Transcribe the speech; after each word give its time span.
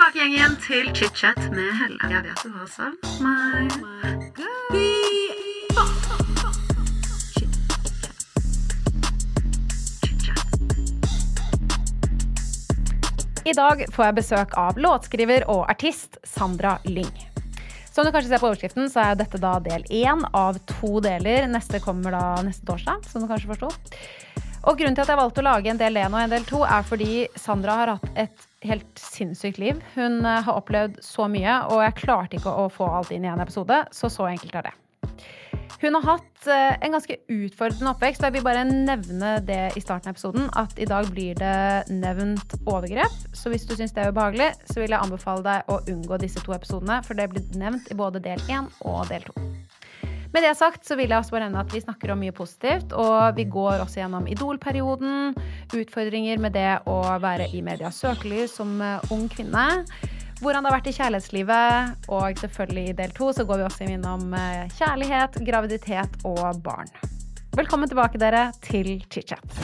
tilbake 0.00 0.18
igjen, 0.18 0.32
igjen 0.32 0.54
til 0.64 0.86
chit-chat 0.96 1.38
med 1.52 1.72
Helle. 1.76 2.08
Jeg 2.08 2.22
vet 2.24 2.42
du 2.44 2.50
har 2.54 2.68
savn 2.72 2.96
meg. 3.20 3.68
I 13.44 13.52
dag 13.56 13.84
får 13.92 14.04
jeg 14.04 14.16
besøk 14.16 14.56
av 14.56 14.78
låtskriver 14.80 15.44
og 15.50 15.68
artist 15.68 16.16
Sandra 16.24 16.78
Lyng. 16.84 17.12
Som 17.90 18.06
du 18.06 18.12
kanskje 18.14 18.30
ser 18.30 18.40
på 18.40 18.48
overskriften, 18.48 18.88
så 18.88 19.02
er 19.04 19.20
dette 19.20 19.40
da 19.42 19.58
del 19.60 19.84
én 19.90 20.22
av 20.32 20.56
to 20.78 21.00
deler. 21.04 21.48
Neste 21.50 21.80
kommer 21.82 22.14
da 22.14 22.42
neste 22.46 22.64
torsdag, 22.64 23.04
som 23.10 23.20
du 23.20 23.28
kanskje 23.28 23.52
forsto. 23.52 23.72
Og 24.64 24.78
grunnen 24.78 24.96
til 24.96 25.04
at 25.04 25.12
jeg 25.12 25.20
valgte 25.20 25.42
å 25.42 25.48
lage 25.50 25.72
en 25.72 25.80
del 25.80 25.98
én 26.00 26.14
og 26.14 26.22
en 26.22 26.32
del 26.32 26.46
to, 26.48 26.62
er 26.64 26.86
fordi 26.88 27.26
Sandra 27.36 27.82
har 27.82 27.98
hatt 27.98 28.24
et 28.28 28.49
helt 28.66 29.00
sinnssykt 29.00 29.58
liv. 29.58 29.80
Hun 29.94 30.24
eh, 30.24 30.42
har 30.46 30.58
opplevd 30.60 31.00
så 31.04 31.28
mye, 31.30 31.60
og 31.70 31.82
jeg 31.84 31.98
klarte 32.02 32.40
ikke 32.40 32.52
å 32.52 32.68
få 32.72 32.88
alt 32.90 33.12
inn 33.14 33.26
i 33.26 33.32
en 33.32 33.42
episode, 33.42 33.84
så 33.94 34.12
så 34.12 34.28
enkelt 34.30 34.60
er 34.60 34.70
det. 34.70 34.76
Hun 35.80 35.96
har 35.96 36.04
hatt 36.04 36.48
eh, 36.50 36.74
en 36.84 36.92
ganske 36.92 37.16
utfordrende 37.32 37.94
oppvekst. 37.94 38.20
og 38.20 38.28
Jeg 38.28 38.36
vil 38.36 38.44
bare 38.44 38.66
nevne 38.68 39.32
det 39.48 39.62
i 39.78 39.82
starten 39.82 40.10
av 40.10 40.16
episoden, 40.16 40.50
at 40.60 40.76
i 40.76 40.88
dag 40.88 41.08
blir 41.14 41.38
det 41.40 41.88
nevnt 41.88 42.58
overgrep. 42.66 43.16
Så 43.32 43.52
hvis 43.52 43.64
du 43.68 43.76
syns 43.78 43.94
det 43.96 44.04
er 44.04 44.12
ubehagelig, 44.12 44.52
så 44.68 44.82
vil 44.82 44.92
jeg 44.92 45.00
anbefale 45.00 45.46
deg 45.46 45.72
å 45.72 45.80
unngå 45.88 46.20
disse 46.20 46.42
to 46.44 46.56
episodene, 46.56 47.00
for 47.06 47.16
det 47.16 47.30
blir 47.32 47.60
nevnt 47.60 47.88
i 47.88 47.96
både 47.96 48.20
del 48.24 48.42
én 48.52 48.68
og 48.84 49.06
del 49.08 49.24
to. 49.24 49.36
Med 50.30 50.44
det 50.46 50.52
sagt 50.54 50.86
så 50.86 50.94
vil 50.94 51.10
jeg 51.10 51.18
også 51.18 51.34
bare 51.34 51.48
nevne 51.48 51.64
at 51.64 51.72
vi 51.74 51.80
snakker 51.82 52.12
om 52.14 52.20
mye 52.22 52.34
positivt, 52.34 52.92
og 52.94 53.34
vi 53.34 53.48
går 53.50 53.80
også 53.82 53.98
gjennom 53.98 54.28
idolperioden, 54.30 55.32
utfordringer 55.74 56.38
med 56.38 56.54
det 56.54 56.76
å 56.86 57.00
være 57.18 57.48
i 57.50 57.62
medias 57.66 57.98
søkelys 57.98 58.54
som 58.60 58.76
eh, 58.78 59.10
ung 59.10 59.24
kvinne, 59.32 59.64
hvordan 60.38 60.62
det 60.62 60.70
har 60.70 60.76
vært 60.76 60.90
i 60.92 60.94
kjærlighetslivet, 60.94 62.06
og 62.14 62.38
selvfølgelig 62.44 62.84
i 62.86 62.94
del 63.00 63.14
to 63.16 63.32
så 63.34 63.46
går 63.48 63.58
vi 63.58 63.66
også 63.66 63.88
innom 63.90 64.36
eh, 64.38 64.70
kjærlighet, 64.78 65.40
graviditet 65.48 66.14
og 66.22 66.62
barn. 66.62 66.94
Velkommen 67.58 67.90
tilbake, 67.90 68.22
dere, 68.22 68.46
til 68.62 69.00
chit-chat. 69.10 69.58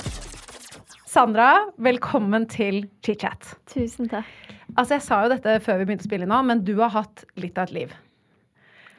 Sandra, 1.06 1.70
velkommen 1.78 2.48
til 2.50 2.83
chit-chat. 3.06 3.55
Tusen 3.70 4.11
takk. 4.11 4.34
Altså, 4.75 4.97
jeg 4.97 5.06
sa 5.06 5.22
jo 5.22 5.31
dette 5.31 5.61
før 5.62 5.78
vi 5.78 5.87
begynte 5.87 6.09
å 6.09 6.11
spille 6.11 6.27
nå, 6.27 6.42
men 6.50 6.67
du 6.67 6.75
har 6.83 6.91
hatt 6.98 7.22
litt 7.39 7.55
av 7.55 7.70
et 7.70 7.78
liv. 7.78 7.97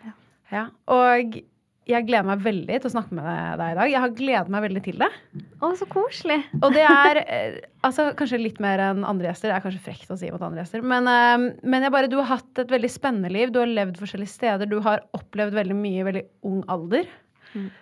Ja. 0.07 0.15
Ja. 0.55 0.65
Og 0.95 1.41
jeg 1.87 2.07
gleder 2.07 2.27
meg 2.27 2.43
veldig 2.45 2.79
til 2.79 2.89
å 2.89 2.93
snakke 2.93 3.17
med 3.17 3.27
deg 3.61 3.73
i 3.73 3.77
dag. 3.79 3.91
Jeg 3.91 4.03
har 4.03 4.15
gledet 4.17 4.53
meg 4.53 4.65
veldig 4.67 4.83
til 4.85 4.97
det. 5.01 5.09
Å, 5.59 5.71
så 5.79 5.87
koselig. 5.91 6.39
Og 6.61 6.73
det 6.75 6.83
er 6.87 7.21
eh, 7.23 7.59
altså, 7.87 8.09
kanskje 8.17 8.41
litt 8.41 8.59
mer 8.63 8.83
enn 8.89 9.05
andre 9.07 9.31
gjester. 9.31 9.51
Det 9.51 9.59
er 9.59 9.65
kanskje 9.65 9.85
frekt 9.85 10.11
å 10.13 10.19
si 10.19 10.31
mot 10.33 10.43
andre 10.43 10.63
gjester. 10.63 10.83
Men, 10.83 11.07
eh, 11.11 11.47
men 11.63 11.87
jeg 11.87 11.95
bare, 11.95 12.11
du 12.11 12.19
har 12.19 12.37
hatt 12.37 12.63
et 12.63 12.73
veldig 12.73 12.91
spennende 12.91 13.31
liv. 13.33 13.53
Du 13.53 13.61
har 13.63 13.71
levd 13.71 14.01
forskjellige 14.01 14.35
steder. 14.35 14.69
Du 14.69 14.81
har 14.85 15.05
opplevd 15.17 15.55
veldig 15.57 15.79
mye 15.79 16.03
i 16.03 16.09
veldig 16.11 16.27
ung 16.49 16.61
alder. 16.71 17.07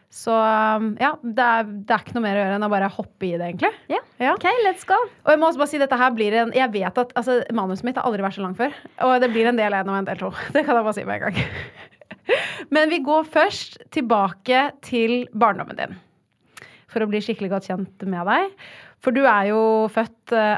Så 0.10 0.32
um, 0.32 0.94
ja, 1.02 1.12
det 1.22 1.44
er, 1.44 1.66
det 1.68 1.92
er 1.92 2.04
ikke 2.04 2.16
noe 2.16 2.24
mer 2.24 2.38
å 2.38 2.44
gjøre 2.44 2.60
enn 2.60 2.68
å 2.68 2.72
bare 2.72 2.92
hoppe 2.96 3.28
i 3.28 3.34
det, 3.34 3.50
egentlig. 3.50 3.72
Ja. 3.92 4.00
Ja. 4.22 4.36
OK, 4.38 4.46
let's 4.64 4.86
go. 4.88 4.98
Og 5.26 5.34
jeg 5.34 5.42
må 5.42 5.50
også 5.50 5.60
bare 5.60 5.72
si 5.74 5.82
dette 5.82 6.00
her 6.00 6.14
blir 6.16 6.38
en 6.40 6.54
Jeg 6.56 6.72
vet 6.72 7.02
at 7.02 7.12
altså, 7.20 7.42
manuset 7.56 7.88
mitt 7.88 8.00
har 8.00 8.08
aldri 8.08 8.24
vært 8.24 8.38
så 8.38 8.46
langt 8.46 8.62
før. 8.62 8.78
Og 9.04 9.18
det 9.24 9.32
blir 9.34 9.50
en 9.50 9.60
del 9.60 9.76
én 9.76 9.92
og 9.92 10.00
en 10.00 10.08
del 10.08 10.22
to. 10.22 10.32
Det 10.56 10.64
kan 10.64 10.78
jeg 10.78 10.88
bare 10.88 10.96
si 10.96 11.08
med 11.08 11.20
en 11.20 11.28
gang. 11.28 11.92
Men 12.76 12.92
vi 12.94 13.02
går 13.06 13.28
først 13.30 13.80
tilbake 13.96 14.70
til 14.86 15.26
barndommen 15.34 15.80
din. 15.80 15.96
For 16.92 17.04
å 17.04 17.10
bli 17.12 17.22
skikkelig 17.24 17.52
godt 17.52 17.70
kjent 17.70 18.06
med 18.08 18.28
deg. 18.30 18.54
For 19.04 19.16
du 19.16 19.26
er 19.28 19.52
jo 19.52 19.62
født 19.94 20.34
eh, 20.36 20.58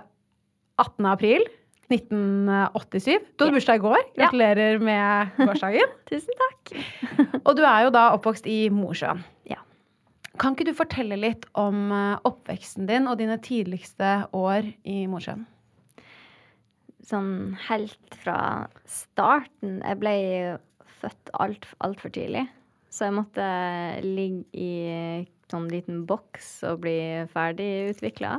18. 0.77 1.07
april 1.09 1.47
1987. 1.91 3.23
Du 3.37 3.45
hadde 3.45 3.55
bursdag 3.55 3.79
i 3.79 3.83
går. 3.83 3.99
Ja. 4.17 4.27
Gratulerer 4.27 4.81
med 4.83 5.39
gårsdagen. 5.39 5.93
Tusen 6.09 6.41
takk. 6.43 6.73
Og 7.47 7.55
du 7.57 7.63
er 7.63 7.87
jo 7.87 7.93
da 7.95 8.09
oppvokst 8.15 8.47
i 8.51 8.67
Mosjøen. 8.73 9.23
Ja. 9.47 9.61
Kan 10.37 10.53
ikke 10.53 10.67
du 10.67 10.75
fortelle 10.77 11.17
litt 11.19 11.47
om 11.57 11.87
eh, 11.95 12.17
oppveksten 12.27 12.89
din 12.89 13.07
og 13.09 13.19
dine 13.21 13.39
tidligste 13.41 14.27
år 14.35 14.67
i 14.87 15.05
Mosjøen? 15.09 15.47
Sånn 17.07 17.55
helt 17.69 18.17
fra 18.19 18.67
starten 18.83 19.77
Jeg 19.79 19.99
ble 20.01 20.13
jo 20.17 20.55
født 21.01 21.33
altfor 21.37 21.83
alt 21.85 22.05
tidlig. 22.07 22.47
Så 22.89 23.07
jeg 23.07 23.17
måtte 23.17 23.47
ligge 24.05 24.45
i 24.57 25.27
sånn 25.51 25.67
liten 25.71 26.03
boks 26.07 26.63
og 26.67 26.81
bli 26.83 26.97
ferdig 27.31 27.93
utvikla. 27.93 28.37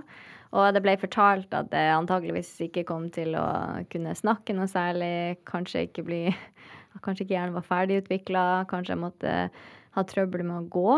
Og 0.57 0.73
det 0.73 0.81
ble 0.85 0.95
fortalt 1.01 1.53
at 1.57 1.73
jeg 1.77 1.93
antageligvis 1.93 2.51
ikke 2.65 2.87
kom 2.89 3.09
til 3.13 3.37
å 3.37 3.47
kunne 3.93 4.15
snakke 4.17 4.57
noe 4.57 4.69
særlig. 4.71 5.39
Kanskje 5.49 5.87
ikke 5.89 6.07
bli 6.09 6.23
Kanskje 7.05 7.27
ikke 7.27 7.37
hjernen 7.37 7.55
var 7.55 7.67
ferdigutvikla. 7.69 8.45
Kanskje 8.71 8.95
jeg 8.97 9.03
måtte 9.03 9.33
ha 9.95 10.05
trøbbel 10.09 10.43
med 10.49 10.57
å 10.57 10.69
gå. 10.73 10.95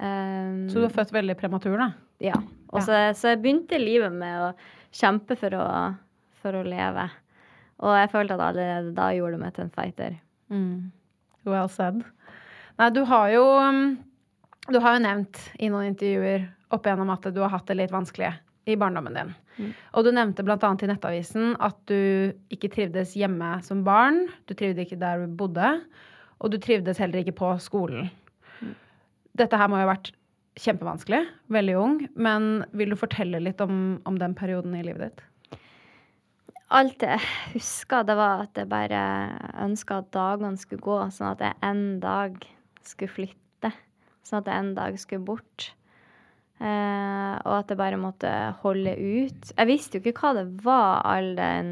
Um, 0.00 0.64
Så 0.70 0.80
du 0.80 0.86
er 0.88 0.94
født 0.94 1.12
veldig 1.14 1.36
prematur, 1.38 1.76
da? 1.78 1.92
Ja. 2.22 2.38
Og 2.72 2.82
så, 2.82 2.96
så 3.14 3.34
jeg 3.34 3.42
begynte 3.44 3.78
livet 3.78 4.14
med 4.14 4.48
å 4.48 4.48
kjempe 4.94 5.36
for 5.38 5.54
å, 5.54 5.66
for 6.40 6.58
å 6.58 6.64
leve. 6.66 7.06
Og 7.84 7.94
jeg 7.94 8.10
følte 8.10 8.34
at 8.34 8.46
allerede 8.48 8.96
da 8.96 9.12
gjorde 9.14 9.36
det 9.36 9.42
meg 9.44 9.54
til 9.54 9.66
en 9.68 9.76
fighter. 9.76 10.18
Mm. 10.52 10.90
Well 11.48 11.68
said. 11.72 12.02
Nei, 12.78 12.90
du 12.94 13.02
har 13.08 13.30
jo 13.32 13.44
um, 13.58 13.96
Du 14.68 14.78
har 14.84 14.96
jo 14.96 15.04
nevnt 15.04 15.40
i 15.58 15.70
noen 15.72 15.92
intervjuer 15.92 16.46
opp 16.74 16.86
igjennom 16.86 17.10
at 17.14 17.24
du 17.32 17.40
har 17.40 17.52
hatt 17.54 17.68
det 17.70 17.78
litt 17.78 17.92
vanskelig 17.94 18.34
i 18.68 18.76
barndommen 18.76 19.16
din. 19.16 19.30
Mm. 19.56 19.70
Og 19.96 20.04
du 20.04 20.10
nevnte 20.12 20.44
bl.a. 20.44 20.58
i 20.60 20.88
Nettavisen 20.90 21.54
at 21.64 21.78
du 21.88 22.34
ikke 22.52 22.68
trivdes 22.74 23.14
hjemme 23.16 23.54
som 23.64 23.80
barn. 23.86 24.26
Du 24.44 24.52
trivdes 24.52 24.84
ikke 24.84 25.00
der 25.00 25.24
du 25.24 25.32
bodde. 25.40 25.70
Og 26.38 26.52
du 26.52 26.58
trivdes 26.62 27.00
heller 27.00 27.22
ikke 27.22 27.38
på 27.40 27.54
skolen. 27.64 28.10
Dette 29.38 29.56
her 29.58 29.70
må 29.70 29.80
jo 29.80 29.86
ha 29.86 29.94
vært 29.94 30.12
kjempevanskelig, 30.58 31.22
veldig 31.54 31.78
ung. 31.80 31.98
Men 32.18 32.66
vil 32.76 32.92
du 32.92 32.98
fortelle 33.00 33.40
litt 33.42 33.62
om, 33.64 33.98
om 34.08 34.20
den 34.20 34.36
perioden 34.38 34.76
i 34.76 34.84
livet 34.84 35.08
ditt? 35.08 35.24
Alt 36.68 37.00
jeg 37.00 37.20
huska, 37.54 38.02
det 38.04 38.12
var 38.18 38.42
at 38.44 38.58
jeg 38.60 38.68
bare 38.68 39.00
ønska 39.64 40.02
at 40.02 40.10
dagene 40.12 40.60
skulle 40.60 40.84
gå, 40.84 40.98
sånn 41.16 41.30
at 41.30 41.40
jeg 41.40 41.56
en 41.64 41.84
dag 42.02 42.34
skulle 42.84 43.12
flytte. 43.14 43.70
Sånn 44.20 44.42
at 44.42 44.50
jeg 44.52 44.64
en 44.64 44.74
dag 44.76 44.98
skulle 45.00 45.24
bort. 45.24 45.70
Eh, 46.60 47.34
og 47.40 47.54
at 47.54 47.72
jeg 47.72 47.80
bare 47.80 48.00
måtte 48.00 48.32
holde 48.60 48.92
ut. 49.00 49.48
Jeg 49.54 49.70
visste 49.70 49.96
jo 49.96 50.04
ikke 50.04 50.26
hva 50.26 50.34
det 50.42 50.44
var, 50.66 51.00
all 51.08 51.30
den 51.38 51.70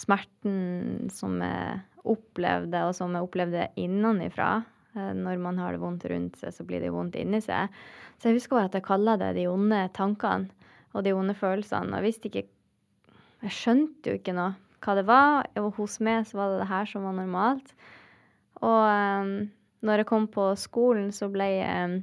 smerten 0.00 1.10
som 1.12 1.36
jeg 1.44 1.82
opplevde, 2.08 2.86
og 2.88 2.96
som 2.96 3.12
jeg 3.12 3.28
opplevde 3.28 3.68
innenfra. 3.84 4.62
Eh, 4.96 5.12
når 5.12 5.44
man 5.44 5.60
har 5.60 5.76
det 5.76 5.82
vondt 5.84 6.08
rundt 6.08 6.40
seg, 6.40 6.56
så 6.56 6.64
blir 6.64 6.80
det 6.80 6.94
vondt 6.96 7.20
inni 7.20 7.42
seg. 7.44 7.68
Så 8.16 8.30
jeg 8.30 8.40
husker 8.40 8.56
bare 8.56 8.72
at 8.72 8.80
jeg 8.80 8.88
kalla 8.88 9.18
det 9.20 9.34
de 9.36 9.44
onde 9.50 9.84
tankene 9.92 10.48
og 10.96 11.04
de 11.04 11.12
onde 11.16 11.36
følelsene. 11.36 11.92
Og 11.92 12.00
jeg 12.00 12.08
visste 12.08 12.32
ikke 12.32 12.48
Jeg 13.42 13.56
skjønte 13.56 14.12
jo 14.12 14.20
ikke 14.20 14.34
noe 14.36 14.52
hva 14.82 14.94
det 14.98 15.06
var. 15.08 15.48
Og 15.60 15.72
hos 15.78 15.98
meg 16.04 16.26
så 16.28 16.38
var 16.38 16.52
det 16.52 16.62
det 16.62 16.70
her 16.70 16.88
som 16.90 17.06
var 17.06 17.16
normalt. 17.18 17.74
Og 18.62 18.82
um, 18.86 19.32
når 19.82 20.02
jeg 20.02 20.10
kom 20.10 20.28
på 20.30 20.46
skolen, 20.60 21.10
så 21.14 21.28
ble 21.32 21.48
jeg, 21.58 22.02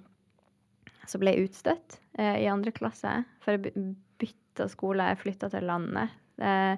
så 1.07 1.22
ble 1.22 1.35
jeg 1.35 1.50
utstøtt 1.50 2.00
uh, 2.19 2.35
i 2.35 2.50
andre 2.51 2.73
klasse. 2.75 3.13
For 3.44 3.55
jeg 3.55 3.67
by- 3.67 3.94
bytta 4.19 4.67
skole. 4.72 5.07
Jeg 5.11 5.22
flytta 5.23 5.51
til 5.53 5.67
landet. 5.69 6.16
Uh, 6.39 6.75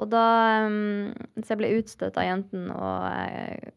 og 0.00 0.08
da 0.12 0.24
um, 0.64 1.12
Så 1.40 1.52
jeg 1.54 1.60
ble 1.60 1.74
utstøtt 1.80 2.16
av 2.20 2.28
jentene 2.28 2.72
og 2.76 3.04
uh, 3.04 3.68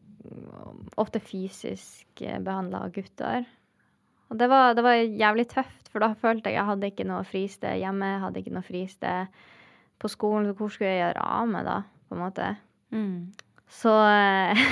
ofte 1.00 1.20
fysisk 1.20 2.22
behandla 2.22 2.86
av 2.86 2.94
gutter. 2.96 3.44
Og 4.32 4.38
det 4.40 4.48
var, 4.50 4.74
det 4.76 4.84
var 4.86 4.98
jævlig 4.98 5.46
tøft, 5.52 5.88
for 5.92 6.02
da 6.02 6.12
følte 6.18 6.50
jeg 6.50 6.58
jeg 6.58 6.68
hadde 6.70 6.90
ikke 6.90 7.06
noe 7.08 7.24
fristed 7.28 7.80
hjemme. 7.80 8.12
Jeg 8.14 8.22
hadde 8.24 8.40
ikke 8.40 8.54
noe 8.56 8.66
fristed 8.66 9.40
på 10.02 10.10
skolen. 10.10 10.48
Så 10.48 10.56
hvor 10.58 10.72
skulle 10.72 10.92
jeg 10.92 11.02
gjøre 11.04 11.26
av 11.38 11.50
meg 11.50 11.66
da, 11.68 11.80
på 12.08 12.16
en 12.16 12.24
måte? 12.24 12.52
Så 13.80 13.92
eh, 13.92 14.64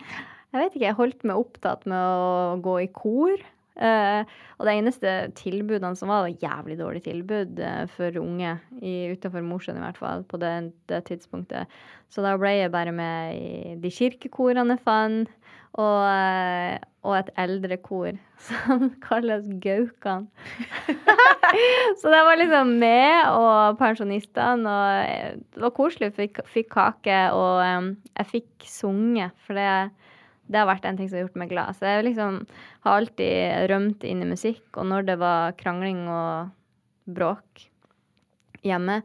jeg 0.52 0.60
vet 0.60 0.74
ikke, 0.74 0.86
jeg 0.86 0.98
holdt 0.98 1.26
meg 1.28 1.40
opptatt 1.40 1.86
med 1.90 1.98
å 2.00 2.60
gå 2.64 2.76
i 2.84 2.90
kor. 2.94 3.44
Eh, 3.80 4.28
og 4.60 4.68
det 4.68 4.74
eneste 4.76 5.12
tilbudene 5.38 5.96
som 5.96 6.10
var, 6.12 6.26
var 6.26 6.42
jævlig 6.42 6.76
dårlig 6.80 7.00
tilbud 7.06 7.60
eh, 7.64 7.84
for 7.94 8.20
unge, 8.20 8.58
utenfor 8.80 9.46
Mosjøen 9.46 9.80
i 9.80 9.84
hvert 9.86 10.00
fall, 10.00 10.24
på 10.28 10.40
det, 10.42 10.54
det 10.92 11.04
tidspunktet. 11.08 11.80
Så 12.12 12.24
da 12.26 12.34
ble 12.36 12.58
jeg 12.58 12.74
bare 12.74 12.92
med 12.92 13.38
i 13.40 13.76
de 13.80 13.92
kirkekorene 13.94 14.76
jeg 14.76 14.84
fant, 14.84 15.32
og, 15.78 16.02
eh, 16.10 16.76
og 17.06 17.14
et 17.16 17.30
eldrekor 17.40 18.18
som 18.48 18.90
kalles 19.04 19.46
Gaukan. 19.62 20.26
Så 22.00 22.10
det 22.12 22.20
var 22.26 22.38
liksom 22.38 22.76
meg 22.82 23.30
og 23.32 23.78
pensjonistene, 23.80 24.70
og 24.70 25.40
det 25.56 25.64
var 25.64 25.74
koselig. 25.76 26.12
Fikk, 26.18 26.42
fikk 26.50 26.70
kake, 26.74 27.22
og 27.34 27.62
um, 27.64 27.90
jeg 28.18 28.30
fikk 28.34 28.68
sunget, 28.68 29.34
for 29.46 29.58
det, 29.58 29.72
det 30.50 30.58
har 30.58 30.68
vært 30.68 30.86
en 30.88 30.98
ting 30.98 31.08
som 31.08 31.20
har 31.20 31.28
gjort 31.28 31.40
meg 31.40 31.52
glad. 31.52 31.78
Så 31.78 31.86
jeg 31.86 32.08
liksom 32.10 32.42
har 32.84 33.00
alltid 33.00 33.70
rømt 33.70 34.06
inn 34.08 34.24
i 34.24 34.30
musikk, 34.32 34.66
og 34.74 34.88
når 34.90 35.06
det 35.08 35.18
var 35.22 35.56
krangling 35.60 36.04
og 36.10 36.50
bråk 37.10 37.68
hjemme, 38.66 39.00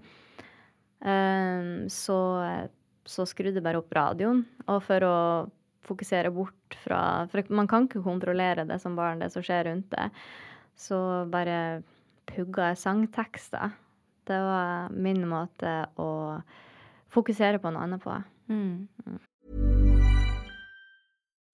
Um, 1.05 1.85
så, 1.91 2.17
så 3.05 3.27
skrudde 3.29 3.59
jeg 3.59 3.65
bare 3.65 3.81
opp 3.81 3.93
radioen. 3.93 4.43
Og 4.71 4.81
for 4.85 5.05
å 5.05 5.17
fokusere 5.85 6.31
bort 6.33 6.77
fra 6.81 6.99
For 7.29 7.45
man 7.53 7.67
kan 7.69 7.85
ikke 7.85 8.01
kontrollere 8.01 8.65
det 8.65 8.79
som 8.81 8.95
barn, 8.97 9.21
det 9.21 9.29
som 9.33 9.45
skjer 9.45 9.67
rundt 9.69 9.91
det. 9.93 10.09
Så 10.75 10.97
bare 11.31 11.83
pugga 12.31 12.71
jeg 12.71 12.81
sangtekster. 12.81 13.75
Det 14.25 14.39
var 14.41 14.89
min 14.89 15.21
måte 15.29 15.77
å 16.01 16.09
fokusere 17.13 17.61
på 17.61 17.69
noe 17.71 17.85
annet 17.85 18.01
på. 18.03 18.17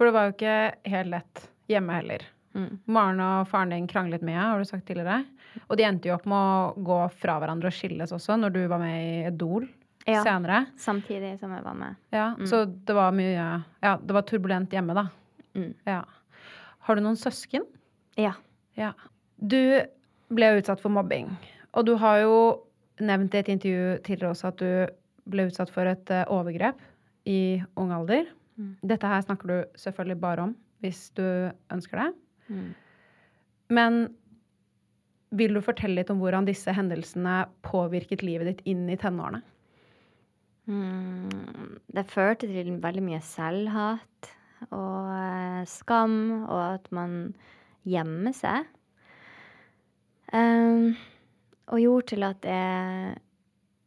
For 0.00 0.08
det 0.08 0.14
var 0.16 0.28
jo 0.30 0.32
ikke 0.32 0.52
helt 0.88 1.10
lett 1.12 1.42
hjemme 1.68 1.92
heller. 1.98 2.22
Maren 2.88 3.18
og 3.20 3.42
faren 3.50 3.74
din 3.74 3.84
kranglet 3.86 4.22
mye, 4.24 4.40
har 4.40 4.58
du 4.58 4.64
sagt 4.64 4.86
tidligere. 4.88 5.18
Og 5.68 5.76
de 5.76 5.84
endte 5.84 6.08
jo 6.08 6.14
opp 6.16 6.24
med 6.30 6.40
å 6.40 6.84
gå 6.86 6.96
fra 7.20 7.34
hverandre 7.42 7.68
og 7.68 7.76
skilles 7.76 8.14
også, 8.16 8.38
når 8.40 8.54
du 8.54 8.60
var 8.70 8.80
med 8.80 8.96
i 8.96 9.26
Idol 9.28 9.68
Ja. 10.08 10.22
senere. 10.24 10.62
Samtidig 10.80 11.34
som 11.38 11.52
jeg 11.52 11.62
var 11.62 11.74
med. 11.76 11.96
Ja, 12.16 12.34
Så 12.48 12.64
det 12.64 12.94
var 12.96 13.12
mye 13.12 13.62
Ja, 13.82 13.96
det 13.98 14.16
var 14.16 14.22
turbulent 14.22 14.70
hjemme, 14.72 14.94
da. 14.94 15.04
Mm. 15.54 15.74
Ja. 15.86 16.00
Har 16.80 16.94
du 16.96 17.02
noen 17.02 17.20
søsken? 17.20 17.66
Ja. 18.16 18.32
Ja. 18.76 18.92
Du 19.38 19.82
ble 20.32 20.56
utsatt 20.58 20.80
for 20.80 20.88
mobbing. 20.88 21.28
Og 21.74 21.84
du 21.84 21.96
har 21.96 22.20
jo 22.22 22.62
nevnt 23.00 23.34
i 23.34 23.38
et 23.44 23.48
intervju 23.52 24.00
tidligere 24.02 24.30
også 24.32 24.48
at 24.48 24.56
du 24.56 24.86
ble 25.30 25.46
utsatt 25.50 25.70
for 25.70 25.84
et 25.84 26.10
eh, 26.10 26.24
overgrep 26.24 26.78
i 27.26 27.62
ung 27.76 27.92
alder. 27.92 28.26
Dette 28.82 29.10
her 29.10 29.22
snakker 29.24 29.50
du 29.50 29.78
selvfølgelig 29.80 30.20
bare 30.20 30.48
om 30.48 30.56
hvis 30.80 31.10
du 31.16 31.24
ønsker 31.72 32.00
det. 32.00 32.08
Mm. 32.48 32.70
Men 33.70 34.00
vil 35.36 35.54
du 35.54 35.62
fortelle 35.62 36.00
litt 36.00 36.10
om 36.10 36.20
hvordan 36.22 36.48
disse 36.48 36.72
hendelsene 36.74 37.44
påvirket 37.66 38.24
livet 38.26 38.50
ditt 38.50 38.62
inn 38.72 38.88
i 38.90 38.98
tenårene? 38.98 39.42
Mm, 40.70 41.78
det 41.90 42.10
førte 42.10 42.48
til 42.50 42.76
veldig 42.82 43.02
mye 43.02 43.22
selvhat 43.24 44.30
og 44.70 45.08
eh, 45.14 45.62
skam, 45.70 46.18
og 46.44 46.60
at 46.76 46.90
man 46.94 47.32
gjemmer 47.88 48.34
seg. 48.36 48.68
Um, 50.30 50.94
og 51.70 51.80
gjorde 51.82 52.06
til 52.12 52.26
at 52.26 52.46
jeg 52.46 53.16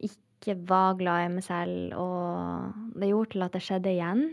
ikke 0.10 0.58
var 0.68 0.98
glad 1.00 1.28
i 1.28 1.34
meg 1.38 1.46
selv, 1.46 1.94
og 1.96 2.98
det 3.00 3.12
gjorde 3.12 3.32
til 3.36 3.46
at 3.46 3.56
det 3.56 3.64
skjedde 3.64 3.94
igjen 3.94 4.26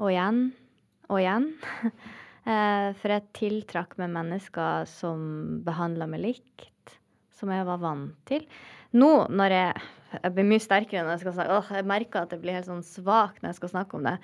og 0.00 0.10
igjen 0.14 0.48
og 1.10 1.20
igjen. 1.22 1.52
Eh, 2.48 2.94
For 2.96 3.12
jeg 3.12 3.26
tiltrakk 3.36 3.98
meg 4.00 4.14
mennesker 4.14 4.86
som 4.88 5.20
behandla 5.62 6.06
meg 6.08 6.22
likt, 6.24 6.94
som 7.36 7.50
jeg 7.52 7.66
var 7.68 7.82
vant 7.82 8.14
til. 8.26 8.46
Nå 8.96 9.28
når 9.28 9.54
jeg 9.54 9.82
Jeg 10.24 10.32
blir 10.34 10.48
mye 10.48 10.62
sterkere 10.64 11.04
når 11.04 11.12
jeg 11.12 11.20
skal 11.20 11.34
snakke. 11.36 11.58
Åh, 11.60 11.68
jeg 11.76 11.86
merker 11.86 12.24
at 12.24 12.32
jeg 12.32 12.40
blir 12.42 12.56
helt 12.56 12.66
sånn 12.66 12.82
svak 12.82 13.36
når 13.38 13.52
jeg 13.52 13.58
skal 13.60 13.72
snakke 13.74 13.98
om 13.98 14.08
det. 14.08 14.16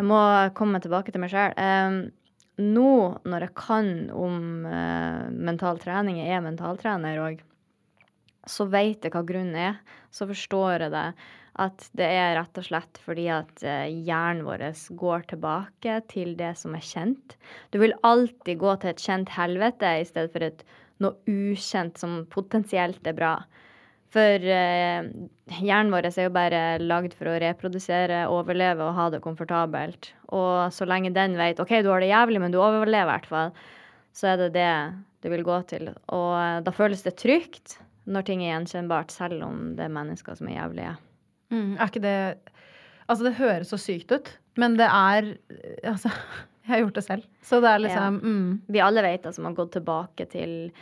Jeg 0.00 0.08
må 0.08 0.18
komme 0.58 0.80
tilbake 0.82 1.12
til 1.12 1.22
meg 1.22 1.30
sjøl. 1.30 1.52
nå 2.58 2.94
når 3.28 3.46
jeg 3.46 3.54
kan 3.60 3.92
om 4.16 4.66
eh, 4.66 5.28
mental 5.30 5.78
trening, 5.78 6.18
jeg 6.24 6.32
er 6.32 6.42
mentaltrener 6.42 7.20
òg, 7.20 7.44
så 8.48 8.66
vet 8.66 9.04
jeg 9.04 9.12
hva 9.12 9.22
grunnen 9.28 9.60
er. 9.60 9.78
Så 10.10 10.26
forstår 10.26 10.88
jeg 10.88 10.96
det. 10.96 11.06
At 11.60 11.84
det 11.98 12.06
er 12.08 12.36
rett 12.38 12.56
og 12.56 12.64
slett 12.64 13.00
fordi 13.04 13.26
at 13.32 13.64
eh, 13.66 13.90
hjernen 14.06 14.46
vår 14.46 14.64
går 14.96 15.26
tilbake 15.34 15.98
til 16.08 16.32
det 16.38 16.54
som 16.60 16.76
er 16.78 16.86
kjent. 16.86 17.36
Du 17.74 17.80
vil 17.82 17.92
alltid 18.08 18.60
gå 18.62 18.76
til 18.80 18.92
et 18.94 19.02
kjent 19.02 19.32
helvete 19.34 19.90
i 20.00 20.06
stedet 20.08 20.32
for 20.32 20.46
et 20.46 20.64
noe 21.02 21.18
ukjent 21.28 21.98
som 22.00 22.22
potensielt 22.32 23.04
er 23.06 23.18
bra. 23.18 23.34
For 24.12 24.44
eh, 24.44 25.06
hjernen 25.58 25.92
vår 25.92 26.08
er 26.10 26.26
jo 26.26 26.32
bare 26.34 26.64
lagd 26.80 27.14
for 27.16 27.30
å 27.30 27.38
reprodusere, 27.40 28.26
overleve 28.32 28.84
og 28.84 28.96
ha 28.96 29.06
det 29.12 29.22
komfortabelt. 29.24 30.10
Og 30.32 30.72
så 30.72 30.88
lenge 30.88 31.14
den 31.16 31.38
vet 31.40 31.60
OK, 31.60 31.78
du 31.84 31.92
har 31.92 32.04
det 32.04 32.12
jævlig, 32.12 32.42
men 32.42 32.52
du 32.52 32.60
overlever 32.60 33.06
i 33.06 33.12
hvert 33.12 33.30
fall, 33.30 33.54
så 34.16 34.34
er 34.34 34.44
det 34.44 34.50
det 34.58 34.74
du 35.24 35.30
vil 35.32 35.44
gå 35.46 35.62
til. 35.70 35.92
Og 36.12 36.28
eh, 36.40 36.58
da 36.64 36.76
føles 36.76 37.04
det 37.06 37.16
trygt 37.20 37.78
når 38.04 38.28
ting 38.28 38.42
er 38.44 38.56
gjenkjennbart, 38.56 39.14
selv 39.14 39.44
om 39.46 39.72
det 39.78 39.86
er 39.86 39.96
mennesker 39.96 40.36
som 40.36 40.48
er 40.50 40.58
jævlige. 40.58 40.96
Mm, 41.52 41.76
er 41.76 41.90
ikke 41.90 42.04
det 42.04 42.16
Altså, 43.10 43.26
det 43.26 43.36
høres 43.36 43.72
så 43.72 43.76
sykt 43.80 44.12
ut, 44.14 44.30
men 44.60 44.78
det 44.78 44.88
er 44.88 45.34
Altså, 45.84 46.12
jeg 46.64 46.70
har 46.70 46.82
gjort 46.84 46.98
det 46.98 47.04
selv. 47.04 47.28
Så 47.44 47.60
det 47.60 47.70
er 47.70 47.84
liksom 47.84 48.18
mm, 48.22 48.48
Vi 48.72 48.82
alle 48.84 49.04
vet 49.04 49.26
det 49.26 49.34
som 49.36 49.48
har 49.48 49.56
gått 49.58 49.74
tilbake 49.76 50.28
til 50.32 50.72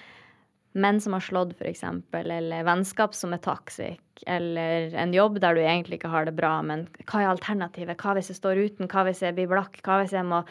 menn 0.79 1.01
som 1.03 1.17
har 1.17 1.25
slått, 1.25 1.57
f.eks., 1.59 1.83
eller 2.15 2.63
vennskap 2.63 3.15
som 3.19 3.33
er 3.35 3.41
toxic, 3.43 3.99
eller 4.31 4.93
en 5.03 5.15
jobb 5.15 5.41
der 5.43 5.57
du 5.59 5.65
egentlig 5.65 5.99
ikke 5.99 6.13
har 6.13 6.29
det 6.29 6.37
bra, 6.39 6.61
men 6.63 6.85
hva 7.09 7.25
er 7.25 7.33
alternativet? 7.33 7.99
Hva 7.99 8.15
hvis 8.15 8.31
jeg 8.31 8.39
står 8.39 8.61
uten? 8.69 8.87
Hva 8.87 9.03
hvis 9.09 9.25
jeg 9.25 9.35
blir 9.35 9.51
blakk? 9.51 9.81
Hva 9.83 9.99
hvis 10.03 10.15
jeg 10.15 10.29
må 10.31 10.45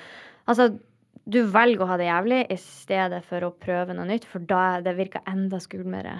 Altså, 0.49 0.71
du 1.29 1.43
velger 1.45 1.85
å 1.85 1.87
ha 1.91 1.95
det 2.01 2.07
jævlig 2.09 2.39
i 2.49 2.57
stedet 2.57 3.19
for 3.27 3.45
å 3.45 3.51
prøve 3.53 3.93
noe 3.93 4.07
nytt, 4.09 4.25
for 4.25 4.41
da 4.49 4.79
det 4.81 4.95
virker 4.97 5.21
enda 5.29 5.59
skumlere. 5.61 6.15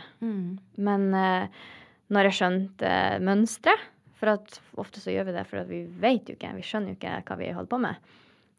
Men 0.77 1.07
eh, 1.17 1.63
når 2.09 2.29
jeg 2.29 2.37
skjønte 2.39 2.89
uh, 2.89 3.19
mønsteret 3.23 3.89
For 4.19 4.33
ofte 4.81 4.99
så 4.99 5.13
gjør 5.13 5.29
vi 5.29 5.35
det 5.37 5.45
for 5.47 5.61
at 5.61 5.69
vi 5.69 5.83
vet 6.01 6.27
jo 6.27 6.35
ikke, 6.35 6.51
vi 6.57 6.65
skjønner 6.65 6.91
jo 6.91 6.97
ikke 6.97 7.21
hva 7.29 7.37
vi 7.39 7.53
holder 7.55 7.71
på 7.71 7.79
med. 7.85 8.09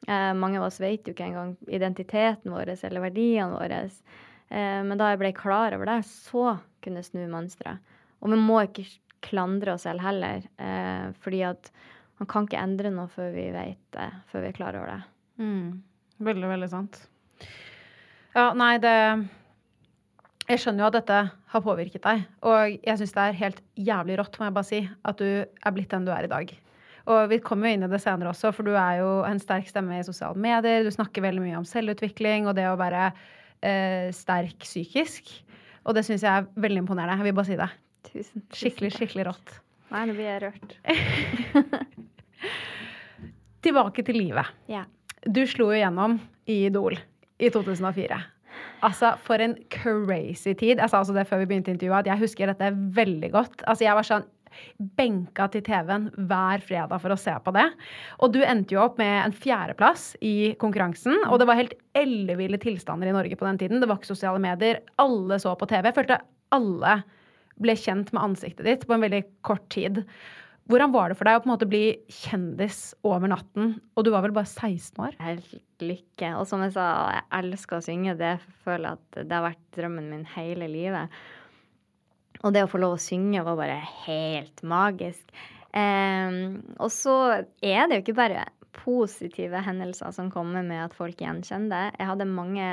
Eh, 0.09 0.35
mange 0.35 0.59
av 0.59 0.64
oss 0.64 0.80
vet 0.80 1.04
jo 1.04 1.12
ikke 1.12 1.26
engang 1.28 1.52
identiteten 1.69 2.52
vår 2.54 2.73
eller 2.73 3.04
verdiene 3.04 3.59
våre. 3.59 3.83
Eh, 4.49 4.80
men 4.87 4.97
da 4.99 5.11
jeg 5.12 5.21
ble 5.21 5.33
klar 5.37 5.76
over 5.76 5.90
det, 5.90 5.99
så 6.09 6.57
kunne 6.80 7.02
jeg 7.02 7.11
snu 7.11 7.26
mønsteret. 7.28 7.92
Og 8.21 8.33
vi 8.33 8.40
må 8.40 8.62
ikke 8.64 8.87
klandre 9.25 9.75
oss 9.75 9.85
selv 9.85 10.00
heller, 10.04 10.47
eh, 10.57 11.12
fordi 11.21 11.42
at 11.50 11.71
man 12.21 12.28
kan 12.28 12.49
ikke 12.49 12.61
endre 12.61 12.92
noe 12.92 13.12
før 13.12 13.30
vi 13.35 13.50
vet 13.52 13.80
det, 13.97 14.09
før 14.33 14.45
vi 14.45 14.49
er 14.49 14.57
klar 14.57 14.76
over 14.76 14.95
det. 14.95 15.02
mm, 15.45 15.69
Veldig, 16.21 16.49
veldig 16.49 16.69
sant. 16.69 16.99
Ja, 18.35 18.52
nei, 18.52 18.76
det 18.78 18.97
Jeg 20.50 20.64
skjønner 20.64 20.83
jo 20.83 20.88
at 20.88 20.97
dette 20.99 21.19
har 21.52 21.62
påvirket 21.62 22.02
deg. 22.02 22.25
Og 22.47 22.73
jeg 22.83 22.99
syns 22.99 23.14
det 23.14 23.23
er 23.23 23.38
helt 23.38 23.61
jævlig 23.78 24.16
rått, 24.19 24.38
må 24.40 24.49
jeg 24.49 24.57
bare 24.57 24.66
si, 24.66 24.80
at 25.07 25.21
du 25.21 25.28
er 25.47 25.75
blitt 25.76 25.92
den 25.92 26.09
du 26.09 26.11
er 26.14 26.26
i 26.26 26.30
dag. 26.33 26.50
Og 27.11 27.21
vi 27.30 27.38
kommer 27.42 27.71
jo 27.71 27.76
inn 27.76 27.87
i 27.87 27.90
det 27.90 28.00
senere 28.02 28.33
også, 28.33 28.50
for 28.54 28.66
du 28.66 28.75
er 28.75 28.99
jo 29.00 29.12
en 29.26 29.38
sterk 29.42 29.71
stemme 29.71 30.00
i 30.00 30.07
sosiale 30.07 30.38
medier. 30.38 30.83
Du 30.85 30.90
snakker 30.95 31.25
veldig 31.25 31.45
mye 31.45 31.61
om 31.61 31.69
selvutvikling 31.69 32.50
og 32.50 32.57
det 32.59 32.66
å 32.71 32.78
være 32.80 33.07
eh, 33.07 34.11
sterk 34.14 34.66
psykisk. 34.66 35.30
Og 35.87 35.97
det 35.97 36.04
syns 36.07 36.26
jeg 36.26 36.30
er 36.30 36.50
veldig 36.61 36.85
imponerende. 36.85 37.23
Jeg 37.23 37.30
vil 37.30 37.38
bare 37.38 37.50
si 37.50 37.61
det. 37.61 37.71
Tusen, 38.11 38.42
tusen 38.42 38.59
Skikkelig, 38.59 38.92
skikkelig 38.97 39.28
rått. 39.30 39.54
Nei, 39.95 40.04
nå 40.07 40.16
blir 40.19 40.28
jeg 40.28 40.42
rørt. 40.45 40.76
Tilbake 43.64 44.04
til 44.07 44.19
livet. 44.19 44.50
Ja. 44.71 44.85
Du 45.26 45.42
slo 45.49 45.71
jo 45.71 45.80
gjennom 45.80 46.19
i 46.50 46.62
Idol 46.66 46.99
i 47.40 47.50
2004. 47.52 48.21
Altså, 48.87 49.15
for 49.25 49.43
en 49.43 49.57
crazy 49.73 50.55
tid. 50.55 50.79
Jeg 50.79 50.91
sa 50.91 51.01
altså 51.01 51.15
det 51.17 51.27
før 51.29 51.43
vi 51.43 51.51
begynte 51.53 51.73
intervjuet, 51.75 52.05
at 52.05 52.13
jeg 52.13 52.23
husker 52.25 52.53
dette 52.53 52.71
veldig 52.97 53.33
godt. 53.35 53.65
Altså, 53.67 53.87
jeg 53.87 53.99
var 53.99 54.09
sånn 54.09 54.29
benka 54.99 55.47
til 55.53 55.63
TV-en 55.67 56.09
hver 56.29 56.63
fredag 56.67 56.99
for 57.03 57.15
å 57.15 57.19
se 57.21 57.35
på 57.45 57.53
det. 57.55 57.67
Og 58.25 58.35
du 58.35 58.41
endte 58.43 58.75
jo 58.75 58.83
opp 58.83 58.99
med 59.01 59.13
en 59.23 59.37
fjerdeplass 59.37 60.13
i 60.27 60.53
konkurransen. 60.63 61.17
Og 61.29 61.41
det 61.41 61.49
var 61.51 61.61
helt 61.61 61.77
elleville 61.99 62.61
tilstander 62.63 63.11
i 63.11 63.15
Norge 63.15 63.39
på 63.39 63.47
den 63.47 63.61
tiden. 63.63 63.81
Det 63.83 63.89
var 63.91 64.01
ikke 64.01 64.13
sosiale 64.13 64.43
medier. 64.43 64.83
Alle 65.03 65.39
så 65.43 65.55
på 65.59 65.71
TV. 65.71 65.91
Jeg 65.91 65.99
følte 66.01 66.21
alle 66.57 67.01
ble 67.61 67.77
kjent 67.77 68.13
med 68.17 68.25
ansiktet 68.25 68.67
ditt 68.67 68.87
på 68.89 68.97
en 68.97 69.05
veldig 69.05 69.25
kort 69.47 69.67
tid. 69.73 70.03
Hvordan 70.71 70.93
var 70.95 71.11
det 71.11 71.17
for 71.19 71.26
deg 71.26 71.38
å 71.38 71.43
på 71.43 71.49
en 71.49 71.52
måte 71.55 71.69
bli 71.71 71.85
kjendis 72.12 72.93
over 73.07 73.31
natten? 73.33 73.73
Og 73.97 74.07
du 74.07 74.12
var 74.14 74.23
vel 74.26 74.35
bare 74.37 74.47
16 74.47 75.00
år? 75.02 75.17
Helt 75.23 75.83
lykke. 75.83 76.35
Og 76.38 76.45
som 76.47 76.62
jeg 76.62 76.75
sa, 76.76 76.87
jeg 77.17 77.25
elsker 77.40 77.79
å 77.79 77.87
synge. 77.87 78.14
Det 78.21 78.37
føler 78.67 78.93
jeg 78.93 79.00
at 79.00 79.21
det 79.25 79.35
har 79.35 79.47
vært 79.49 79.64
drømmen 79.79 80.11
min 80.12 80.29
hele 80.37 80.69
livet. 80.71 81.21
Og 82.45 82.55
det 82.55 82.64
å 82.64 82.71
få 82.71 82.81
lov 82.81 82.97
å 82.97 83.02
synge 83.02 83.43
var 83.47 83.59
bare 83.59 83.81
helt 84.07 84.62
magisk. 84.62 85.35
Eh, 85.75 86.38
og 86.79 86.90
så 86.95 87.17
er 87.35 87.87
det 87.88 87.99
jo 87.99 88.05
ikke 88.05 88.19
bare 88.21 88.47
positive 88.76 89.61
hendelser 89.67 90.14
som 90.14 90.31
kommer 90.33 90.64
med 90.67 90.85
at 90.87 90.97
folk 90.97 91.21
gjenkjenner 91.21 91.71
det. 91.73 91.99
Jeg 91.99 92.11
hadde 92.12 92.31
mange, 92.31 92.73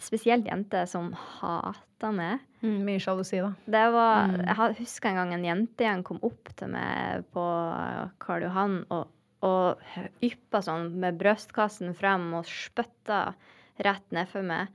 spesielt 0.00 0.46
jenter, 0.48 0.86
som 0.86 1.12
hata 1.12 2.10
meg. 2.12 2.42
Mm, 2.62 2.78
mye 2.86 3.00
sjalusi, 3.02 3.40
da. 3.42 3.52
Det 3.66 3.84
var, 3.92 4.28
Mm. 4.28 4.44
Jeg 4.46 4.76
husker 4.80 5.08
en 5.10 5.16
gang 5.20 5.34
en 5.34 5.44
jentegjeng 5.44 6.04
kom 6.04 6.18
opp 6.22 6.48
til 6.56 6.68
meg 6.68 7.24
på 7.32 7.44
Karl 8.20 8.42
Johan 8.46 8.84
og, 8.90 9.08
og 9.42 9.78
yppa 10.24 10.62
sånn 10.64 10.90
med 11.00 11.18
brystkassen 11.20 11.94
frem 11.94 12.32
og 12.34 12.46
spytta 12.48 13.34
rett 13.84 14.06
nedfor 14.14 14.42
meg. 14.46 14.68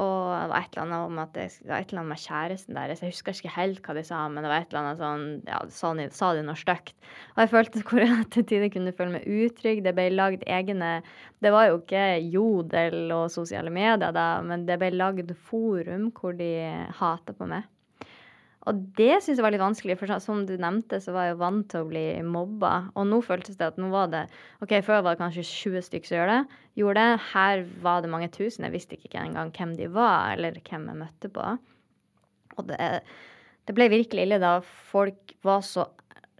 Og 0.00 0.30
det 0.32 0.48
var 0.48 0.62
et 0.62 0.72
eller 0.72 0.82
annet 0.86 1.06
om 1.10 1.18
at 1.20 1.32
det, 1.36 1.42
det 1.60 1.68
var 1.68 1.82
et 1.82 1.90
eller 1.90 2.00
annet 2.00 2.12
med 2.14 2.20
kjæresten 2.22 2.76
deres. 2.78 3.02
Jeg 3.04 3.12
husker 3.12 3.36
ikke 3.36 3.52
helt 3.58 3.82
hva 3.84 3.96
de 3.98 4.04
sa, 4.08 4.20
men 4.32 4.40
det 4.40 4.52
var 4.52 4.62
et 4.62 4.70
eller 4.72 4.80
annet 4.86 5.02
sånn 5.02 5.26
Ja, 5.50 5.58
sa 5.68 5.90
de, 5.98 6.06
sa 6.16 6.30
de 6.36 6.44
noe 6.46 6.56
stygt? 6.56 6.94
Og 7.34 7.42
jeg 7.42 7.52
følte 7.52 7.82
hvor 7.90 8.00
jeg 8.00 8.28
til 8.32 8.46
tider 8.48 8.72
kunne 8.72 8.94
føle 8.96 9.18
meg 9.18 9.28
utrygg. 9.28 9.82
Det 9.84 9.92
ble 9.98 10.08
lagd 10.14 10.46
egne 10.48 10.94
Det 11.44 11.52
var 11.52 11.68
jo 11.68 11.82
ikke 11.82 12.06
Jodel 12.32 13.12
og 13.12 13.28
sosiale 13.34 13.72
medier 13.74 14.16
da, 14.16 14.26
men 14.46 14.64
det 14.68 14.80
ble 14.80 14.94
lagd 14.96 15.34
forum 15.50 16.08
hvor 16.16 16.40
de 16.40 16.52
hata 17.02 17.36
på 17.36 17.50
meg. 17.52 17.68
Og 18.70 18.78
det 18.94 19.16
syns 19.24 19.40
jeg 19.40 19.42
var 19.42 19.50
litt 19.50 19.62
vanskelig, 19.62 19.96
for 19.98 20.12
som 20.22 20.44
du 20.46 20.52
nevnte, 20.60 21.00
så 21.02 21.10
var 21.16 21.24
jeg 21.26 21.32
jo 21.34 21.40
vant 21.40 21.64
til 21.72 21.82
å 21.82 21.88
bli 21.90 22.04
mobba. 22.22 22.70
Og 22.94 23.08
nå 23.10 23.18
føltes 23.26 23.56
det 23.58 23.66
at 23.72 23.80
nå 23.82 23.88
var 23.90 24.06
det 24.12 24.20
OK, 24.62 24.76
før 24.86 25.00
var 25.02 25.16
det 25.16 25.22
kanskje 25.24 25.42
20 25.48 25.82
stykker 25.88 26.06
som 26.12 26.18
gjorde 26.20 26.36
det. 26.36 26.60
Gjorde 26.78 27.02
det. 27.02 27.24
Her 27.32 27.64
var 27.82 28.04
det 28.04 28.12
mange 28.12 28.28
tusen. 28.30 28.68
Jeg 28.68 28.76
visste 28.76 29.00
ikke 29.00 29.18
engang 29.24 29.50
hvem 29.56 29.74
de 29.80 29.88
var, 29.90 30.36
eller 30.36 30.60
hvem 30.62 30.86
jeg 30.92 31.00
møtte 31.02 31.32
på. 31.34 31.48
Og 32.60 32.70
det, 32.70 32.78
det 33.66 33.74
ble 33.76 33.90
virkelig 33.92 34.28
ille 34.28 34.38
da 34.42 34.54
folk 34.92 35.34
var 35.42 35.66
så 35.66 35.88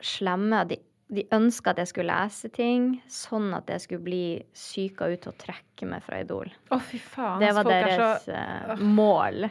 slemme. 0.04 0.62
De, 0.70 0.78
de 1.12 1.26
ønska 1.34 1.74
at 1.74 1.82
jeg 1.82 1.90
skulle 1.90 2.14
lese 2.22 2.48
ting, 2.54 3.00
sånn 3.10 3.50
at 3.58 3.66
jeg 3.74 3.82
skulle 3.88 4.06
bli 4.06 4.22
psyka 4.54 5.10
ut 5.12 5.26
og 5.28 5.38
trekke 5.42 5.90
meg 5.90 6.06
fra 6.06 6.22
Idol. 6.22 6.54
Å, 6.70 6.78
fy 6.86 7.02
faen. 7.02 7.42
Det 7.42 7.50
var 7.58 7.66
folk 7.66 7.74
er 7.80 7.90
deres 7.90 8.28
så- 8.30 8.38
eh, 8.38 8.84
mål. 9.02 9.48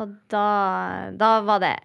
Og 0.00 0.14
da, 0.32 0.46
da 1.18 1.32
var 1.44 1.60
det 1.62 1.76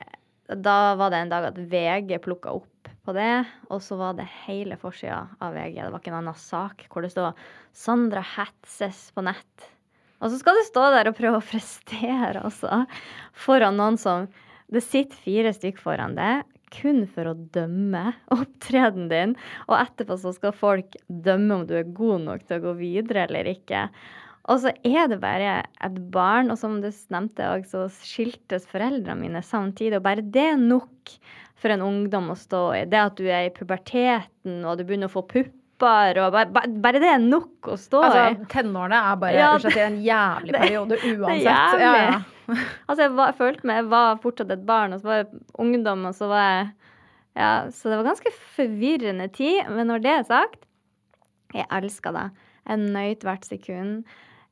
Da 0.64 0.96
var 0.96 1.12
det 1.12 1.22
en 1.24 1.32
dag 1.34 1.50
at 1.50 1.58
VG 1.60 2.18
plukka 2.24 2.54
opp 2.56 2.92
på 3.08 3.14
det, 3.16 3.46
og 3.72 3.80
så 3.84 3.96
var 4.00 4.18
det 4.18 4.26
hele 4.46 4.76
forsida 4.80 5.22
av 5.44 5.54
VG. 5.56 5.78
Det 5.80 5.92
var 5.94 6.02
ikke 6.02 6.12
en 6.12 6.20
annen 6.22 6.40
sak 6.40 6.86
hvor 6.92 7.04
det 7.04 7.12
stod 7.14 7.40
'Sandra 7.72 8.24
hetses 8.36 9.12
på 9.16 9.24
nett'. 9.24 9.68
Og 10.20 10.32
så 10.32 10.40
skal 10.40 10.58
du 10.58 10.64
stå 10.68 10.84
der 10.92 11.08
og 11.08 11.16
prøve 11.16 11.40
å 11.40 11.46
prestere, 11.46 12.42
altså, 12.42 12.86
foran 13.32 13.78
noen 13.80 14.00
som 14.00 14.28
Det 14.68 14.84
sitter 14.84 15.16
fire 15.24 15.54
stykker 15.56 15.80
foran 15.80 16.18
deg 16.18 16.44
kun 16.76 17.06
for 17.08 17.30
å 17.30 17.38
dømme 17.56 18.12
opptredenen 18.36 19.08
din, 19.12 19.36
og 19.70 19.78
etterpå 19.80 20.18
så 20.20 20.34
skal 20.36 20.52
folk 20.52 20.98
dømme 21.08 21.62
om 21.62 21.68
du 21.68 21.78
er 21.80 21.88
god 21.96 22.26
nok 22.26 22.44
til 22.44 22.58
å 22.58 22.66
gå 22.66 22.74
videre 22.82 23.24
eller 23.28 23.48
ikke. 23.54 23.88
Og 24.48 24.62
så 24.64 24.72
er 24.88 25.10
det 25.12 25.18
bare 25.20 25.58
et 25.84 25.98
barn, 26.14 26.52
og 26.54 26.58
som 26.62 26.78
du 26.82 26.88
nevnte 27.12 27.44
òg, 27.52 27.66
så 27.68 27.86
skiltes 27.92 28.68
foreldrene 28.70 29.20
mine 29.20 29.42
samtidig. 29.44 29.98
Og 30.00 30.06
bare 30.06 30.24
det 30.24 30.46
er 30.54 30.62
nok 30.62 31.12
for 31.60 31.74
en 31.74 31.82
ungdom 31.84 32.30
å 32.32 32.38
stå 32.40 32.62
i. 32.78 32.84
Det 32.88 33.00
at 33.02 33.18
du 33.20 33.26
er 33.28 33.48
i 33.50 33.54
puberteten, 33.56 34.62
og 34.64 34.78
du 34.80 34.86
begynner 34.88 35.10
å 35.10 35.16
få 35.18 35.26
pupper, 35.28 36.20
og 36.24 36.32
bare, 36.38 36.70
bare- 36.80 37.02
det 37.04 37.10
er 37.12 37.20
nok 37.20 37.68
å 37.74 37.76
stå 37.78 38.04
i. 38.06 38.08
Altså, 38.08 38.48
tenårene 38.54 39.02
er 39.12 39.20
bare 39.22 39.34
Ja, 39.42 39.50
det, 39.62 39.76
en 39.84 40.00
jævlig 40.06 40.54
periode 40.56 40.96
er 40.96 41.18
uansett. 41.18 41.44
Ja, 41.44 41.92
ja. 41.98 42.22
Altså, 42.88 43.02
jeg, 43.04 43.12
var, 43.18 43.34
jeg 43.34 43.36
følte 43.42 43.68
meg 43.68 43.76
Jeg 43.82 43.90
var 43.92 44.22
fortsatt 44.24 44.52
et 44.56 44.62
barn, 44.66 44.94
og 44.96 45.02
så 45.02 45.10
var 45.12 45.18
jeg 45.26 45.42
ungdom, 45.60 46.06
og 46.08 46.16
så 46.16 46.30
var 46.32 46.46
jeg 46.48 46.70
Ja, 47.36 47.50
så 47.70 47.92
det 47.92 47.98
var 48.00 48.08
ganske 48.14 48.32
forvirrende 48.56 49.28
tid. 49.36 49.68
Men 49.76 49.92
når 49.92 50.00
det 50.06 50.14
er 50.16 50.24
sagt, 50.30 50.64
jeg 51.54 51.68
elsker 51.70 52.16
det. 52.16 52.24
Jeg 52.68 52.80
nøyt 52.96 53.28
hvert 53.28 53.46
sekund. 53.46 54.08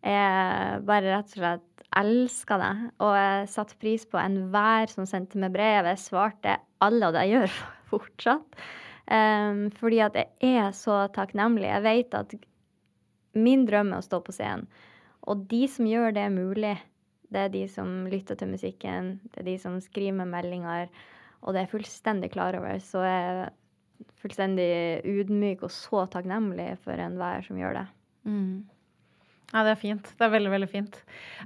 Jeg 0.06 0.82
bare 0.86 1.16
rett 1.16 1.32
og 1.32 1.40
slett 1.40 1.86
elska 1.96 2.58
det. 2.62 2.74
Og 3.04 3.14
jeg 3.18 3.52
satte 3.52 3.78
pris 3.82 4.06
på 4.10 4.20
enhver 4.22 4.92
som 4.92 5.08
sendte 5.10 5.40
meg 5.42 5.54
brev. 5.56 5.90
Jeg 5.90 6.04
svarte 6.04 6.58
alle, 6.84 7.08
og 7.08 7.16
det 7.16 7.26
jeg 7.26 7.36
gjør 7.36 7.56
fortsatt. 7.94 8.60
Um, 9.06 9.68
fordi 9.78 10.02
at 10.02 10.18
jeg 10.18 10.58
er 10.58 10.76
så 10.78 11.06
takknemlig. 11.14 11.70
Jeg 11.70 11.86
vet 11.86 12.18
at 12.18 12.36
min 13.36 13.66
drøm 13.68 13.94
er 13.94 14.02
å 14.02 14.06
stå 14.06 14.22
på 14.26 14.34
scenen. 14.36 14.68
Og 15.26 15.48
de 15.50 15.66
som 15.72 15.88
gjør 15.90 16.14
det 16.14 16.26
mulig, 16.34 16.76
det 17.34 17.48
er 17.48 17.54
de 17.54 17.64
som 17.72 18.06
lytter 18.10 18.38
til 18.38 18.52
musikken, 18.52 19.16
det 19.34 19.42
er 19.42 19.48
de 19.48 19.56
som 19.62 19.80
skriver 19.82 20.20
med 20.20 20.30
meldinger, 20.30 20.92
og 21.42 21.56
det 21.56 21.64
er 21.64 21.72
fullstendig 21.72 22.30
klar 22.36 22.58
over. 22.60 22.78
Så 22.78 23.02
jeg 23.02 23.32
er 23.32 24.06
fullstendig 24.22 24.70
ydmyk 25.10 25.66
og 25.66 25.74
så 25.74 26.06
takknemlig 26.14 26.76
for 26.86 27.02
enhver 27.02 27.42
som 27.48 27.58
gjør 27.58 27.80
det. 27.80 27.86
Ja, 29.54 29.62
det 29.64 29.72
er 29.76 29.78
fint. 29.80 30.08
Det 30.18 30.26
er 30.26 30.32
veldig, 30.34 30.50
veldig 30.52 30.68
fint. 30.72 30.96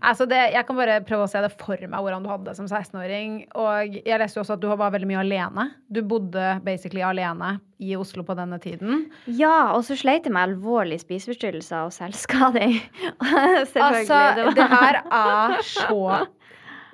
Altså 0.01 0.25
det, 0.29 0.37
jeg 0.53 0.65
kan 0.65 0.77
bare 0.79 0.95
prøve 1.05 1.25
å 1.25 1.29
se 1.29 1.41
det 1.43 1.49
for 1.59 1.81
meg 1.83 1.99
hvordan 2.05 2.23
du 2.25 2.29
hadde 2.31 2.47
det 2.47 2.55
som 2.57 2.65
16-åring. 2.69 3.33
Og 3.59 3.97
jeg 3.99 4.21
leste 4.21 4.39
jo 4.39 4.43
også 4.45 4.55
at 4.55 4.63
du 4.63 4.69
var 4.71 4.93
veldig 4.95 5.09
mye 5.11 5.19
alene. 5.21 5.65
Du 5.91 5.99
bodde 6.07 6.45
basically 6.65 7.03
alene 7.05 7.57
i 7.83 7.91
Oslo 7.99 8.23
på 8.25 8.35
denne 8.39 8.57
tiden. 8.63 9.03
Ja, 9.27 9.73
og 9.75 9.83
så 9.87 9.97
sleit 9.99 10.25
jeg 10.25 10.33
med 10.33 10.47
alvorlige 10.55 11.03
spiseforstyrrelser 11.03 11.85
og 11.89 11.93
selvskading. 11.95 12.79
Selvfølgelig. 13.73 14.07
Altså, 14.07 14.15
var- 14.15 14.55
det 14.57 14.69
her 14.73 15.01
er 15.03 15.59
så 15.67 15.99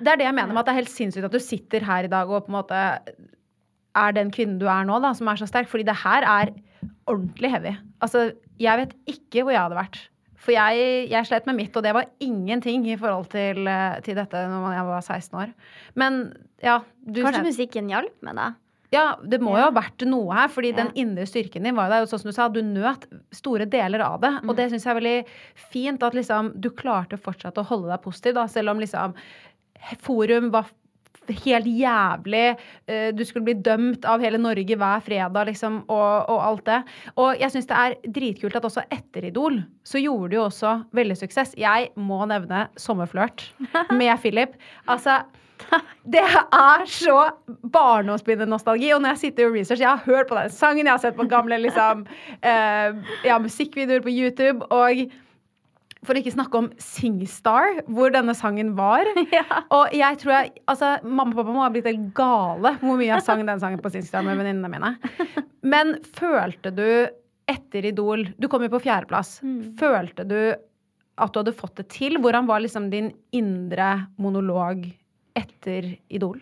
Det 0.02 0.12
er 0.12 0.20
det 0.20 0.26
jeg 0.26 0.34
mener 0.36 0.52
med 0.52 0.60
at 0.60 0.66
det 0.68 0.74
er 0.74 0.80
helt 0.82 0.92
sinnssykt 0.92 1.24
at 1.30 1.32
du 1.32 1.40
sitter 1.40 1.86
her 1.86 2.04
i 2.04 2.12
dag 2.12 2.28
og 2.28 2.44
på 2.44 2.52
en 2.52 2.58
måte 2.58 2.82
er 3.96 4.12
den 4.12 4.28
kvinnen 4.34 4.58
du 4.60 4.66
er 4.68 4.84
nå, 4.84 4.98
da, 5.00 5.14
som 5.16 5.30
er 5.32 5.38
så 5.40 5.46
sterk. 5.48 5.70
Fordi 5.72 5.86
det 5.88 5.94
her 6.02 6.26
er 6.28 6.50
ordentlig 7.08 7.48
heavy. 7.54 7.72
Altså, 8.04 8.26
jeg 8.60 8.82
vet 8.82 8.92
ikke 9.08 9.46
hvor 9.46 9.54
jeg 9.54 9.62
hadde 9.62 9.78
vært. 9.78 9.96
For 10.46 10.54
jeg, 10.54 11.08
jeg 11.10 11.26
slet 11.26 11.48
med 11.50 11.56
mitt, 11.58 11.74
og 11.76 11.82
det 11.82 11.92
var 11.96 12.06
ingenting 12.22 12.84
i 12.86 12.94
forhold 13.00 13.26
til, 13.32 13.66
eh, 13.66 13.96
til 14.06 14.14
dette 14.18 14.44
når 14.52 14.76
jeg 14.76 14.84
var 14.86 15.02
16 15.02 15.40
år. 15.42 15.50
Men 15.98 16.20
ja 16.62 16.78
du 17.04 17.18
Kanskje 17.24 17.40
slet- 17.42 17.48
musikken 17.50 17.90
hjalp 17.90 18.14
med 18.22 18.38
det? 18.38 18.46
ja, 18.94 19.16
det 19.26 19.40
må 19.42 19.56
jo 19.58 19.64
ha 19.66 19.72
vært 19.74 20.06
noe 20.06 20.32
her, 20.32 20.46
fordi 20.48 20.70
Ja. 20.70 20.84
den 20.84 20.92
indre 20.94 21.26
styrken 21.26 21.64
din 21.66 21.74
var 21.74 21.88
jo 21.90 21.96
der. 21.96 22.06
Sånn 22.06 22.20
som 22.22 22.30
du 22.30 22.32
sa, 22.36 22.46
du 22.48 22.62
nøt 22.62 23.04
store 23.34 23.66
deler 23.66 24.00
av 24.00 24.20
det. 24.22 24.30
Og 24.48 24.54
det 24.56 24.70
syns 24.70 24.84
jeg 24.86 24.94
er 24.96 25.00
veldig 25.00 25.26
fint 25.72 26.02
at 26.06 26.14
liksom 26.14 26.52
du 26.60 26.70
klarte 26.70 27.18
fortsatt 27.18 27.58
å 27.58 27.66
holde 27.66 27.90
deg 27.90 28.00
positiv, 28.06 28.34
da, 28.34 28.46
selv 28.46 28.70
om 28.70 28.78
liksom 28.78 29.12
forum 29.98 30.50
var 30.52 30.66
helt 31.44 31.66
jævlig. 31.66 32.56
eh, 32.86 33.08
Du 33.16 33.24
skulle 33.24 33.44
bli 33.44 33.54
dømt 33.54 34.04
av 34.04 34.20
hele 34.20 34.38
Norge 34.38 34.76
hver 34.76 35.00
fredag, 35.00 35.46
liksom, 35.46 35.82
og, 35.88 36.28
og 36.30 36.42
alt 36.44 36.64
det. 36.66 36.82
Og 37.16 37.40
jeg 37.40 37.50
syns 37.54 37.66
det 37.66 37.76
er 37.76 37.96
dritkult 38.18 38.56
at 38.56 38.64
også 38.64 38.84
etter 38.90 39.24
Idol 39.30 39.62
så 39.86 39.98
gjorde 40.02 40.30
du 40.30 40.36
jo 40.36 40.44
også 40.48 40.76
veldig 40.96 41.16
suksess. 41.16 41.54
Jeg 41.58 41.90
må 41.96 42.24
nevne 42.26 42.68
Sommerflørt 42.76 43.48
med 43.98 44.16
Philip. 44.22 44.54
Altså 44.86 45.22
det 46.04 46.20
er 46.20 46.82
så 46.84 47.30
barndomsminnenostalgi. 47.72 48.90
Og 48.94 49.02
når 49.02 49.14
jeg 49.14 49.18
sitter 49.18 49.48
og 49.48 49.54
researcher, 49.56 49.86
jeg 49.86 49.94
har 49.94 50.04
hørt 50.04 50.28
på 50.28 50.36
den 50.38 50.50
sangen, 50.52 50.86
jeg 50.86 50.92
har 50.92 51.02
sett 51.02 51.16
på 51.16 51.28
gamle 51.30 51.58
liksom, 51.62 52.04
eh, 52.42 52.98
ja, 53.24 53.38
musikkvideoer 53.42 54.04
på 54.04 54.12
YouTube. 54.12 54.66
Og 54.70 55.06
for 56.06 56.16
å 56.16 56.22
ikke 56.22 56.34
snakke 56.34 56.60
om 56.60 56.68
Singstar, 56.82 57.82
hvor 57.90 58.12
denne 58.14 58.34
sangen 58.38 58.74
var. 58.78 59.08
Og 59.76 59.94
jeg 59.96 60.20
tror 60.22 60.34
jeg, 60.36 60.52
altså 60.70 60.96
Mamma 61.04 61.34
og 61.34 61.40
pappa 61.40 61.54
må 61.54 61.64
ha 61.64 61.70
blitt 61.74 61.88
helt 61.90 62.08
gale 62.16 62.76
hvor 62.80 62.98
mye 62.98 63.10
jeg 63.10 63.26
sang 63.26 63.44
den 63.46 63.62
sangen 63.62 63.82
på 63.82 63.92
Singstar 63.94 64.24
med 64.26 64.38
venninnene 64.40 64.70
mine. 64.72 65.44
Men 65.66 65.96
følte 66.16 66.72
du 66.74 66.88
etter 67.46 67.86
Idol 67.86 68.24
Du 68.42 68.48
kom 68.50 68.64
jo 68.64 68.72
på 68.72 68.82
fjerdeplass. 68.86 69.40
Følte 69.78 70.26
du 70.26 70.38
at 71.16 71.32
du 71.32 71.40
hadde 71.40 71.56
fått 71.56 71.78
det 71.80 71.88
til? 71.94 72.18
Hvordan 72.20 72.48
var 72.48 72.60
liksom 72.62 72.90
din 72.92 73.10
indre 73.36 74.06
monolog 74.20 74.84
etter 75.36 75.94
Idol? 76.12 76.40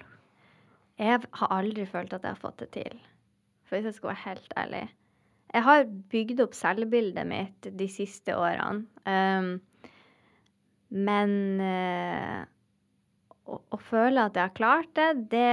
Jeg 0.98 1.22
har 1.38 1.54
aldri 1.54 1.86
følt 1.90 2.12
at 2.14 2.22
jeg 2.22 2.36
har 2.36 2.42
fått 2.42 2.60
det 2.62 2.70
til. 2.74 2.98
For 3.66 3.78
hvis 3.78 3.90
jeg 3.90 3.98
skal 3.98 4.12
være 4.12 4.24
helt 4.28 4.56
ærlig. 4.60 4.84
Jeg 5.54 5.62
har 5.62 5.84
bygd 6.10 6.40
opp 6.42 6.56
selvbildet 6.58 7.26
mitt 7.30 7.68
de 7.78 7.86
siste 7.90 8.34
årene. 8.34 8.88
Um, 9.06 9.54
Men 10.94 11.32
uh, 11.62 12.42
å, 13.50 13.58
å 13.58 13.78
føle 13.82 14.26
at 14.26 14.36
jeg 14.38 14.48
har 14.48 14.56
klart 14.56 14.90
det, 14.98 15.08
det 15.32 15.48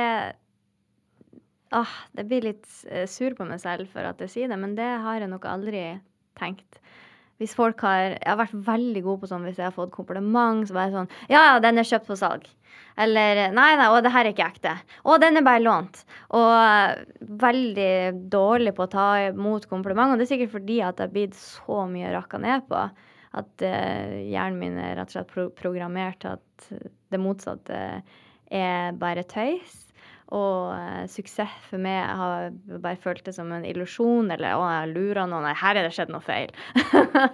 ah, 1.76 1.96
Det 2.14 2.26
blir 2.30 2.46
litt 2.46 2.68
eh, 2.90 3.08
sur 3.10 3.36
på 3.38 3.48
meg 3.48 3.62
selv 3.64 3.90
for 3.92 4.06
at 4.08 4.22
jeg 4.22 4.34
sier 4.36 4.52
det, 4.52 4.60
men 4.60 4.76
det 4.78 4.90
har 5.06 5.22
jeg 5.22 5.32
nok 5.32 5.48
aldri 5.50 5.84
tenkt. 6.40 6.80
Hvis 7.42 7.56
folk 7.58 7.82
har 7.82 8.14
Jeg 8.14 8.28
har 8.28 8.40
vært 8.40 8.58
veldig 8.68 9.02
god 9.08 9.22
på 9.22 9.30
sånn 9.32 9.46
hvis 9.48 9.60
jeg 9.60 9.68
har 9.68 9.76
fått 9.76 9.94
kompliment, 9.96 10.68
så 10.68 10.78
bare 10.78 10.94
sånn 10.94 11.14
Ja, 11.32 11.42
ja, 11.50 11.60
den 11.64 11.82
er 11.82 11.88
kjøpt 11.88 12.10
på 12.12 12.18
salg. 12.20 12.46
Eller 13.02 13.48
Nei, 13.56 13.70
nei, 13.80 13.88
å, 13.90 14.00
det 14.04 14.12
her 14.14 14.28
er 14.28 14.36
ikke 14.36 14.48
ekte. 14.52 14.74
Å, 15.04 15.18
den 15.22 15.40
er 15.40 15.46
bare 15.46 15.64
lånt. 15.64 16.04
Og 16.38 16.50
eh, 16.54 17.04
veldig 17.42 17.94
dårlig 18.32 18.76
på 18.78 18.86
å 18.86 18.92
ta 18.92 19.08
imot 19.30 19.68
kompliment. 19.72 20.14
Og 20.14 20.20
det 20.20 20.28
er 20.28 20.34
sikkert 20.34 20.56
fordi 20.56 20.82
at 20.86 21.00
jeg 21.00 21.10
har 21.10 21.16
blitt 21.16 21.38
så 21.40 21.86
mye 21.90 22.12
rakka 22.14 22.42
ned 22.42 22.68
på. 22.70 22.84
At 23.32 23.64
uh, 23.64 24.16
hjernen 24.28 24.58
min 24.60 24.74
er 24.76 24.98
rett 25.00 25.08
og 25.08 25.16
slett 25.16 25.30
pro 25.32 25.46
programmert 25.56 26.18
til 26.20 26.34
at 26.34 26.66
det 27.16 27.20
motsatte 27.24 27.78
er 28.52 28.98
bare 29.00 29.24
tøys. 29.24 29.78
Og 30.32 30.72
eh, 30.78 31.08
suksess 31.12 31.56
for 31.68 31.82
meg 31.84 32.06
har 32.20 32.54
bare 32.80 33.00
følt 33.04 33.26
det 33.26 33.34
som 33.36 33.50
en 33.52 33.66
illusjon, 33.68 34.32
eller 34.32 34.56
å, 34.56 34.64
jeg 34.78 34.94
lurer 34.94 35.26
noen, 35.28 35.50
nei, 35.50 35.56
her 35.60 35.80
er 35.80 35.88
det 35.88 35.96
skjedd 35.98 36.14
noe 36.14 36.24
feil. 36.26 36.54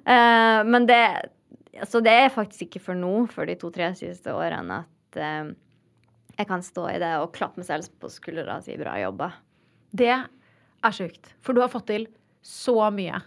Eh, 0.00 0.60
men 0.64 0.86
det 0.88 1.28
Så 1.90 2.00
det 2.00 2.12
er 2.22 2.30
faktisk 2.32 2.62
ikke 2.64 2.80
for 2.80 2.96
nå, 2.96 3.26
for 3.28 3.44
de 3.44 3.52
to-tre 3.60 3.90
siste 3.98 4.32
årene, 4.32 4.78
at 4.80 5.18
eh, 5.20 5.50
jeg 6.38 6.48
kan 6.48 6.64
stå 6.64 6.86
i 6.94 7.00
det 7.02 7.10
og 7.20 7.34
klappe 7.36 7.60
meg 7.60 7.68
selv 7.68 7.90
på 8.00 8.08
skuldra 8.08 8.56
og 8.56 8.64
si 8.64 8.78
bra 8.80 8.94
jobba. 9.02 9.28
Det 9.92 10.08
er 10.14 10.96
sjukt. 10.96 11.34
For 11.44 11.52
du 11.52 11.60
har 11.60 11.68
fått 11.68 11.90
til 11.90 12.08
så 12.40 12.78
mye. 12.94 13.20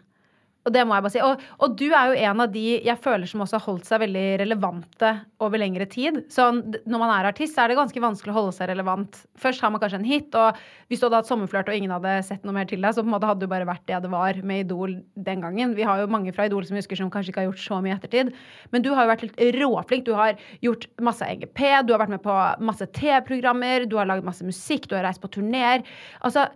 Og 0.64 0.72
det 0.72 0.84
må 0.88 0.96
jeg 0.96 1.04
bare 1.04 1.12
si. 1.12 1.22
Og, 1.24 1.42
og, 1.60 1.76
du 1.80 1.86
er 1.90 2.10
jo 2.10 2.28
en 2.30 2.44
av 2.46 2.52
de 2.54 2.64
jeg 2.86 3.00
føler 3.04 3.28
som 3.30 3.44
også 3.44 3.60
har 3.60 3.66
holdt 3.66 3.88
seg 3.90 4.02
veldig 4.06 4.26
relevante 4.40 5.10
over 5.44 5.60
lengre 5.60 5.88
tid. 5.92 6.22
Så 6.32 6.46
når 6.56 7.02
man 7.02 7.12
er 7.12 7.28
artist, 7.28 7.56
så 7.56 7.66
er 7.66 7.72
det 7.72 7.80
ganske 7.80 8.04
vanskelig 8.04 8.32
å 8.32 8.38
holde 8.38 8.56
seg 8.56 8.70
relevant. 8.72 9.20
Først 9.40 9.64
har 9.64 9.74
man 9.74 9.84
kanskje 9.84 10.00
en 10.00 10.08
hit, 10.08 10.38
og 10.40 10.60
hvis 10.88 11.02
du 11.02 11.08
hadde 11.08 11.20
hatt 11.20 11.30
sommerflørt 11.30 11.72
og 11.72 11.78
ingen 11.78 11.92
hadde 11.92 12.16
sett 12.30 12.48
noe 12.48 12.56
mer 12.56 12.70
til 12.70 12.84
deg, 12.84 12.96
så 12.96 13.04
på 13.04 13.10
en 13.10 13.16
måte 13.16 13.28
hadde 13.28 13.44
du 13.44 13.52
bare 13.52 13.68
vært 13.68 13.86
det 13.92 14.00
det 14.04 14.12
var 14.14 14.40
med 14.48 14.64
Idol 14.64 14.98
den 15.28 15.44
gangen. 15.44 15.76
Vi 15.76 15.88
har 15.88 16.00
jo 16.00 16.12
mange 16.12 16.34
fra 16.36 16.48
Idol 16.48 16.68
som 16.68 16.80
husker 16.80 17.00
som 17.00 17.12
kanskje 17.12 17.34
ikke 17.34 17.44
har 17.44 17.50
gjort 17.52 17.66
så 17.66 17.82
mye 17.84 17.98
ettertid. 17.98 18.32
Men 18.72 18.86
du 18.86 18.94
har 18.94 19.04
jo 19.04 19.14
vært 19.14 19.28
litt 19.28 19.42
råflink. 19.60 20.08
Du 20.08 20.14
har 20.16 20.40
gjort 20.64 20.88
masse 21.04 21.28
EGP, 21.28 21.60
du 21.84 21.96
har 21.96 22.04
vært 22.06 22.16
med 22.16 22.24
på 22.24 22.38
masse 22.64 22.88
T-programmer, 22.96 23.90
du 23.90 23.98
har 24.00 24.08
laget 24.08 24.28
masse 24.28 24.48
musikk, 24.48 24.88
du 24.88 24.96
har 24.96 25.04
reist 25.10 25.24
på 25.24 25.32
turneer. 25.34 25.84
Altså, 26.24 26.48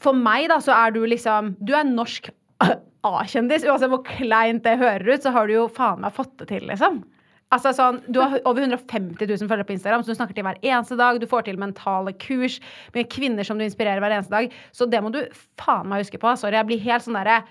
for 0.00 0.16
meg, 0.16 0.48
da, 0.52 0.58
så 0.60 0.74
er 0.76 0.92
du 0.92 1.00
liksom 1.08 1.54
Du 1.64 1.72
er 1.76 1.86
norsk 1.88 2.28
A-kjendis. 3.06 3.66
Uansett 3.66 3.92
hvor 3.92 4.04
kleint 4.06 4.64
det 4.66 4.78
hører 4.80 5.06
ut, 5.14 5.22
så 5.24 5.32
har 5.34 5.48
du 5.48 5.56
jo 5.56 5.66
faen 5.72 6.02
meg 6.04 6.14
fått 6.16 6.34
det 6.42 6.50
til, 6.54 6.66
liksom. 6.70 7.02
Altså 7.54 7.70
sånn, 7.76 8.00
Du 8.10 8.18
har 8.18 8.40
over 8.42 8.64
150 8.64 9.22
000 9.22 9.46
følgere 9.46 9.66
på 9.68 9.76
Instagram, 9.76 10.02
så 10.02 10.10
du 10.10 10.18
snakker 10.18 10.34
til 10.34 10.46
hver 10.46 10.58
eneste 10.62 10.98
dag. 10.98 11.20
Du 11.22 11.28
får 11.30 11.46
til 11.46 11.60
mentale 11.62 12.14
kurs 12.18 12.58
med 12.96 13.10
kvinner 13.12 13.46
som 13.46 13.58
du 13.58 13.66
inspirerer 13.66 14.02
hver 14.02 14.16
eneste 14.16 14.34
dag. 14.34 14.56
Så 14.74 14.88
det 14.90 15.02
må 15.04 15.12
du 15.14 15.22
faen 15.60 15.86
meg 15.90 16.02
huske 16.02 16.18
på. 16.22 16.34
Sorry, 16.34 16.58
jeg 16.58 16.68
blir 16.72 16.82
helt 16.88 17.06
sånn 17.06 17.18
derre 17.18 17.44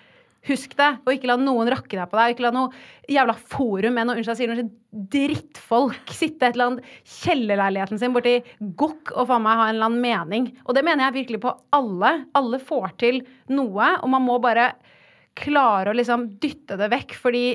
Husk 0.45 0.75
det, 0.77 0.91
og 1.01 1.09
ikke 1.09 1.29
la 1.31 1.39
noen 1.41 1.69
rakke 1.73 1.97
deg 1.97 2.09
på 2.11 2.17
deg. 2.19 2.35
Ikke 2.35 2.43
la 2.45 2.51
noe 2.53 2.81
jævla 3.09 3.33
forum 3.49 3.95
med 3.97 4.05
noe, 4.05 4.21
unnskyld, 4.21 4.51
noe 4.51 5.07
drittfolk 5.09 6.13
sitte 6.13 6.45
et 6.45 6.53
eller 6.53 6.67
annet 6.69 6.91
kjellerleiligheten 7.15 7.97
sin 8.01 8.13
borti 8.13 8.35
gokk 8.77 9.15
og 9.15 9.31
faen 9.31 9.41
meg 9.41 9.57
ha 9.57 9.65
en 9.65 9.73
eller 9.73 9.89
annen 9.89 10.03
mening. 10.03 10.51
Og 10.67 10.77
det 10.77 10.85
mener 10.85 11.07
jeg 11.07 11.17
virkelig 11.17 11.41
på 11.47 11.55
alle. 11.73 12.11
Alle 12.37 12.61
får 12.61 12.93
til 13.01 13.23
noe, 13.49 13.89
og 13.97 14.11
man 14.13 14.25
må 14.27 14.37
bare 14.43 14.69
klare 15.39 15.91
å 15.91 15.97
liksom 15.97 16.27
dytte 16.41 16.77
det 16.79 16.91
vekk, 16.93 17.15
fordi 17.19 17.45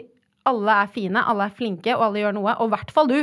alle 0.49 0.81
er 0.85 0.91
fine, 0.93 1.23
alle 1.23 1.49
er 1.49 1.57
flinke, 1.57 1.95
og 1.97 2.09
alle 2.09 2.25
gjør 2.25 2.37
noe. 2.37 2.57
Og 2.61 2.71
i 2.71 2.75
hvert 2.75 2.93
fall 2.95 3.11
du. 3.11 3.21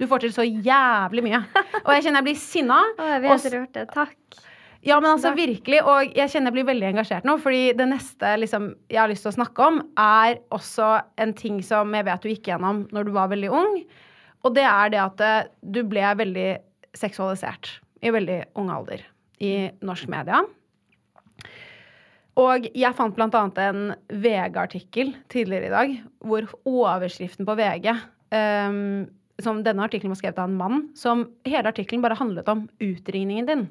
Du 0.00 0.06
får 0.08 0.24
til 0.24 0.32
så 0.32 0.46
jævlig 0.46 1.26
mye. 1.26 1.42
Og 1.84 1.90
jeg 1.92 2.06
kjenner 2.06 2.22
jeg 2.22 2.26
blir 2.30 2.38
sinna. 2.40 2.78
Å, 2.96 3.08
jeg 3.10 3.22
vet 3.26 3.44
du 3.44 3.56
hørte. 3.58 3.82
Takk. 3.92 4.38
Ja, 4.80 4.96
men 4.96 5.10
altså 5.10 5.34
virkelig, 5.36 5.82
og 5.84 6.14
jeg 6.16 6.32
kjenner 6.32 6.48
jeg 6.48 6.56
blir 6.56 6.68
veldig 6.70 6.86
engasjert 6.88 7.26
nå, 7.28 7.34
fordi 7.42 7.74
det 7.76 7.84
neste 7.90 8.30
liksom, 8.40 8.70
jeg 8.88 8.96
har 8.96 9.10
lyst 9.10 9.26
til 9.26 9.28
å 9.28 9.36
snakke 9.36 9.66
om, 9.66 9.82
er 10.00 10.38
også 10.56 10.86
en 11.20 11.34
ting 11.36 11.58
som 11.60 11.92
jeg 11.92 12.06
vet 12.06 12.24
du 12.24 12.30
gikk 12.30 12.48
gjennom 12.48 12.86
når 12.88 13.10
du 13.10 13.12
var 13.12 13.28
veldig 13.28 13.50
ung. 13.52 13.76
Og 14.40 14.56
det 14.56 14.64
er 14.64 14.94
det 14.94 15.02
at 15.02 15.20
eh, 15.26 15.50
du 15.60 15.82
ble 15.84 16.06
veldig 16.22 16.48
seksualisert 16.96 17.74
i 18.00 18.14
veldig 18.14 18.38
ung 18.56 18.72
alder 18.72 19.04
i 19.44 19.52
norsk 19.84 20.08
media. 20.12 20.40
Og 22.38 22.68
jeg 22.78 22.96
fant 22.96 23.16
bl.a. 23.16 23.46
en 23.66 23.94
VG-artikkel 24.08 25.14
tidligere 25.32 25.66
i 25.66 25.72
dag 25.74 25.96
hvor 26.22 26.46
overskriften 26.68 27.48
på 27.48 27.56
VG 27.58 27.88
um, 27.90 29.08
som 29.40 29.62
Denne 29.64 29.86
artikkelen 29.86 30.12
var 30.12 30.20
skrevet 30.20 30.38
av 30.38 30.50
en 30.50 30.58
mann. 30.58 30.82
som 30.94 31.24
Hele 31.48 31.72
artikkelen 31.72 32.04
bare 32.04 32.18
handlet 32.18 32.48
om 32.52 32.66
utringningen 32.78 33.48
din. 33.48 33.66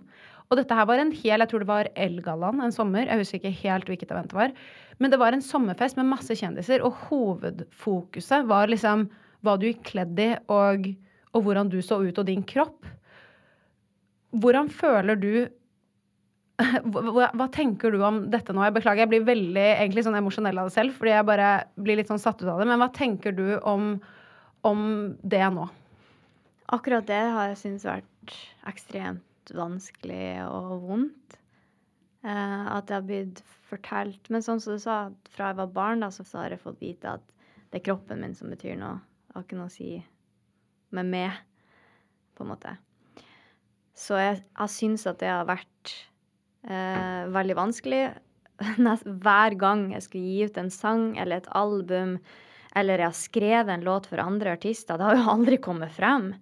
Og 0.49 0.57
dette 0.57 0.73
her 0.73 0.87
var 0.89 0.97
en 0.97 1.11
hel 1.13 1.43
Jeg 1.43 1.49
tror 1.51 1.63
det 1.63 1.69
var 1.69 1.89
Elgaland 1.93 2.63
en 2.65 2.73
sommer. 2.73 3.05
Jeg 3.05 3.21
husker 3.21 3.37
ikke 3.37 3.61
helt 3.61 3.89
hvilket 3.89 4.11
event 4.11 4.31
det 4.31 4.39
var. 4.39 4.55
Men 4.97 5.13
det 5.13 5.19
var 5.21 5.35
en 5.35 5.45
sommerfest 5.45 5.99
med 5.99 6.09
masse 6.09 6.35
kjendiser, 6.35 6.81
og 6.83 6.97
hovedfokuset 7.07 8.47
var 8.49 8.71
liksom 8.71 9.07
hva 9.45 9.55
du 9.55 9.69
gikk 9.69 9.85
kledd 9.93 10.19
i, 10.19 10.33
og, 10.51 10.89
og 11.31 11.45
hvordan 11.45 11.69
du 11.71 11.79
så 11.85 12.01
ut, 12.01 12.17
og 12.17 12.25
din 12.27 12.41
kropp. 12.43 12.89
Hvordan 14.35 14.67
føler 14.73 15.15
du 15.21 15.31
hva, 16.91 17.29
hva, 17.31 17.47
tenker 17.53 17.93
du 17.93 18.01
om 18.03 18.23
dette 18.31 18.53
nå? 18.55 18.63
Jeg 18.67 18.75
beklager, 18.75 19.05
jeg 19.05 19.11
blir 19.13 19.27
veldig 19.27 19.65
egentlig 19.69 20.03
sånn 20.05 20.17
emosjonell 20.19 20.59
av 20.59 20.69
det 20.69 20.75
selv, 20.75 20.95
fordi 20.97 21.13
jeg 21.13 21.27
bare 21.29 21.49
blir 21.79 21.99
litt 21.99 22.11
sånn 22.11 22.21
satt 22.21 22.41
ut 22.43 22.49
av 22.49 22.59
det. 22.59 22.67
Men 22.69 22.81
hva 22.81 22.89
tenker 22.95 23.35
du 23.35 23.45
om, 23.67 23.93
om 24.67 24.81
det 25.23 25.45
nå? 25.55 25.69
Akkurat 26.75 27.07
det 27.07 27.21
har 27.33 27.51
jeg 27.51 27.61
syntes 27.63 27.87
vært 27.87 28.35
ekstremt 28.69 29.53
vanskelig 29.55 30.43
og 30.49 30.83
vondt. 30.89 31.39
Eh, 32.27 32.65
at 32.67 32.89
det 32.89 32.97
har 32.97 33.05
blitt 33.07 33.37
fortalt 33.69 34.25
Men 34.27 34.43
sånn 34.43 34.59
som 34.59 34.75
du 34.75 34.81
sa, 34.83 34.97
fra 35.31 35.53
jeg 35.53 35.59
var 35.61 35.71
barn, 35.71 36.03
da, 36.03 36.09
så 36.11 36.25
har 36.35 36.51
jeg 36.51 36.63
fått 36.63 36.81
vite 36.83 37.15
at 37.15 37.23
det 37.69 37.79
er 37.79 37.85
kroppen 37.85 38.19
min 38.23 38.35
som 38.35 38.51
betyr 38.51 38.75
noe. 38.79 38.97
Det 39.29 39.37
har 39.37 39.45
ikke 39.45 39.59
noe 39.59 39.69
å 39.69 39.73
si 39.73 39.91
med 40.97 41.05
meg, 41.05 41.37
på 42.35 42.43
en 42.43 42.49
måte. 42.49 42.73
Så 43.93 44.17
jeg, 44.17 44.39
jeg 44.41 44.73
syns 44.73 45.05
at 45.07 45.19
det 45.21 45.29
har 45.29 45.45
vært 45.47 45.93
Eh, 46.67 47.23
veldig 47.31 47.55
vanskelig. 47.55 48.03
Hver 49.23 49.55
gang 49.59 49.89
jeg 49.93 50.05
skulle 50.05 50.31
gi 50.31 50.47
ut 50.49 50.57
en 50.59 50.71
sang 50.73 51.11
eller 51.17 51.39
et 51.39 51.51
album, 51.55 52.17
eller 52.75 52.99
jeg 52.99 53.07
har 53.07 53.19
skrevet 53.19 53.73
en 53.73 53.85
låt 53.85 54.09
for 54.09 54.21
andre 54.21 54.57
artister, 54.57 54.99
det 54.99 55.07
har 55.07 55.19
jo 55.19 55.29
aldri 55.35 55.59
kommet 55.61 55.93
frem. 55.95 56.33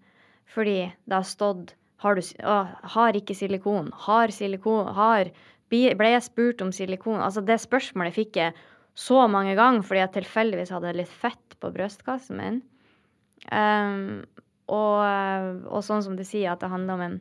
Fordi 0.47 0.79
det 1.05 1.19
har 1.19 1.27
stått 1.27 1.75
har, 2.01 2.17
du, 2.17 2.21
å, 2.45 2.57
har 2.93 3.17
ikke 3.17 3.35
silikon, 3.35 3.91
har 4.05 4.33
silikon, 4.33 4.89
har 4.95 5.33
Ble 5.67 6.13
jeg 6.13 6.23
spurt 6.23 6.61
om 6.63 6.69
silikon? 6.71 7.17
Altså, 7.19 7.41
det 7.43 7.57
spørsmålet 7.59 8.15
fikk 8.15 8.37
jeg 8.39 8.53
så 8.95 9.25
mange 9.27 9.51
ganger 9.57 9.83
fordi 9.83 9.99
jeg 9.99 10.13
tilfeldigvis 10.13 10.71
hadde 10.71 10.93
litt 10.95 11.11
fett 11.11 11.57
på 11.59 11.73
brystkassen 11.75 12.39
min. 12.39 12.61
Um, 13.51 14.23
og, 14.71 15.03
og, 15.67 15.81
sånn 15.83 16.05
som 16.05 16.15
du 16.15 16.23
sier, 16.23 16.53
at 16.53 16.63
det 16.63 16.71
handler 16.71 16.95
om 16.95 17.03
en 17.03 17.17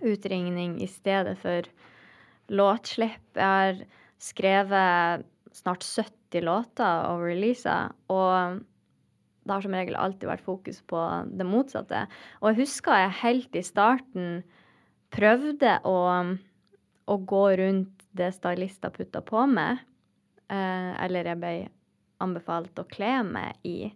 utringning 0.00 0.78
i 0.80 0.88
stedet 0.88 1.36
for 1.44 1.68
låtslipp. 2.52 3.24
Jeg 3.34 3.48
har 3.48 3.82
skrevet 4.22 5.26
snart 5.56 5.84
70 5.84 6.44
låter 6.46 7.08
og 7.10 7.24
releaser, 7.26 7.92
og 8.12 8.62
det 9.42 9.52
har 9.52 9.64
som 9.64 9.74
regel 9.74 9.98
alltid 9.98 10.28
vært 10.30 10.46
fokus 10.46 10.80
på 10.88 11.00
det 11.34 11.46
motsatte. 11.48 12.04
Og 12.40 12.52
jeg 12.52 12.62
husker 12.62 13.00
jeg 13.00 13.18
helt 13.22 13.58
i 13.58 13.64
starten 13.66 14.28
prøvde 15.12 15.76
å, 15.88 15.98
å 17.10 17.16
gå 17.34 17.44
rundt 17.60 18.06
det 18.16 18.30
stylister 18.36 18.92
putta 18.94 19.22
på 19.24 19.44
meg, 19.50 19.82
eh, 20.52 20.92
eller 21.04 21.32
jeg 21.32 21.40
ble 21.42 21.54
anbefalt 22.22 22.78
å 22.78 22.86
kle 22.88 23.18
meg 23.26 23.58
i. 23.66 23.90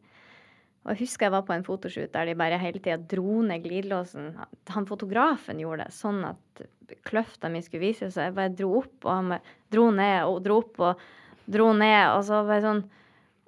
Og 0.86 0.94
jeg 0.94 1.02
husker 1.02 1.26
jeg 1.26 1.34
var 1.34 1.42
på 1.48 1.54
en 1.56 1.64
fotoshoot 1.66 2.12
der 2.14 2.28
de 2.28 2.36
bare 2.38 2.60
hele 2.62 2.78
tida 2.78 2.94
dro 3.10 3.40
ned 3.42 3.64
glidelåsen. 3.64 4.28
Han 4.70 4.84
fotografen 4.86 5.58
gjorde 5.58 5.88
det 5.88 5.96
sånn 5.96 6.20
at 6.28 6.62
kløfta 7.08 7.50
mi 7.50 7.58
skulle 7.64 7.88
vise 7.88 8.06
seg. 8.14 8.28
Jeg 8.28 8.36
bare 8.36 8.52
dro 8.54 8.68
opp, 8.84 8.94
og 9.02 9.10
han 9.10 9.32
dro 9.74 9.88
ned 9.90 10.30
og 10.30 10.38
dro 10.44 10.60
opp 10.62 10.78
og 10.86 11.02
dro 11.50 11.72
ned. 11.74 12.12
Og 12.14 12.22
så 12.28 12.44
bare 12.46 12.62
sånn 12.64 12.84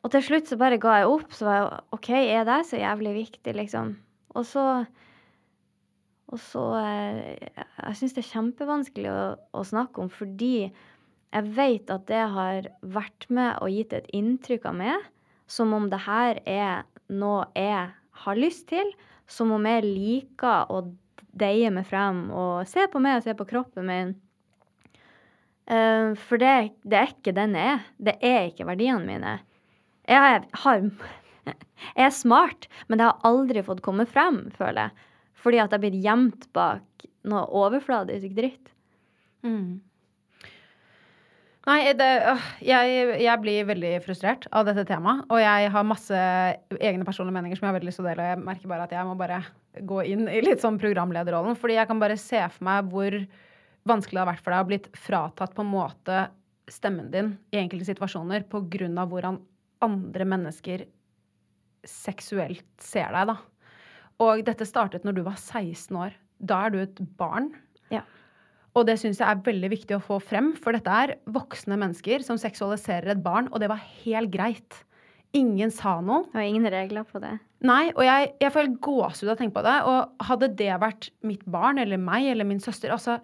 Og 0.07 0.13
til 0.15 0.23
slutt 0.23 0.51
så 0.51 0.59
bare 0.59 0.79
ga 0.83 0.97
jeg 1.01 1.13
opp. 1.15 1.33
Så 1.35 1.47
var 1.47 1.59
jeg 1.59 1.81
OK, 1.95 2.11
er 2.17 2.45
det 2.51 2.59
så 2.67 2.83
jævlig 2.83 3.15
viktig, 3.21 3.55
liksom? 3.55 3.95
Og 4.35 4.47
så 4.47 4.67
Og 6.35 6.43
så 6.43 6.65
eh, 6.83 7.39
Jeg 7.39 7.99
syns 8.01 8.19
det 8.19 8.25
er 8.25 8.33
kjempevanskelig 8.33 9.15
å, 9.15 9.23
å 9.55 9.63
snakke 9.67 10.03
om 10.03 10.11
fordi 10.11 10.73
jeg 11.29 11.45
vet 11.55 11.91
at 11.93 12.07
det 12.09 12.25
har 12.33 12.67
vært 12.81 13.27
med 13.29 13.59
og 13.61 13.69
gitt 13.69 13.93
et 13.93 14.07
inntrykk 14.17 14.65
av 14.71 14.79
meg 14.79 15.09
som 15.49 15.75
om 15.77 15.91
det 15.93 16.01
her 16.07 16.39
er 16.49 16.87
noe 17.09 17.45
jeg 17.57 17.89
har 18.23 18.39
lyst 18.39 18.69
til, 18.71 18.91
som 19.29 19.53
om 19.55 19.67
jeg 19.69 19.85
liker 19.87 20.71
å 20.73 20.83
deie 21.39 21.71
meg 21.73 21.87
frem 21.89 22.27
og 22.35 22.67
se 22.69 22.87
på 22.91 23.01
meg 23.03 23.19
og 23.19 23.27
se 23.27 23.35
på 23.39 23.47
kroppen 23.49 23.89
min. 23.89 24.15
Uh, 25.69 26.17
for 26.17 26.41
det, 26.41 26.73
det, 26.89 26.97
er 26.97 27.13
ikke 27.13 27.37
den 27.37 27.57
jeg 27.59 27.75
er. 27.75 27.83
Det 28.01 28.17
er 28.25 28.41
ikke 28.49 28.69
verdiene 28.71 29.05
mine. 29.05 29.35
Jeg 30.09 30.45
har 30.65 30.81
jeg 31.99 32.07
er 32.07 32.15
smart, 32.15 32.69
men 32.89 33.01
det 33.01 33.11
har 33.11 33.29
aldri 33.29 33.65
fått 33.65 33.85
komme 33.85 34.09
frem, 34.09 34.47
føler 34.57 34.89
jeg. 34.89 35.11
Fordi 35.39 35.61
at 35.63 35.75
jeg 35.75 35.85
blitt 35.85 36.01
gjemt 36.03 36.49
bak 36.57 37.07
noe 37.29 37.45
overfladisk 37.61 38.33
dritt. 38.37 38.73
Nei, 41.69 41.91
det, 41.93 42.07
jeg, 42.65 43.09
jeg 43.21 43.41
blir 43.43 43.67
veldig 43.69 43.91
frustrert 44.01 44.47
av 44.57 44.65
dette 44.65 44.87
temaet. 44.89 45.27
Og 45.29 45.41
jeg 45.43 45.69
har 45.75 45.85
masse 45.85 46.21
egne 46.79 47.05
personlige 47.05 47.37
meninger 47.37 47.59
som 47.59 47.67
jeg 47.67 47.73
har 47.73 47.77
veldig 47.77 47.91
lyst 47.91 48.01
til 48.01 48.07
å 48.07 48.09
dele. 48.09 48.29
Jeg 48.31 48.41
merker 48.47 48.71
bare 48.71 48.87
at 48.87 48.95
jeg 48.97 49.05
må 49.05 49.17
bare 49.21 49.43
gå 49.91 49.99
inn 50.09 50.25
i 50.33 50.41
litt 50.47 50.65
sånn 50.65 50.81
programlederrollen. 50.81 51.59
Fordi 51.61 51.77
jeg 51.77 51.91
kan 51.91 52.01
bare 52.01 52.17
se 52.21 52.41
for 52.55 52.69
meg 52.71 52.89
hvor 52.89 53.19
vanskelig 53.89 54.17
det 54.17 54.23
har 54.23 54.31
vært 54.31 54.47
for 54.47 54.55
deg 54.55 54.65
å 54.65 54.71
blitt 54.71 54.89
fratatt 54.97 55.55
på 55.57 55.65
en 55.67 55.73
måte 55.75 56.23
stemmen 56.73 57.13
din 57.13 57.35
i 57.53 57.61
enkelte 57.61 57.91
situasjoner 57.91 58.49
på 58.49 58.63
grunn 58.73 58.97
av 59.01 59.13
hvordan 59.13 59.39
andre 59.85 60.27
mennesker 60.29 60.89
seksuelt 61.89 62.67
ser 62.83 63.13
deg, 63.13 63.35
da. 63.35 63.37
Og 64.25 64.41
dette 64.47 64.67
startet 64.67 65.05
når 65.07 65.21
du 65.21 65.25
var 65.29 65.37
16 65.37 66.01
år. 66.01 66.17
Da 66.39 66.65
er 66.65 66.73
du 66.73 66.81
et 66.81 67.01
barn. 67.21 67.53
Og 68.79 68.87
det 68.87 68.95
syns 69.01 69.19
jeg 69.19 69.27
er 69.27 69.43
veldig 69.43 69.71
viktig 69.73 69.97
å 69.97 70.03
få 70.03 70.21
frem, 70.23 70.53
for 70.55 70.77
dette 70.77 70.99
er 71.03 71.17
voksne 71.35 71.79
mennesker 71.81 72.23
som 72.23 72.39
seksualiserer 72.39 73.17
et 73.17 73.25
barn, 73.25 73.51
og 73.51 73.59
det 73.63 73.71
var 73.73 73.83
helt 74.05 74.31
greit. 74.31 74.85
Ingen 75.37 75.73
sa 75.75 75.99
noe. 76.01 76.29
Det 76.31 76.39
var 76.39 76.47
ingen 76.47 76.71
regler 76.73 77.05
på 77.09 77.21
det. 77.21 77.35
Nei, 77.67 77.91
og 77.91 78.05
jeg, 78.07 78.31
jeg 78.39 78.53
får 78.55 78.65
helt 78.65 78.79
gåsehud 78.87 79.29
av 79.29 79.35
å 79.35 79.41
tenke 79.41 79.57
på 79.59 79.65
det. 79.67 79.75
Og 79.91 80.25
hadde 80.29 80.51
det 80.61 80.71
vært 80.81 81.11
mitt 81.27 81.43
barn 81.51 81.83
eller 81.83 82.01
meg 82.01 82.31
eller 82.31 82.47
min 82.49 82.63
søster 82.63 82.95
Altså 82.95 83.19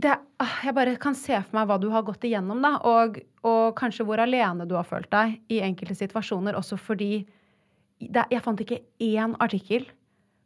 det, 0.00 0.14
ah, 0.42 0.54
Jeg 0.64 0.74
bare 0.78 0.94
kan 1.02 1.16
se 1.18 1.36
for 1.36 1.58
meg 1.58 1.68
hva 1.68 1.78
du 1.82 1.88
har 1.92 2.06
gått 2.06 2.24
igjennom, 2.26 2.62
da. 2.64 2.78
Og, 2.86 3.18
og 3.46 3.74
kanskje 3.78 4.06
hvor 4.08 4.22
alene 4.22 4.66
du 4.70 4.76
har 4.78 4.88
følt 4.88 5.10
deg 5.12 5.36
i 5.52 5.60
enkelte 5.66 5.98
situasjoner, 5.98 6.56
også 6.56 6.78
fordi 6.80 7.26
det, 7.98 8.24
Jeg 8.30 8.42
fant 8.46 8.62
ikke 8.62 8.82
én 9.02 9.36
artikkel 9.42 9.90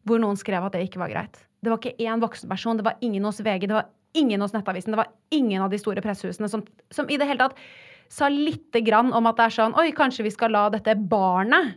hvor 0.09 0.21
noen 0.23 0.41
skrev 0.41 0.65
at 0.65 0.75
det 0.75 0.87
ikke 0.89 1.05
var 1.05 1.13
greit. 1.13 1.37
Det 1.61 1.73
var 1.73 1.81
ikke 1.81 2.07
én 2.07 2.23
voksenperson, 2.23 2.79
det 2.79 2.87
var 2.87 2.99
ingen 3.05 3.25
hos 3.27 3.41
VG, 3.43 3.67
det 3.67 3.77
var 3.77 3.89
ingen 4.17 4.41
hos 4.41 4.55
Nettavisen, 4.55 4.95
det 4.95 5.01
var 5.01 5.11
ingen 5.35 5.63
av 5.63 5.73
de 5.73 5.81
store 5.81 6.03
pressehusene 6.05 6.49
som, 6.51 6.63
som 6.95 7.09
i 7.11 7.19
det 7.19 7.27
hele 7.29 7.49
tatt 7.49 7.59
sa 8.09 8.29
lite 8.33 8.81
grann 8.81 9.13
om 9.13 9.27
at 9.29 9.37
det 9.37 9.49
er 9.49 9.57
sånn 9.59 9.77
Oi, 9.79 9.91
kanskje 9.97 10.25
vi 10.25 10.33
skal 10.33 10.55
la 10.55 10.69
dette 10.73 10.95
barnet 11.11 11.75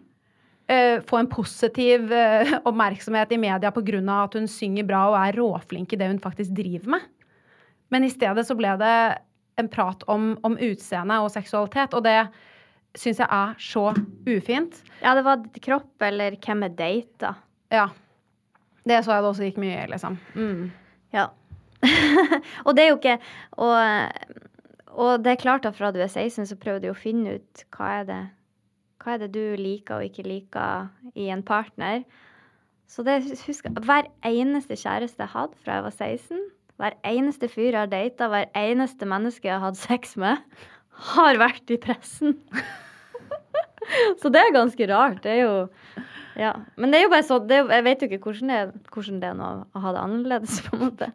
uh, 0.72 1.02
få 1.08 1.20
en 1.20 1.32
positiv 1.32 2.08
uh, 2.14 2.54
oppmerksomhet 2.70 3.34
i 3.36 3.42
media 3.42 3.74
pga. 3.74 4.00
at 4.22 4.38
hun 4.38 4.48
synger 4.48 4.88
bra 4.88 5.02
og 5.10 5.18
er 5.20 5.42
råflink 5.42 5.94
i 5.94 6.00
det 6.00 6.08
hun 6.08 6.24
faktisk 6.24 6.56
driver 6.56 6.96
med. 6.96 7.10
Men 7.92 8.08
i 8.08 8.14
stedet 8.14 8.48
så 8.48 8.56
ble 8.56 8.78
det 8.80 8.96
en 9.60 9.68
prat 9.70 10.04
om, 10.08 10.38
om 10.48 10.56
utseende 10.56 11.20
og 11.20 11.34
seksualitet, 11.34 11.94
og 11.94 12.06
det 12.08 12.22
syns 12.98 13.20
jeg 13.20 13.28
er 13.28 13.58
så 13.60 13.90
ufint. 14.28 14.80
Ja, 15.02 15.14
det 15.16 15.26
var 15.28 15.44
kropp 15.64 16.06
eller 16.08 16.38
hvem 16.40 16.64
er 16.68 16.74
data. 16.76 17.36
Ja. 17.72 17.90
Det 18.88 19.00
så 19.06 19.14
jeg 19.14 19.24
det 19.24 19.30
også 19.30 19.48
gikk 19.48 19.62
mye 19.62 19.78
i, 19.78 19.88
liksom. 19.92 20.18
Mm. 20.34 20.72
Ja. 21.14 21.30
og 22.66 22.76
det 22.78 22.84
er 22.84 22.92
jo 22.92 22.98
ikke 23.00 23.18
og, 23.58 23.78
og 25.02 25.24
det 25.26 25.32
er 25.34 25.42
klart 25.42 25.66
at 25.66 25.78
fra 25.78 25.90
du 25.94 26.00
er 26.02 26.10
16, 26.10 26.46
så 26.50 26.58
prøver 26.62 26.84
du 26.84 26.92
å 26.92 26.98
finne 26.98 27.40
ut 27.40 27.66
hva 27.74 27.96
er 28.02 28.08
det 28.10 28.22
hva 29.02 29.16
er 29.16 29.24
det 29.24 29.32
du 29.34 29.56
liker 29.58 29.98
og 29.98 30.08
ikke 30.08 30.28
liker 30.28 30.92
i 31.18 31.30
en 31.34 31.44
partner. 31.46 32.04
Så 32.92 33.06
det 33.08 33.22
husk, 33.48 33.70
hver 33.86 34.10
eneste 34.28 34.78
kjæreste 34.78 35.24
jeg 35.24 35.34
hadde 35.34 35.58
fra 35.64 35.80
jeg 35.80 35.86
var 35.88 35.96
16, 35.96 36.44
hver 36.82 36.98
eneste 37.08 37.50
fyr 37.50 37.70
jeg 37.70 37.80
har 37.80 37.92
data, 37.92 38.28
hver 38.32 38.50
eneste 38.58 39.08
menneske 39.10 39.48
jeg 39.48 39.58
har 39.58 39.70
hatt 39.70 39.80
sex 39.80 40.16
med, 40.22 40.42
har 41.12 41.40
vært 41.42 41.72
i 41.74 41.80
pressen. 41.82 42.36
så 44.22 44.32
det 44.34 44.42
er 44.42 44.56
ganske 44.56 44.90
rart. 44.92 45.22
Det 45.24 45.38
er 45.38 45.42
jo 45.46 45.56
Ja. 46.42 46.54
Men 46.76 46.90
det 46.90 47.00
er 47.00 47.04
jo 47.06 47.12
bare 47.14 47.26
sånn 47.28 47.52
Jeg 47.52 47.84
vet 47.86 48.02
jo 48.02 48.08
ikke 48.10 48.24
hvordan 48.26 48.50
det, 48.50 48.62
er, 48.64 48.72
hvordan 48.94 49.20
det 49.22 49.30
er 49.30 49.38
nå 49.38 49.50
å 49.62 49.84
ha 49.84 49.94
det 49.94 50.06
annerledes, 50.08 50.62
på 50.66 50.78
en 50.78 50.88
måte. 50.88 51.12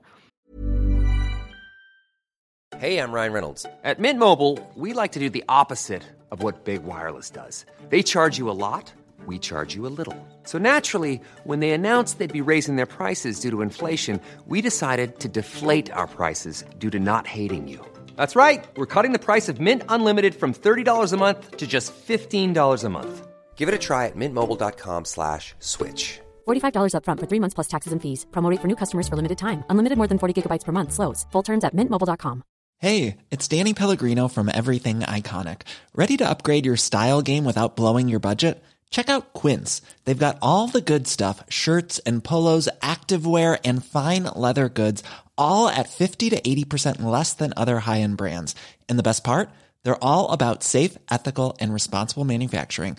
Hey, 2.79 2.99
I'm 2.99 3.11
Ryan 3.11 3.33
Reynolds. 3.33 3.67
At 3.83 3.99
Mint 3.99 4.19
Mobile, 4.19 4.59
we 4.77 4.93
like 4.93 5.13
to 5.13 5.19
do 5.19 5.31
the 5.31 5.45
opposite 5.49 6.03
of 6.31 6.43
what 6.43 6.65
Big 6.65 6.85
Wireless 6.85 7.31
does. 7.31 7.65
They 7.89 8.03
charge 8.03 8.39
you 8.39 8.51
a 8.51 8.59
lot, 8.67 8.93
we 9.27 9.39
charge 9.39 9.75
you 9.75 9.87
a 9.87 9.95
little. 9.99 10.15
So 10.45 10.59
naturally, 10.59 11.21
when 11.45 11.61
they 11.61 11.71
announced 11.71 12.19
they'd 12.19 12.45
be 12.45 12.51
raising 12.53 12.77
their 12.77 12.93
prices 12.99 13.41
due 13.41 13.51
to 13.51 13.63
inflation, 13.63 14.21
we 14.47 14.61
decided 14.61 15.19
to 15.21 15.29
deflate 15.29 15.91
our 15.91 16.07
prices 16.07 16.65
due 16.79 16.91
to 16.91 17.01
not 17.01 17.27
hating 17.27 17.67
you. 17.67 17.81
That's 18.17 18.37
right. 18.37 18.65
We're 18.77 18.93
cutting 18.95 19.13
the 19.13 19.27
price 19.31 19.49
of 19.49 19.59
Mint 19.59 19.83
Unlimited 19.89 20.35
from 20.35 20.53
$30 20.53 21.13
a 21.13 21.17
month 21.17 21.57
to 21.57 21.67
just 21.67 21.93
$15 22.07 22.85
a 22.85 22.89
month. 22.91 23.27
Give 23.57 23.69
it 23.69 23.75
a 23.75 23.79
try 23.79 24.07
at 24.07 24.17
mintmobile.com 24.17 25.05
slash 25.07 25.55
switch. 25.61 26.21
$45 26.47 26.93
upfront 26.93 27.21
for 27.21 27.27
three 27.27 27.41
months 27.41 27.55
plus 27.55 27.69
taxes 27.69 27.93
and 27.93 28.03
fees. 28.03 28.27
Promo 28.31 28.51
rate 28.51 28.61
for 28.61 28.69
new 28.69 28.77
customers 28.77 29.09
for 29.09 29.17
limited 29.17 29.39
time. 29.39 29.65
Unlimited 29.71 29.97
more 29.97 30.07
than 30.07 30.19
40 30.19 30.35
gigabytes 30.43 30.65
per 30.65 30.73
month. 30.73 30.93
Slows. 30.93 31.27
Full 31.33 31.43
terms 31.43 31.65
at 31.65 31.75
mintmobile.com. 31.75 32.43
Hey, 32.79 33.17
it's 33.31 33.49
Danny 33.49 33.73
Pellegrino 33.73 34.29
from 34.29 34.51
Everything 34.53 35.01
Iconic. 35.01 35.63
Ready 35.95 36.19
to 36.19 36.29
upgrade 36.29 36.67
your 36.67 36.77
style 36.77 37.23
game 37.23 37.47
without 37.47 37.75
blowing 37.75 38.09
your 38.09 38.21
budget? 38.21 38.63
Check 38.91 39.09
out 39.09 39.33
Quince. 39.33 39.81
They've 40.05 40.27
got 40.27 40.39
all 40.43 40.69
the 40.69 40.83
good 40.83 41.09
stuff 41.09 41.43
shirts 41.49 41.99
and 42.01 42.23
polos, 42.23 42.69
activewear, 42.83 43.59
and 43.65 43.85
fine 43.85 44.25
leather 44.25 44.69
goods, 44.69 45.03
all 45.39 45.69
at 45.69 45.89
50 45.89 46.31
to 46.31 46.41
80% 46.41 47.03
less 47.03 47.33
than 47.33 47.55
other 47.57 47.79
high 47.81 48.01
end 48.01 48.19
brands. 48.19 48.55
And 48.89 48.99
the 48.99 49.03
best 49.03 49.25
part? 49.25 49.49
They're 49.83 50.05
all 50.05 50.31
about 50.31 50.63
safe, 50.63 50.99
ethical, 51.11 51.57
and 51.59 51.73
responsible 51.73 52.25
manufacturing. 52.25 52.99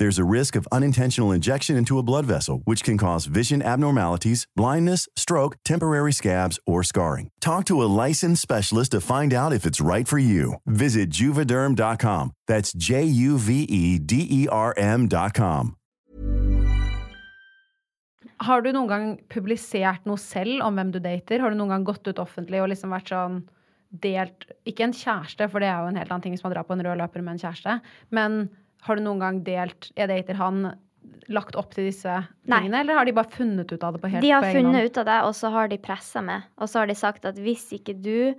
There's 0.00 0.18
a 0.20 0.24
risk 0.24 0.54
of 0.54 0.68
unintentional 0.70 1.32
injection 1.32 1.76
into 1.76 1.98
a 1.98 2.04
blood 2.04 2.24
vessel, 2.24 2.62
which 2.66 2.84
can 2.84 2.98
cause 2.98 3.26
vision 3.26 3.62
abnormalities, 3.62 4.46
blindness, 4.54 5.08
stroke, 5.16 5.56
temporary 5.64 6.12
scabs, 6.12 6.60
or 6.66 6.84
scarring. 6.84 7.30
Talk 7.40 7.64
to 7.64 7.82
a 7.82 7.90
licensed 8.06 8.40
specialist 8.40 8.92
to 8.92 9.00
find 9.00 9.34
out 9.34 9.52
if 9.52 9.66
it's 9.66 9.80
right 9.80 10.06
for 10.06 10.18
you. 10.18 10.54
Visit 10.66 11.10
juvederm.com. 11.10 12.30
That's 12.46 12.72
J 12.72 13.02
U 13.02 13.38
V 13.38 13.64
E 13.64 13.98
D 13.98 14.24
E 14.30 14.46
R 14.48 14.72
M.com. 14.76 15.74
Har 18.38 18.62
du 18.62 18.70
noen 18.70 18.86
gang 18.86 19.06
publisert 19.26 20.06
noe 20.06 20.20
selv 20.22 20.62
om 20.62 20.78
hvem 20.78 20.92
du 20.94 21.00
dater? 21.02 21.42
Har 21.42 21.50
du 21.50 21.58
noen 21.58 21.74
gang 21.74 21.82
gått 21.88 22.06
ut 22.06 22.22
offentlig 22.22 22.62
og 22.62 22.70
liksom 22.70 22.94
vært 22.94 23.10
sånn 23.10 23.40
delt 23.90 24.46
Ikke 24.68 24.84
en 24.86 24.94
kjæreste, 24.94 25.48
for 25.50 25.58
det 25.58 25.72
er 25.72 25.82
jo 25.82 25.90
en 25.90 25.98
helt 25.98 26.10
annen 26.12 26.22
ting 26.22 26.36
hvis 26.36 26.44
man 26.46 26.54
drar 26.54 26.66
på 26.68 26.76
en 26.76 26.86
rød 26.86 27.00
løper 27.00 27.24
med 27.24 27.34
en 27.34 27.42
kjæreste. 27.48 27.80
Men 28.14 28.40
har 28.86 28.96
du 28.96 29.02
noen 29.02 29.18
gang 29.22 29.40
delt 29.46 29.90
Jeg 29.96 30.08
dater 30.10 30.38
han 30.38 30.74
lagt 31.28 31.56
opp 31.60 31.74
til 31.74 31.88
disse 31.88 32.08
Nei. 32.48 32.60
tingene, 32.62 32.80
eller 32.82 32.98
har 33.00 33.04
de 33.08 33.12
bare 33.16 33.32
funnet 33.32 33.72
ut 33.72 33.82
av 33.84 33.96
det 33.96 34.00
på 34.02 34.10
helt 34.12 34.24
De 34.24 34.30
har 34.32 34.44
på 34.44 34.52
funnet 34.56 34.88
ut 34.88 35.00
av 35.02 35.08
det, 35.08 35.18
og 35.28 35.34
så 35.36 35.50
har 35.52 35.68
de 35.68 35.78
pressa 35.80 36.22
meg. 36.24 36.46
Og 36.56 36.68
så 36.70 36.80
har 36.82 36.88
de 36.88 36.96
sagt 36.96 37.26
at 37.28 37.36
hvis 37.42 37.66
ikke 37.76 37.94
du 38.00 38.34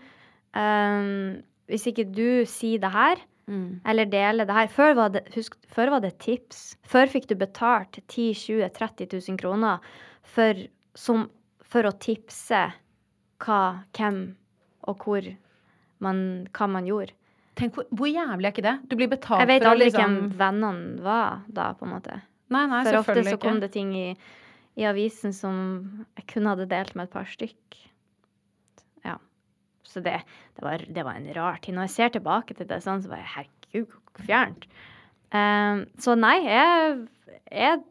um, 0.57 1.41
Hvis 1.69 1.85
ikke 1.91 2.07
du 2.09 2.45
sier 2.49 2.81
det 2.81 2.93
her, 2.93 3.25
Mm. 3.49 3.79
eller 3.83 4.05
deler 4.05 4.45
det 4.45 4.53
her 4.53 4.67
Før 4.69 4.91
var 4.93 5.09
det, 5.09 5.23
husk, 5.33 5.55
før 5.73 5.89
var 5.89 6.01
det 6.03 6.19
tips. 6.21 6.77
Før 6.85 7.09
fikk 7.09 7.25
du 7.31 7.35
betalt 7.35 7.97
10 8.07 8.33
20 8.37 8.69
30 8.77 9.07
000 9.09 9.39
kroner 9.41 9.79
for, 10.21 10.53
som, 10.93 11.23
for 11.65 11.89
å 11.89 11.93
tipse 11.97 12.59
hva, 13.41 13.61
hvem 13.97 14.35
og 14.85 15.01
hvor 15.01 15.25
man, 16.05 16.21
hva 16.53 16.67
man 16.69 16.85
gjorde. 16.85 17.15
Tenk 17.59 17.75
hvor, 17.75 17.87
hvor 17.91 18.09
jævlig 18.09 18.47
er 18.47 18.53
ikke 18.53 18.65
det? 18.65 18.75
Du 18.87 18.95
blir 18.99 19.09
betalt 19.11 19.43
Jeg 19.43 19.51
vet 19.51 19.67
aldri 19.67 19.89
liksom 19.89 20.15
hvem 20.15 20.33
vennene 20.39 21.03
var 21.03 21.41
da, 21.47 21.71
på 21.77 21.87
en 21.87 21.93
måte. 21.97 22.19
Nei, 22.49 22.65
nei, 22.71 22.83
For 22.87 23.01
ofte 23.01 23.23
så 23.27 23.37
kom 23.41 23.59
det 23.61 23.71
ting 23.75 23.91
i, 23.97 24.07
i 24.79 24.87
avisen 24.89 25.35
som 25.35 25.57
jeg 26.17 26.27
kun 26.31 26.49
hadde 26.49 26.69
delt 26.71 26.95
med 26.97 27.09
et 27.09 27.13
par 27.13 27.27
stykk. 27.29 27.79
Ja. 29.05 29.19
Så 29.85 30.01
det, 30.05 30.15
det, 30.55 30.65
var, 30.65 30.85
det 30.87 31.05
var 31.05 31.19
en 31.19 31.29
rar 31.35 31.59
tid. 31.61 31.75
Når 31.77 31.89
jeg 31.89 31.95
ser 31.97 32.15
tilbake 32.15 32.57
til 32.57 32.69
det 32.71 32.81
sånn, 32.85 33.03
så 33.03 33.11
bare 33.11 33.27
herregud, 33.35 33.93
fjernt. 34.23 34.65
Um, 35.29 35.85
så 36.01 36.15
nei, 36.17 36.39
jeg, 36.47 36.97
jeg 37.53 37.83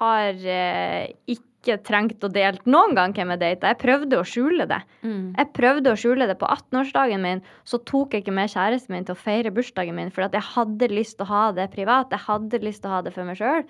har 0.00 0.42
uh, 0.42 1.04
ikke 1.30 1.51
trengt 1.62 2.24
å 2.24 2.30
dele 2.32 2.58
noen 2.66 2.96
gang 2.98 3.14
hvem 3.14 3.32
jeg 3.34 3.40
data. 3.40 3.70
Jeg 3.70 3.80
prøvde 3.82 4.18
å 4.18 4.26
skjule 4.26 4.66
det. 4.70 4.80
Mm. 5.06 5.32
Jeg 5.38 5.50
prøvde 5.56 5.92
å 5.92 5.98
skjule 5.98 6.26
det 6.30 6.36
på 6.40 6.48
18-årsdagen 6.50 7.22
min, 7.22 7.42
så 7.68 7.78
tok 7.88 8.14
jeg 8.14 8.24
ikke 8.24 8.34
med 8.34 8.52
kjæresten 8.52 8.96
min 8.96 9.06
til 9.06 9.14
å 9.14 9.20
feire 9.22 9.52
bursdagen 9.54 9.96
min, 9.98 10.10
for 10.14 10.26
jeg 10.26 10.46
hadde 10.52 10.90
lyst 10.92 11.18
til 11.18 11.28
å 11.28 11.32
ha 11.32 11.42
det 11.56 11.68
privat. 11.74 12.10
Jeg 12.10 12.26
hadde 12.26 12.62
lyst 12.64 12.82
til 12.82 12.90
å 12.90 12.96
ha 12.96 13.02
det 13.06 13.14
for 13.14 13.28
meg 13.28 13.38
sjøl. 13.40 13.62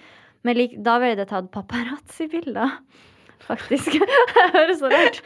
Men 0.43 0.59
like, 0.59 0.79
da 0.83 0.97
ville 1.03 1.19
det 1.21 1.29
tatt 1.31 1.51
paparazzi-bilder, 1.55 2.79
faktisk. 3.49 3.99
Det 3.99 4.47
høres 4.57 4.81
så 4.81 4.91
rart 4.93 5.21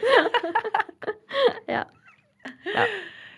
ja. 1.77 1.85
ja. 2.73 2.85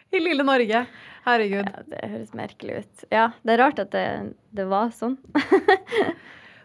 I 0.09 0.23
lille 0.23 0.43
Norge. 0.47 0.87
Herregud. 1.27 1.67
ja, 1.67 1.85
det 1.91 2.09
høres 2.09 2.33
merkelig 2.33 2.81
ut. 2.81 3.07
Ja, 3.13 3.29
det 3.45 3.53
er 3.53 3.61
rart 3.61 3.79
at 3.83 3.91
det, 3.93 4.05
det 4.55 4.65
var 4.71 4.89
sånn. 4.95 5.19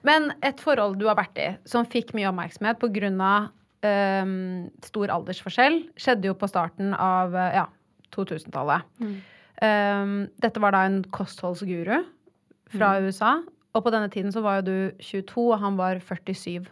Men 0.05 0.33
et 0.45 0.61
forhold 0.61 0.99
du 1.01 1.07
har 1.09 1.19
vært 1.19 1.41
i 1.41 1.51
som 1.69 1.87
fikk 1.89 2.13
mye 2.17 2.29
oppmerksomhet 2.31 2.81
pga. 2.83 3.37
Um, 3.85 4.71
stor 4.81 5.11
aldersforskjell, 5.13 5.83
skjedde 6.01 6.31
jo 6.31 6.35
på 6.41 6.49
starten 6.49 6.95
av 6.97 7.35
ja, 7.53 7.67
2000-tallet. 8.17 8.87
Um, 9.61 10.15
dette 10.41 10.63
var 10.65 10.73
da 10.73 10.87
en 10.89 11.03
kostholdsguru 11.13 11.99
fra 12.73 12.95
USA. 13.05 13.35
Og 13.75 13.83
på 13.85 13.93
denne 13.93 14.09
tiden 14.13 14.33
så 14.33 14.43
var 14.45 14.61
jo 14.61 14.67
du 14.69 15.03
22, 15.03 15.45
og 15.51 15.61
han 15.63 15.77
var 15.77 16.01
47. 16.01 16.71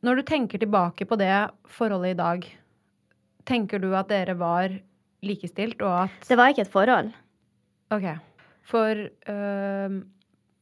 Når 0.00 0.20
du 0.20 0.22
tenker 0.26 0.62
tilbake 0.62 1.04
på 1.04 1.18
det 1.20 1.34
forholdet 1.68 2.14
i 2.14 2.20
dag, 2.20 2.46
tenker 3.48 3.82
du 3.82 3.90
at 3.96 4.08
dere 4.08 4.36
var 4.40 4.72
likestilt, 5.26 5.82
og 5.84 6.06
at 6.06 6.28
Det 6.28 6.38
var 6.40 6.52
ikke 6.52 6.64
et 6.64 6.72
forhold. 6.72 7.10
Ok. 7.92 8.06
For 8.70 9.04
øhm, 9.28 10.00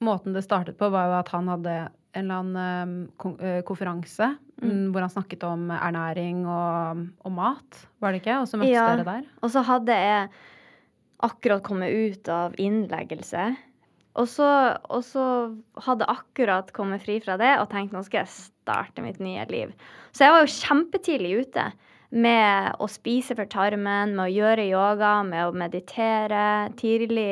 måten 0.05 0.37
det 0.37 0.45
startet 0.47 0.79
på, 0.79 0.91
var 0.95 1.09
jo 1.11 1.17
at 1.19 1.33
han 1.35 1.49
hadde 1.51 1.77
en 2.17 2.25
eller 2.25 2.43
annen 2.43 2.93
kon 3.21 3.35
øh, 3.43 3.61
konferanse 3.69 4.31
mm, 4.63 4.91
hvor 4.95 5.05
han 5.05 5.13
snakket 5.13 5.45
om 5.47 5.69
ernæring 5.75 6.45
og, 6.49 7.03
og 7.27 7.35
mat, 7.35 7.83
var 8.03 8.15
det 8.15 8.23
ikke? 8.23 8.39
Og 8.43 8.49
så 8.51 8.61
møttes 8.61 8.75
Ja. 8.75 8.87
dere 8.97 9.07
der. 9.07 9.27
Og 9.43 9.53
så 9.55 9.63
hadde 9.67 9.99
jeg 9.99 10.29
akkurat 11.29 11.65
kommet 11.67 11.93
ut 11.93 12.31
av 12.31 12.55
innleggelse. 12.63 13.51
Og 14.19 14.27
så, 14.31 14.49
og 14.91 15.05
så 15.07 15.25
hadde 15.85 16.07
jeg 16.07 16.17
akkurat 16.17 16.73
kommet 16.75 17.05
fri 17.05 17.19
fra 17.23 17.37
det 17.39 17.53
og 17.61 17.69
tenkt 17.71 17.95
nå 17.95 18.03
skal 18.07 18.25
jeg 18.25 18.33
starte 18.35 19.05
mitt 19.05 19.21
nye 19.23 19.45
liv. 19.51 19.75
Så 20.11 20.27
jeg 20.27 20.35
var 20.35 20.43
jo 20.43 20.57
kjempetidlig 20.57 21.35
ute 21.45 21.69
med 22.11 22.79
å 22.81 22.89
spise 22.89 23.37
for 23.37 23.49
tarmen, 23.53 24.15
med 24.17 24.25
å 24.25 24.33
gjøre 24.33 24.65
yoga, 24.71 25.13
med 25.29 25.51
å 25.51 25.57
meditere. 25.57 26.71
Tidlig 26.81 27.29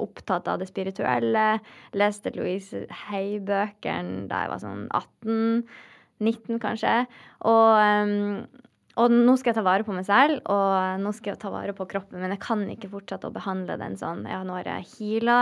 opptatt 0.00 0.48
av 0.48 0.62
det 0.62 0.70
spirituelle. 0.70 1.58
Leste 1.96 2.32
Louise 2.36 2.86
Hay-bøkene 3.04 4.24
da 4.30 4.44
jeg 4.44 4.54
var 4.54 4.62
sånn 4.64 4.86
18. 4.88 5.64
19 6.24 6.60
kanskje. 6.62 6.94
Og, 7.50 7.70
um, 7.76 8.44
og 9.02 9.12
nå 9.12 9.36
skal 9.36 9.52
jeg 9.52 9.58
ta 9.58 9.66
vare 9.66 9.86
på 9.86 9.94
meg 9.96 10.06
selv, 10.08 10.40
og 10.48 11.00
nå 11.02 11.12
skal 11.16 11.34
jeg 11.34 11.42
ta 11.42 11.50
vare 11.52 11.74
på 11.76 11.88
kroppen, 11.90 12.20
men 12.22 12.32
jeg 12.36 12.44
kan 12.44 12.62
ikke 12.70 12.92
fortsette 12.92 13.28
å 13.28 13.34
behandle 13.34 13.76
den 13.80 13.98
sånn. 14.00 14.22
Ja, 14.30 14.44
nå 14.46 14.56
har 14.60 14.70
jeg 14.70 14.92
heala 14.94 15.40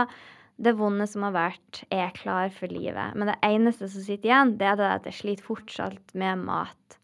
det 0.63 0.75
vonde 0.77 1.05
som 1.09 1.25
har 1.25 1.33
vært, 1.35 1.83
er 1.93 2.11
klar 2.17 2.51
for 2.53 2.69
livet. 2.69 3.15
Men 3.17 3.31
det 3.31 3.39
eneste 3.45 3.87
som 3.89 4.03
sitter 4.05 4.29
igjen, 4.29 4.55
det 4.59 4.67
er 4.69 4.83
at 4.85 5.07
jeg 5.09 5.19
sliter 5.19 5.47
fortsatt 5.47 6.13
med 6.17 6.43
mat. 6.45 6.97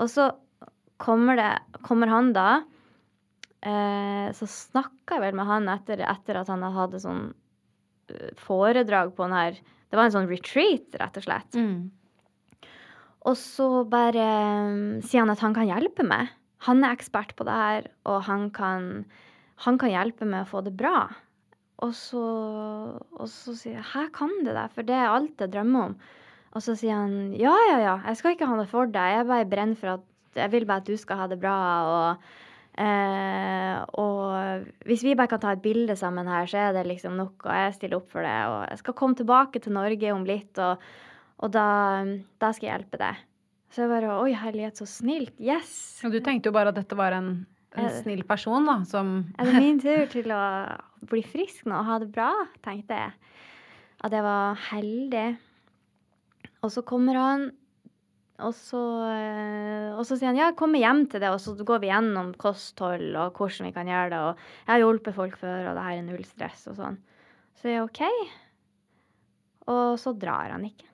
Og 0.00 0.10
så 0.10 0.30
kommer, 1.00 1.38
det, 1.40 1.80
kommer 1.86 2.10
han 2.12 2.32
da 2.36 2.48
eh, 3.64 4.28
Så 4.36 4.48
snakka 4.50 5.16
jeg 5.18 5.24
vel 5.24 5.38
med 5.38 5.48
han 5.48 5.70
etter, 5.72 6.04
etter 6.04 6.40
at 6.42 6.50
han 6.52 6.64
hadde 6.76 7.00
sånn 7.02 7.24
eh, 8.12 8.34
foredrag 8.40 9.14
på 9.16 9.26
den 9.26 9.38
her 9.38 9.56
Det 9.56 9.98
var 9.98 10.08
en 10.08 10.16
sånn 10.18 10.30
retreat, 10.30 10.92
rett 11.00 11.18
og 11.18 11.26
slett. 11.26 11.56
Og 13.28 13.36
så 13.36 13.66
bare 13.90 14.26
um, 14.70 15.00
sier 15.04 15.24
han 15.24 15.32
at 15.32 15.42
han 15.44 15.56
kan 15.56 15.68
hjelpe 15.68 16.06
meg. 16.06 16.30
Han 16.64 16.84
er 16.84 16.94
ekspert 16.94 17.34
på 17.36 17.44
det 17.48 17.56
her, 17.56 17.88
og 18.08 18.22
han 18.28 18.46
kan, 18.54 18.86
han 19.66 19.80
kan 19.80 19.92
hjelpe 19.92 20.28
meg 20.28 20.46
å 20.46 20.50
få 20.52 20.62
det 20.64 20.72
bra. 20.78 21.08
Og 21.84 21.92
så, 21.96 22.22
og 23.16 23.28
så 23.32 23.54
sier 23.56 23.78
jeg 23.78 23.88
'hæ, 23.90 24.06
kan 24.12 24.32
du 24.44 24.52
det?' 24.52 24.70
For 24.74 24.84
det 24.84 24.96
er 24.96 25.08
alt 25.08 25.40
jeg 25.40 25.52
drømmer 25.52 25.90
om. 25.90 25.94
Og 26.52 26.62
så 26.64 26.76
sier 26.76 26.96
han 26.96 27.32
'ja, 27.32 27.54
ja, 27.70 27.78
ja, 27.80 27.96
jeg 28.06 28.16
skal 28.16 28.36
ikke 28.36 28.48
ha 28.50 28.56
det 28.60 28.68
for 28.68 28.86
deg, 28.86 29.16
jeg 29.16 29.26
bare 29.26 29.48
brenner 29.48 29.76
for 29.76 29.96
at 29.96 30.04
jeg 30.36 30.52
vil 30.52 30.66
bare 30.66 30.84
at 30.84 30.86
du 30.86 30.96
skal 30.96 31.16
ha 31.16 31.26
det 31.26 31.40
bra', 31.40 31.58
og 31.90 32.30
Eh, 32.80 33.78
og 33.98 34.68
hvis 34.88 35.02
vi 35.04 35.16
bare 35.18 35.28
kan 35.28 35.42
ta 35.42 35.52
et 35.52 35.62
bilde 35.64 35.96
sammen 35.98 36.28
her, 36.30 36.46
så 36.48 36.68
er 36.68 36.76
det 36.78 36.86
liksom 36.88 37.16
nok, 37.18 37.42
og 37.44 37.52
jeg 37.52 37.74
stiller 37.76 37.98
opp 37.98 38.12
for 38.12 38.24
det. 38.24 38.36
Og 38.48 38.60
jeg 38.70 38.82
skal 38.82 38.96
komme 38.96 39.18
tilbake 39.18 39.62
til 39.62 39.74
Norge 39.76 40.12
om 40.14 40.24
litt, 40.28 40.60
og, 40.62 40.82
og 41.42 41.52
da, 41.54 41.66
da 42.40 42.52
skal 42.54 42.68
jeg 42.68 42.78
hjelpe 42.78 43.00
deg. 43.02 43.26
Så 43.70 43.84
jeg 43.84 43.92
bare 43.92 44.16
Oi, 44.18 44.32
herlighet, 44.34 44.80
så 44.80 44.86
snilt. 44.88 45.34
Yes! 45.38 46.00
Og 46.06 46.14
du 46.14 46.20
tenkte 46.24 46.50
jo 46.50 46.56
bare 46.56 46.72
at 46.72 46.78
dette 46.80 46.96
var 46.98 47.14
en, 47.14 47.44
en 47.78 47.92
snill 48.00 48.24
person, 48.26 48.66
da, 48.66 48.80
som 48.88 49.20
Er 49.38 49.50
det 49.50 49.60
min 49.60 49.78
tur 49.82 50.08
til 50.10 50.32
å 50.34 50.42
bli 51.10 51.22
frisk 51.26 51.68
nå 51.70 51.76
og 51.78 51.86
ha 51.86 52.00
det 52.02 52.10
bra? 52.14 52.32
tenkte 52.64 52.98
jeg. 52.98 53.14
At 54.00 54.16
jeg 54.16 54.24
var 54.24 54.58
heldig. 54.70 55.28
Og 56.64 56.72
så 56.72 56.82
kommer 56.86 57.18
han, 57.18 57.50
og 58.46 58.54
så, 58.56 58.80
eh, 59.10 59.90
og 59.94 60.02
så 60.06 60.16
sier 60.16 60.30
han 60.30 60.38
ja, 60.38 60.50
kom 60.56 60.74
hjem 60.78 61.04
til 61.10 61.22
det, 61.22 61.30
og 61.32 61.40
så 61.42 61.54
går 61.56 61.82
vi 61.82 61.90
gjennom 61.90 62.32
kosthold 62.40 63.14
og 63.14 63.38
hvordan 63.38 63.68
vi 63.68 63.74
kan 63.76 63.90
gjøre 63.90 64.12
det. 64.12 64.20
Og 64.26 64.44
jeg 64.66 64.72
har 64.72 64.82
hjulpet 64.82 65.16
folk 65.16 65.38
før, 65.40 65.70
og 65.70 65.78
det 65.78 65.86
her 65.86 65.98
er 65.98 66.06
null 66.06 66.26
stress 66.28 66.66
og 66.70 66.78
sånn. 66.78 67.00
Så 67.60 67.72
jeg 67.72 67.84
OK. 67.84 68.02
Og 69.70 69.98
så 70.00 70.14
drar 70.16 70.54
han 70.54 70.64
ikke. 70.66 70.88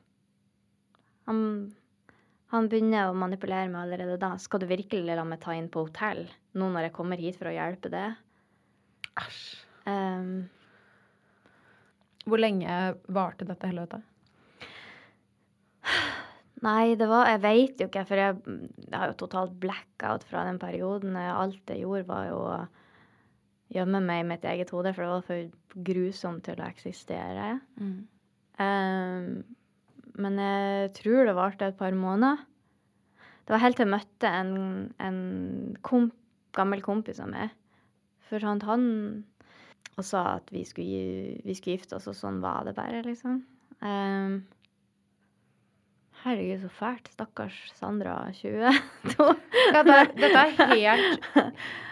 Han, 1.31 1.39
han 2.55 2.69
begynner 2.71 3.11
å 3.11 3.19
manipulere 3.19 3.71
meg 3.71 3.85
allerede 3.85 4.19
da. 4.23 4.35
Skal 4.43 4.63
du 4.63 4.69
virkelig 4.71 5.17
la 5.19 5.25
meg 5.27 5.43
ta 5.43 5.55
inn 5.57 5.71
på 5.73 5.87
hotell 5.89 6.27
nå 6.57 6.71
når 6.73 6.89
jeg 6.89 6.97
kommer 6.99 7.23
hit 7.23 7.39
for 7.39 7.51
å 7.51 7.57
hjelpe 7.57 7.91
det? 7.93 8.09
Æsj. 9.23 9.41
Um, 9.87 10.49
Hvor 12.27 12.43
lenge 12.43 12.77
varte 13.15 13.47
dette 13.47 13.71
helvetet? 13.71 14.03
Nei, 16.65 16.97
det 16.97 17.09
var 17.11 17.29
Jeg 17.33 17.43
vet 17.45 17.83
jo 17.83 17.89
ikke, 17.91 18.07
for 18.09 18.21
jeg, 18.21 18.57
jeg 18.87 18.97
har 18.97 19.13
jo 19.13 19.21
totalt 19.21 19.55
blackout 19.61 20.25
fra 20.29 20.47
den 20.49 20.61
perioden. 20.63 21.17
Alt 21.21 21.73
jeg 21.73 21.85
gjorde, 21.85 22.09
var 22.09 22.27
jo 22.31 22.41
å 22.47 22.57
gjemme 23.75 24.01
meg 24.05 24.23
i 24.23 24.29
mitt 24.31 24.45
eget 24.47 24.71
hode, 24.75 24.93
for 24.95 25.05
det 25.05 25.13
var 25.13 25.27
for 25.27 25.85
grusomt 25.87 26.45
til 26.47 26.61
å 26.63 26.69
eksistere. 26.71 27.49
Um, 28.57 29.43
men 30.17 30.39
jeg 30.41 30.93
tror 31.01 31.27
det 31.29 31.37
varte 31.37 31.69
et 31.69 31.79
par 31.79 31.97
måneder. 31.97 32.45
Det 33.47 33.55
var 33.55 33.63
helt 33.63 33.79
til 33.79 33.87
jeg 33.87 33.93
møtte 33.93 34.31
en, 34.31 34.55
en 35.03 35.19
komp, 35.87 36.15
gammel 36.57 36.83
kompis 36.83 37.21
av 37.23 37.31
meg. 37.31 37.53
For 38.27 38.43
han, 38.43 38.63
han 38.67 38.87
og 39.97 40.05
sa 40.05 40.23
at 40.37 40.51
vi 40.53 40.65
skulle, 40.67 41.37
vi 41.45 41.55
skulle 41.55 41.77
gifte 41.79 41.99
oss, 41.99 42.09
og 42.11 42.17
sånn 42.19 42.41
var 42.43 42.67
det 42.67 42.75
bare, 42.77 43.05
liksom. 43.07 43.39
Um, 43.81 44.41
herregud, 46.27 46.63
så 46.65 46.71
fælt. 46.75 47.11
Stakkars 47.15 47.57
Sandra, 47.79 48.17
22. 48.35 48.73
Dette 49.77 49.97
er, 49.97 50.09
dette, 50.17 50.43
er 50.43 50.73
helt, 50.73 51.29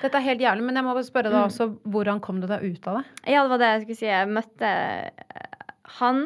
dette 0.02 0.18
er 0.18 0.24
helt 0.24 0.42
jævlig, 0.42 0.64
men 0.66 0.78
jeg 0.78 0.86
må 0.86 0.94
bare 0.96 1.06
spørre 1.06 1.32
deg 1.32 1.40
også, 1.40 1.68
hvordan 1.94 2.22
kom 2.24 2.40
du 2.42 2.48
deg 2.50 2.64
ut 2.64 2.88
av 2.90 3.00
det? 3.00 3.04
Ja, 3.30 3.44
det 3.44 3.52
var 3.54 3.62
det 3.62 3.70
jeg 3.70 3.84
skulle 3.84 4.00
si. 4.00 4.08
Jeg 4.10 4.32
møtte 4.32 4.72
Han 6.00 6.24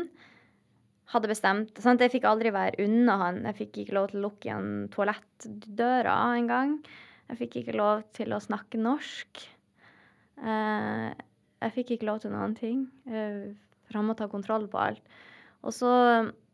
hadde 1.13 1.31
bestemt 1.31 1.79
at 1.81 2.03
Jeg 2.05 2.15
fikk 2.17 2.27
aldri 2.29 2.53
være 2.55 2.85
unna 2.85 3.19
han. 3.23 3.45
Jeg 3.49 3.61
fikk 3.63 3.81
ikke 3.83 3.97
lov 3.97 4.11
til 4.11 4.21
å 4.21 4.27
lukke 4.27 4.51
igjen 4.51 4.73
toalettdøra 4.93 6.19
engang. 6.41 6.77
Jeg 7.29 7.41
fikk 7.43 7.63
ikke 7.63 7.77
lov 7.77 8.05
til 8.17 8.33
å 8.33 8.41
snakke 8.41 8.81
norsk. 8.81 9.47
Eh, 10.41 11.09
jeg 11.65 11.75
fikk 11.75 11.97
ikke 11.97 12.09
lov 12.09 12.21
til 12.23 12.33
noen 12.33 12.55
ting. 12.57 12.85
For 13.09 13.99
han 14.01 14.09
må 14.09 14.17
ta 14.17 14.29
kontroll 14.33 14.69
på 14.71 14.81
alt. 14.81 15.19
Og 15.65 15.75
så 15.75 15.91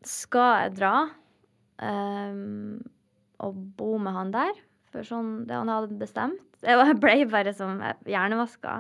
skal 0.07 0.65
jeg 0.65 0.79
dra 0.79 0.95
eh, 1.83 2.37
å 3.43 3.51
bo 3.79 3.97
med 3.99 4.17
han 4.17 4.33
der. 4.35 4.55
For 4.95 5.07
sånn 5.07 5.45
det 5.49 5.57
han 5.59 5.73
hadde 5.73 5.99
bestemt. 5.99 6.43
Jeg 6.65 6.97
ble 7.03 7.17
bare 7.31 7.55
som 7.57 7.81
hjernevaska. 8.07 8.79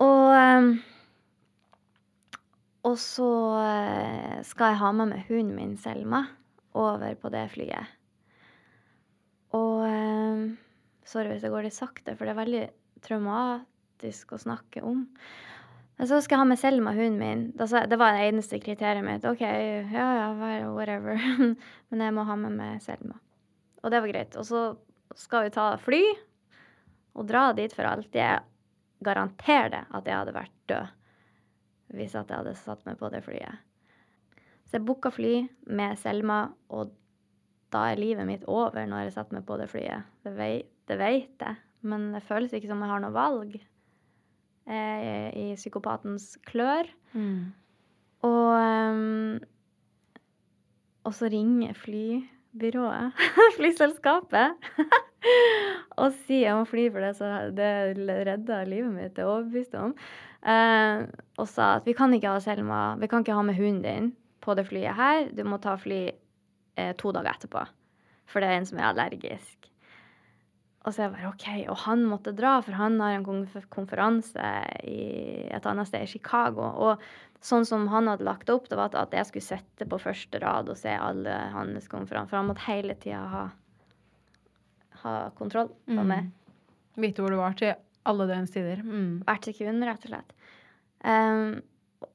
Og 0.00 0.28
um, 0.32 0.70
Og 2.88 2.96
så 2.98 3.28
eh, 3.60 4.38
skal 4.48 4.72
jeg 4.72 4.80
ha 4.80 4.92
med 4.96 5.12
meg 5.12 5.28
hunden 5.28 5.54
min, 5.54 5.76
Selma, 5.78 6.24
over 6.74 7.14
på 7.20 7.30
det 7.30 7.44
flyet. 7.52 7.92
Og 9.54 9.84
ehm, 9.86 10.44
Sorry 11.06 11.28
hvis 11.32 11.44
det 11.44 11.50
går 11.52 11.66
litt 11.66 11.76
sakte, 11.76 12.14
for 12.16 12.24
det 12.24 12.32
er 12.32 12.40
veldig 12.40 12.64
traumatisk 13.04 14.32
å 14.32 14.40
snakke 14.40 14.82
om. 14.86 15.04
Så 16.00 16.18
skal 16.24 16.36
jeg 16.36 16.40
ha 16.40 16.46
med 16.48 16.58
Selma, 16.58 16.94
hunden 16.96 17.18
min. 17.20 17.42
Det 17.54 17.98
var 18.00 18.16
det 18.16 18.24
eneste 18.26 18.58
kriteriet 18.62 19.04
mitt. 19.06 19.26
OK, 19.28 19.42
ja 19.44 20.06
ja, 20.18 20.30
whatever. 20.72 21.20
Men 21.92 22.06
jeg 22.06 22.14
må 22.16 22.24
ha 22.26 22.36
med 22.40 22.56
meg 22.56 22.80
Selma. 22.82 23.18
Og 23.82 23.92
det 23.92 24.00
var 24.02 24.10
greit. 24.10 24.38
Og 24.40 24.46
så 24.48 24.64
skal 25.18 25.46
vi 25.46 25.54
ta 25.54 25.68
fly 25.78 26.02
og 27.12 27.28
dra 27.28 27.50
dit 27.54 27.74
for 27.76 27.86
alltid. 27.86 28.18
Jeg 28.18 28.40
garanterer 29.04 29.70
det 29.74 29.84
at 29.90 30.08
jeg 30.08 30.18
hadde 30.18 30.36
vært 30.36 30.58
død 30.72 30.98
hvis 31.92 32.14
jeg 32.16 32.24
hadde 32.30 32.54
satt 32.56 32.86
meg 32.88 32.96
på 32.96 33.10
det 33.12 33.20
flyet. 33.26 33.60
Så 34.64 34.78
jeg 34.78 34.86
booka 34.88 35.10
fly 35.12 35.34
med 35.76 35.98
Selma, 36.00 36.46
og 36.72 36.94
da 37.72 37.90
er 37.90 38.00
livet 38.00 38.24
mitt 38.28 38.46
over 38.48 38.86
når 38.88 39.06
jeg 39.06 39.12
setter 39.18 39.36
meg 39.36 39.44
på 39.48 39.58
det 39.60 39.68
flyet. 39.68 40.08
Det 40.24 40.32
vet, 40.38 40.70
det 40.88 40.96
vet 40.96 41.44
jeg, 41.44 41.58
men 41.84 42.08
det 42.14 42.22
føles 42.24 42.54
ikke 42.56 42.70
som 42.70 42.80
jeg 42.80 42.92
har 42.94 43.04
noe 43.04 43.12
valg. 43.12 43.58
Er 44.66 45.32
i 45.34 45.54
psykopatens 45.58 46.36
klør. 46.46 46.86
Og 48.22 48.50
um, 48.54 49.40
Og 51.02 51.14
så 51.14 51.26
ringer 51.26 51.72
flybyrået, 51.74 53.12
flyselskapet, 53.58 54.54
og 56.02 56.12
sier 56.26 56.44
jeg 56.46 56.58
må 56.60 56.64
fly 56.70 56.84
for 56.94 57.02
det, 57.02 57.16
så 57.18 57.30
det 57.50 57.70
redda 58.28 58.60
livet 58.70 58.92
mitt, 58.94 59.16
det 59.16 59.24
er 59.24 59.30
overbevist 59.32 59.74
om. 59.74 59.96
Eh, 60.46 61.02
og 61.38 61.48
sa 61.50 61.76
at 61.80 61.86
vi 61.86 61.94
kan 61.98 62.14
ikke 62.14 62.30
ha 62.30 62.38
Selma, 62.42 62.94
vi 63.02 63.10
kan 63.10 63.26
ikke 63.26 63.34
ha 63.34 63.42
med 63.46 63.58
hunden 63.58 63.82
din 63.82 64.12
på 64.42 64.54
det 64.58 64.68
flyet 64.70 64.94
her. 64.98 65.26
Du 65.34 65.42
må 65.46 65.58
ta 65.62 65.74
fly 65.78 66.04
eh, 66.78 66.94
to 66.98 67.10
dager 67.14 67.34
etterpå, 67.34 67.66
for 68.30 68.42
det 68.42 68.50
er 68.50 68.60
en 68.60 68.70
som 68.70 68.78
er 68.78 68.92
allergisk. 68.92 69.71
Og 70.82 70.90
så 70.90 71.04
jeg 71.04 71.12
bare 71.14 71.28
OK. 71.30 71.46
Og 71.70 71.76
han 71.84 72.02
måtte 72.10 72.32
dra, 72.34 72.56
for 72.64 72.74
han 72.74 72.98
har 72.98 73.14
en 73.14 73.26
konferanse 73.70 74.46
i 74.82 75.46
et 75.54 75.66
annet 75.70 75.86
sted, 75.86 76.02
i 76.02 76.10
Chicago. 76.10 76.72
Og 76.88 77.04
sånn 77.42 77.66
som 77.66 77.86
han 77.92 78.10
hadde 78.10 78.26
lagt 78.26 78.50
opp, 78.50 78.68
det 78.68 78.78
var 78.78 78.90
at- 78.98 79.14
jeg 79.14 79.26
skulle 79.26 79.46
sitte 79.46 79.86
på 79.86 80.00
første 80.02 80.40
rad 80.42 80.68
og 80.68 80.76
se 80.76 80.90
alle 80.90 81.30
hans 81.54 81.86
konferanser. 81.88 82.30
For 82.30 82.36
han 82.36 82.48
måtte 82.48 82.66
hele 82.66 82.94
tida 82.94 83.22
ha, 83.28 83.44
ha 85.04 85.30
kontroll 85.38 85.70
på 85.86 86.02
meg. 86.04 86.30
Vite 86.96 87.22
hvor 87.22 87.30
du 87.30 87.36
var 87.36 87.54
til 87.54 87.74
alle 88.04 88.26
døgnets 88.26 88.50
tider. 88.52 88.82
Mm. 88.82 89.22
Hvert 89.24 89.44
sekund, 89.44 89.84
rett 89.86 90.04
og 90.04 90.10
slett. 90.10 90.32
Um, 91.04 91.62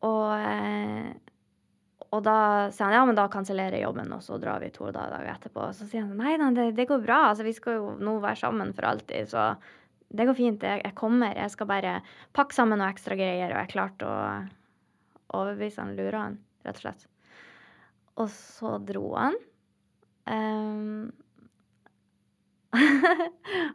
og, 0.01 0.39
eh, 0.39 1.13
og 2.15 2.23
da 2.23 2.37
sier 2.71 2.87
han 2.87 2.95
ja, 2.95 3.01
men 3.07 3.17
da 3.17 3.25
kansellerer 3.31 3.75
jeg 3.75 3.83
jobben, 3.83 4.13
og 4.15 4.21
så 4.23 4.37
drar 4.39 4.63
vi 4.63 4.69
to 4.71 4.87
dager 4.95 5.27
etterpå. 5.27 5.65
Og 5.67 5.75
Så 5.75 5.89
sier 5.89 6.05
han 6.05 6.15
nei, 6.15 6.37
nei 6.39 6.53
det, 6.55 6.69
det 6.77 6.87
går 6.87 7.03
bra, 7.03 7.25
altså 7.31 7.43
vi 7.47 7.55
skal 7.55 7.81
jo 7.81 7.89
nå 7.99 8.17
være 8.23 8.39
sammen 8.39 8.71
for 8.77 8.87
alltid, 8.87 9.27
så 9.33 9.49
det 10.07 10.27
går 10.29 10.37
fint. 10.37 10.63
Jeg, 10.63 10.81
jeg 10.85 10.95
kommer. 10.95 11.35
Jeg 11.35 11.51
skal 11.51 11.67
bare 11.67 11.97
pakke 12.37 12.55
sammen 12.55 12.79
noe 12.79 12.93
ekstra 12.93 13.17
greier, 13.19 13.51
og 13.51 13.59
jeg 13.59 13.73
klarte 13.73 14.07
å 14.07 14.17
overbevise 15.35 15.83
han, 15.83 15.95
lure 15.99 16.23
han, 16.23 16.39
rett 16.63 16.79
og 16.79 16.85
slett. 16.85 17.07
Og 18.17 18.29
så 18.33 18.77
dro 18.87 19.09
han. 19.17 19.35
Um, 20.27 21.09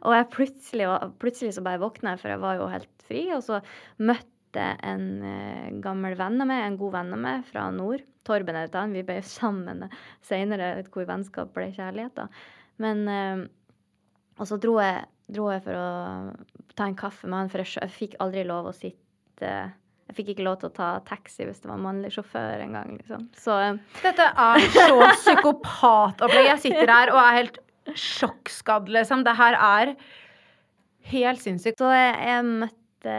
og 0.05 0.11
jeg 0.15 0.31
plutselig, 0.33 0.89
plutselig 1.21 1.53
så 1.55 1.63
bare 1.65 1.81
våkna 1.81 2.15
for 2.21 2.33
jeg 2.33 2.41
var 2.41 2.59
jo 2.59 2.69
helt 2.71 3.05
fri. 3.07 3.27
Og 3.35 3.45
så 3.45 3.61
møtte 4.01 4.32
jeg 4.61 4.79
en 4.85 5.05
eh, 5.27 5.69
gammel 5.83 6.15
venn 6.19 6.41
av 6.43 6.49
meg, 6.49 6.63
en 6.65 6.79
god 6.79 6.95
venn 6.97 7.15
av 7.15 7.21
meg 7.25 7.45
fra 7.49 7.67
nord. 7.73 8.03
Torben 8.27 8.57
heter 8.57 8.83
han. 8.83 8.95
Vi 8.95 9.03
ble 9.07 9.19
sammen 9.27 9.87
seinere, 10.25 10.75
hvor 10.93 11.07
vennskap 11.09 11.53
ble 11.55 11.69
kjærlighet, 11.75 12.15
da. 12.19 12.27
Men 12.83 13.05
eh, 13.09 13.43
Og 14.41 14.49
så 14.49 14.57
dro 14.57 14.79
jeg, 14.81 15.05
dro 15.29 15.51
jeg 15.53 15.61
for 15.65 15.77
å 15.77 15.87
ta 16.73 16.87
en 16.89 16.97
kaffe 16.97 17.29
med 17.29 17.43
han, 17.43 17.51
for 17.53 17.61
jeg, 17.61 17.75
jeg 17.77 17.93
fikk 17.93 18.15
aldri 18.23 18.45
lov 18.49 18.71
å 18.71 18.73
sitte 18.73 19.51
Jeg 20.09 20.15
fikk 20.17 20.31
ikke 20.33 20.47
lov 20.47 20.57
til 20.61 20.71
å 20.71 20.75
ta 20.77 20.87
taxi 21.05 21.45
hvis 21.45 21.61
det 21.61 21.69
var 21.69 21.81
mannlig 21.81 22.13
sjåfør 22.15 22.63
engang, 22.65 22.95
liksom. 22.97 23.27
Så 23.37 23.59
eh, 23.61 23.77
Dette 24.01 24.31
er 24.31 24.65
så 24.73 24.97
psykopatopplegg. 25.21 26.49
Jeg 26.55 26.65
sitter 26.65 26.93
her 26.93 27.13
og 27.13 27.21
er 27.21 27.39
helt 27.41 27.61
sjokkskadd, 27.99 28.89
liksom. 28.93 29.23
Det 29.27 29.35
her 29.37 29.57
er 29.59 29.95
helt 31.11 31.41
sinnssykt. 31.43 31.81
Så 31.81 31.91
jeg, 31.91 32.13
jeg, 32.23 32.45
møtte, 32.63 33.15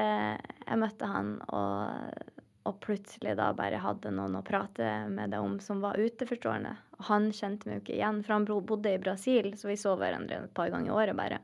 jeg 0.64 0.80
møtte 0.80 1.08
han, 1.08 1.34
og, 1.52 2.40
og 2.68 2.78
plutselig 2.84 3.34
da 3.38 3.50
bare 3.56 3.82
hadde 3.82 4.12
noen 4.14 4.38
å 4.38 4.44
prate 4.46 4.90
med 5.12 5.34
det 5.34 5.40
om 5.42 5.58
som 5.62 5.82
var 5.84 6.00
uteforstående. 6.00 6.72
Og 6.98 7.04
han 7.10 7.28
kjente 7.36 7.68
meg 7.68 7.78
jo 7.78 7.84
ikke 7.84 7.98
igjen, 7.98 8.22
for 8.24 8.36
han 8.36 8.48
bodde 8.48 8.94
i 8.94 9.02
Brasil, 9.02 9.52
så 9.58 9.68
vi 9.70 9.78
så 9.80 9.94
hverandre 10.00 10.44
et 10.44 10.56
par 10.56 10.72
ganger 10.72 10.92
i 10.92 10.96
året 10.96 11.18
bare. 11.18 11.40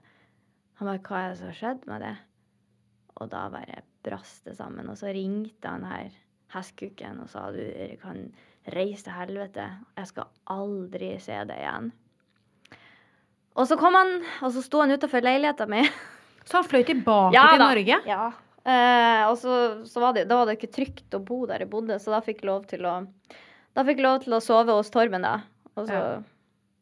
Han 0.81 0.89
bare 0.89 1.03
'Hva 1.05 1.21
er 1.21 1.29
det 1.29 1.39
som 1.39 1.47
har 1.47 1.61
skjedd 1.61 1.87
med 1.87 2.01
det?' 2.01 2.19
Og 3.21 3.29
da 3.29 3.49
bare 3.53 3.83
brast 4.03 4.45
det 4.45 4.57
sammen. 4.57 4.89
Og 4.89 4.97
så 4.97 5.13
ringte 5.13 5.69
han 5.69 5.85
her 5.85 6.11
hestkuken 6.55 7.21
og 7.21 7.29
sa 7.29 7.51
'Du 7.53 7.97
kan 8.01 8.33
reise 8.67 9.05
til 9.05 9.13
helvete. 9.13 9.67
Jeg 9.97 10.07
skal 10.07 10.25
aldri 10.47 11.19
se 11.21 11.45
deg 11.45 11.59
igjen'. 11.59 11.93
Og 13.57 13.67
så 13.67 13.77
kom 13.77 13.95
han, 13.95 14.23
og 14.43 14.53
så 14.53 14.63
sto 14.63 14.81
han 14.81 14.91
utafor 14.91 15.21
leiligheta 15.21 15.67
mi. 15.67 15.83
Så 16.45 16.57
han 16.57 16.65
fløy 16.65 16.85
tilbake 16.87 17.35
Ja 17.35 17.49
til 17.51 17.59
da. 17.61 17.67
Norge? 17.69 17.99
Ja. 18.07 18.33
Eh, 18.69 19.23
og 19.31 19.39
så, 19.41 19.55
så 19.89 20.03
var 20.03 20.13
det, 20.17 20.27
da 20.29 20.37
var 20.41 20.51
det 20.51 20.59
ikke 20.59 20.75
trygt 20.75 21.15
å 21.17 21.23
bo 21.25 21.43
der 21.49 21.63
jeg 21.65 21.71
bodde, 21.73 21.97
så 22.03 22.13
da 22.13 22.19
fikk 22.25 22.43
jeg 22.43 22.51
lov 22.51 22.67
til 22.71 22.85
å 22.89 22.99
Da 23.79 23.85
fikk 23.87 24.01
lov 24.03 24.19
til 24.25 24.35
å 24.35 24.41
sove 24.43 24.75
hos 24.75 24.91
Torben, 24.91 25.23
da. 25.23 25.37
Og 25.79 25.87
så, 25.87 25.95
Ja. 25.95 26.23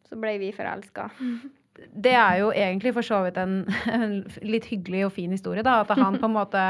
så 0.09 0.17
ble 0.19 0.39
vi 0.41 0.53
forelska. 0.57 1.11
Det 1.95 2.11
er 2.19 2.41
jo 2.41 2.49
egentlig 2.51 2.91
for 2.97 3.07
så 3.07 3.21
vidt 3.23 3.37
en, 3.39 3.61
en 3.87 4.17
litt 4.43 4.65
hyggelig 4.67 5.05
og 5.07 5.13
fin 5.15 5.31
historie, 5.31 5.63
da. 5.63 5.77
At 5.85 5.93
han 5.95 6.17
på 6.23 6.27
en 6.27 6.35
måte, 6.35 6.63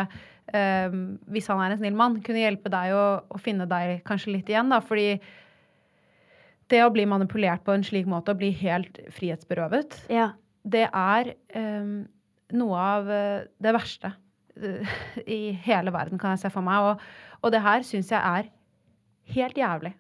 eh, 0.53 0.91
hvis 1.33 1.49
han 1.49 1.63
er 1.65 1.73
en 1.73 1.81
snill 1.81 1.97
mann, 1.97 2.19
kunne 2.27 2.43
hjelpe 2.43 2.69
deg 2.75 2.93
å, 2.93 3.07
å 3.33 3.41
finne 3.41 3.65
deg 3.71 4.03
kanskje 4.05 4.35
litt 4.35 4.51
igjen, 4.53 4.69
da. 4.75 4.83
Fordi 4.85 5.15
det 6.69 6.83
å 6.85 6.91
bli 6.93 7.07
manipulert 7.09 7.63
på 7.65 7.73
en 7.73 7.87
slik 7.87 8.05
måte 8.11 8.35
og 8.35 8.43
bli 8.43 8.51
helt 8.61 9.01
frihetsberøvet, 9.17 10.03
Ja. 10.13 10.33
det 10.69 10.85
er 10.93 11.31
eh, 11.57 11.93
noe 12.53 12.77
av 12.99 13.09
eh, 13.09 13.47
det 13.65 13.73
verste 13.79 14.13
i 15.39 15.41
hele 15.65 15.93
verden, 15.95 16.21
kan 16.21 16.35
jeg 16.35 16.45
se 16.45 16.53
for 16.55 16.65
meg. 16.67 16.91
Og, 16.91 17.39
og 17.43 17.55
det 17.55 17.63
her 17.65 17.87
syns 17.87 18.13
jeg 18.15 18.21
er 18.21 18.51
helt 19.35 19.59
jævlig. 19.59 19.95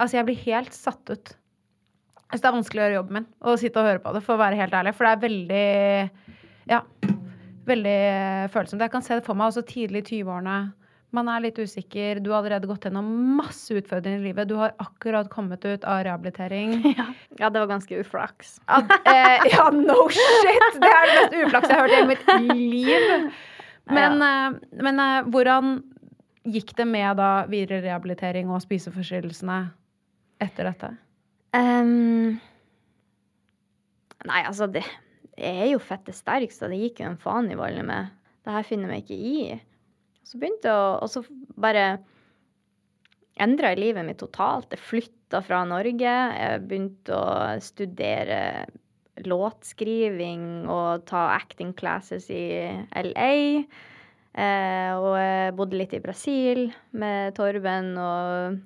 Altså, 0.00 0.16
jeg 0.18 0.28
blir 0.28 0.42
helt 0.46 0.74
satt 0.76 1.02
ut. 1.10 1.32
Altså, 2.30 2.42
det 2.42 2.48
er 2.48 2.56
vanskelig 2.56 2.80
å 2.80 2.84
gjøre 2.84 2.98
jobben 3.00 3.18
min 3.18 3.30
og 3.42 3.58
sitte 3.60 3.82
og 3.82 3.88
høre 3.90 4.02
på 4.02 4.12
det, 4.14 4.22
for 4.26 4.36
å 4.36 4.42
være 4.42 4.60
helt 4.60 4.76
ærlig. 4.76 4.94
For 4.96 5.06
det 5.06 5.14
er 5.14 5.24
veldig 5.28 5.64
Ja. 6.70 6.84
Veldig 7.70 8.50
følsomt. 8.50 8.80
Jeg 8.82 8.90
kan 8.90 9.02
se 9.04 9.18
det 9.18 9.24
for 9.26 9.36
meg 9.36 9.50
også 9.50 9.62
tidlig 9.68 10.00
i 10.00 10.22
20-årene. 10.22 10.54
Man 11.16 11.28
er 11.32 11.42
litt 11.42 11.58
usikker. 11.58 12.20
Du 12.22 12.30
har 12.30 12.38
allerede 12.40 12.68
gått 12.70 12.84
gjennom 12.86 13.06
masse 13.40 13.74
utfordringer 13.74 14.22
i 14.22 14.28
livet. 14.28 14.48
Du 14.50 14.54
har 14.60 14.76
akkurat 14.78 15.30
kommet 15.32 15.64
ut 15.66 15.84
av 15.84 16.04
rehabilitering. 16.06 16.84
ja, 17.40 17.50
det 17.50 17.58
var 17.58 17.66
ganske 17.72 17.98
uflaks. 18.02 18.58
At, 18.70 18.92
eh, 19.10 19.48
ja, 19.50 19.66
no 19.74 20.06
shit! 20.14 20.78
Det 20.78 20.90
er 20.90 21.10
det 21.10 21.16
mest 21.16 21.38
uflaks 21.40 21.72
jeg 21.72 21.80
har 21.80 21.88
hørt 21.88 21.98
i 21.98 22.06
mitt 22.12 22.54
liv. 22.54 23.30
Men, 23.90 24.22
eh, 24.22 24.78
men 24.86 25.02
eh, 25.02 25.30
hvordan 25.34 25.76
gikk 26.50 26.76
det 26.78 26.86
med 26.88 27.18
da 27.18 27.32
videre 27.50 27.82
rehabilitering 27.84 28.48
og 28.54 28.62
spiseforstyrrelsene 28.62 29.60
etter 30.40 30.70
dette? 30.70 30.94
Um, 31.50 32.38
nei, 34.30 34.42
altså, 34.46 34.70
det 34.70 34.86
jeg 35.40 35.56
er 35.64 35.70
jo 35.72 35.80
fette 35.82 36.12
sterk, 36.14 36.52
så 36.52 36.68
det 36.68 36.80
gikk 36.80 37.00
jo 37.00 37.10
en 37.10 37.20
faen 37.20 37.48
i 37.50 37.58
volden 37.58 37.88
med. 37.88 38.10
Det 38.44 38.52
her 38.52 38.66
finner 38.66 38.90
jeg 38.90 38.92
meg 38.92 39.04
ikke 39.06 39.30
i. 39.30 39.69
Så 40.26 40.40
begynte 40.40 40.70
jeg 40.70 40.76
å 40.76 40.98
Og 41.04 41.10
så 41.12 41.24
bare 41.60 41.86
endra 43.40 43.72
jeg 43.72 43.80
livet 43.80 44.06
mitt 44.06 44.20
totalt. 44.20 44.70
Jeg 44.74 44.84
flytta 44.84 45.40
fra 45.44 45.62
Norge. 45.68 46.14
Jeg 46.36 46.64
begynte 46.68 47.16
å 47.16 47.60
studere 47.64 48.40
låtskriving 49.26 50.68
og 50.70 51.04
ta 51.08 51.30
acting 51.34 51.72
classes 51.76 52.28
i 52.32 52.44
LA. 52.96 53.64
Eh, 54.30 54.90
og 54.94 55.14
jeg 55.18 55.54
bodde 55.58 55.78
litt 55.80 55.94
i 55.96 56.02
Brasil 56.02 56.68
med 56.96 57.34
Torben 57.34 57.96
og 57.98 58.60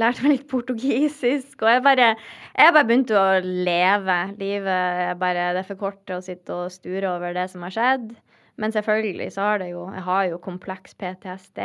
lærte 0.00 0.24
meg 0.24 0.36
litt 0.36 0.48
portugisisk. 0.50 1.56
Og 1.64 1.72
jeg 1.72 1.84
bare, 1.84 2.10
jeg 2.54 2.76
bare 2.76 2.88
begynte 2.88 3.18
å 3.18 3.40
leve 3.42 4.18
livet. 4.40 5.00
Jeg 5.04 5.20
bare, 5.20 5.50
det 5.56 5.64
er 5.64 5.70
for 5.72 5.80
kort 5.80 6.14
å 6.14 6.20
sitte 6.24 6.56
og 6.56 6.74
sture 6.74 7.10
over 7.10 7.34
det 7.36 7.48
som 7.52 7.66
har 7.66 7.74
skjedd. 7.74 8.12
Men 8.60 8.72
selvfølgelig 8.74 9.30
så 9.32 9.40
har 9.46 9.58
det 9.62 9.70
jo 9.72 9.86
Jeg 9.94 10.02
har 10.04 10.24
jo 10.28 10.38
kompleks 10.44 10.92
PTSD, 11.00 11.60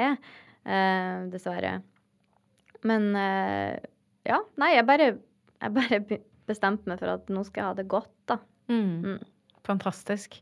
eh, 0.65 1.25
dessverre. 1.33 1.81
Men 2.85 3.09
eh, 3.19 3.75
ja, 4.29 4.39
nei, 4.61 4.71
jeg 4.77 4.85
bare, 4.87 5.09
jeg 5.61 5.73
bare 5.75 5.99
be- 6.09 6.21
bestemte 6.47 6.87
meg 6.89 6.99
for 7.01 7.15
at 7.17 7.29
nå 7.33 7.43
skal 7.47 7.61
jeg 7.63 7.67
ha 7.71 7.77
det 7.81 7.87
godt, 7.91 8.11
da. 8.29 8.37
Mm. 8.71 9.17
Fantastisk. 9.65 10.39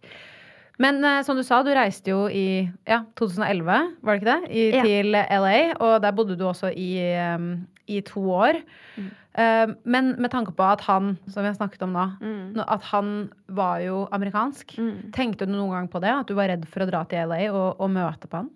Men 0.81 1.03
eh, 1.05 1.21
som 1.23 1.37
du 1.39 1.43
sa, 1.45 1.61
du 1.63 1.71
reiste 1.75 2.11
jo 2.11 2.25
i 2.27 2.65
ja, 2.89 3.01
2011, 3.19 3.67
var 4.03 4.17
det 4.17 4.21
ikke 4.21 4.31
det? 4.31 4.51
I, 4.51 4.63
Ja. 4.73 4.83
Til 4.83 5.11
LA, 5.13 5.57
og 5.79 5.97
der 6.03 6.15
bodde 6.17 6.35
du 6.39 6.45
også 6.49 6.71
i, 6.75 6.89
um, 7.35 7.49
i 7.87 8.01
to 8.05 8.23
år. 8.33 8.59
Eh, 8.99 9.11
men 9.33 10.11
med 10.21 10.29
tanke 10.29 10.51
på 10.53 10.65
at 10.67 10.83
han, 10.85 11.15
som 11.25 11.41
vi 11.41 11.49
har 11.49 11.55
snakket 11.57 11.81
om 11.87 11.95
nå, 11.95 12.03
mm. 12.21 12.59
at 12.61 12.83
han 12.91 13.13
var 13.49 13.79
jo 13.81 14.03
amerikansk, 14.13 14.75
tenkte 15.15 15.47
du 15.49 15.55
noen 15.55 15.73
gang 15.73 15.87
på 15.89 16.01
det? 16.03 16.11
At 16.13 16.29
du 16.29 16.35
var 16.37 16.51
redd 16.51 16.67
for 16.69 16.85
å 16.85 16.89
dra 16.89 17.01
til 17.09 17.31
LA 17.31 17.47
og, 17.49 17.81
og 17.81 17.89
møte 17.95 18.29
på 18.29 18.43
han? 18.43 18.51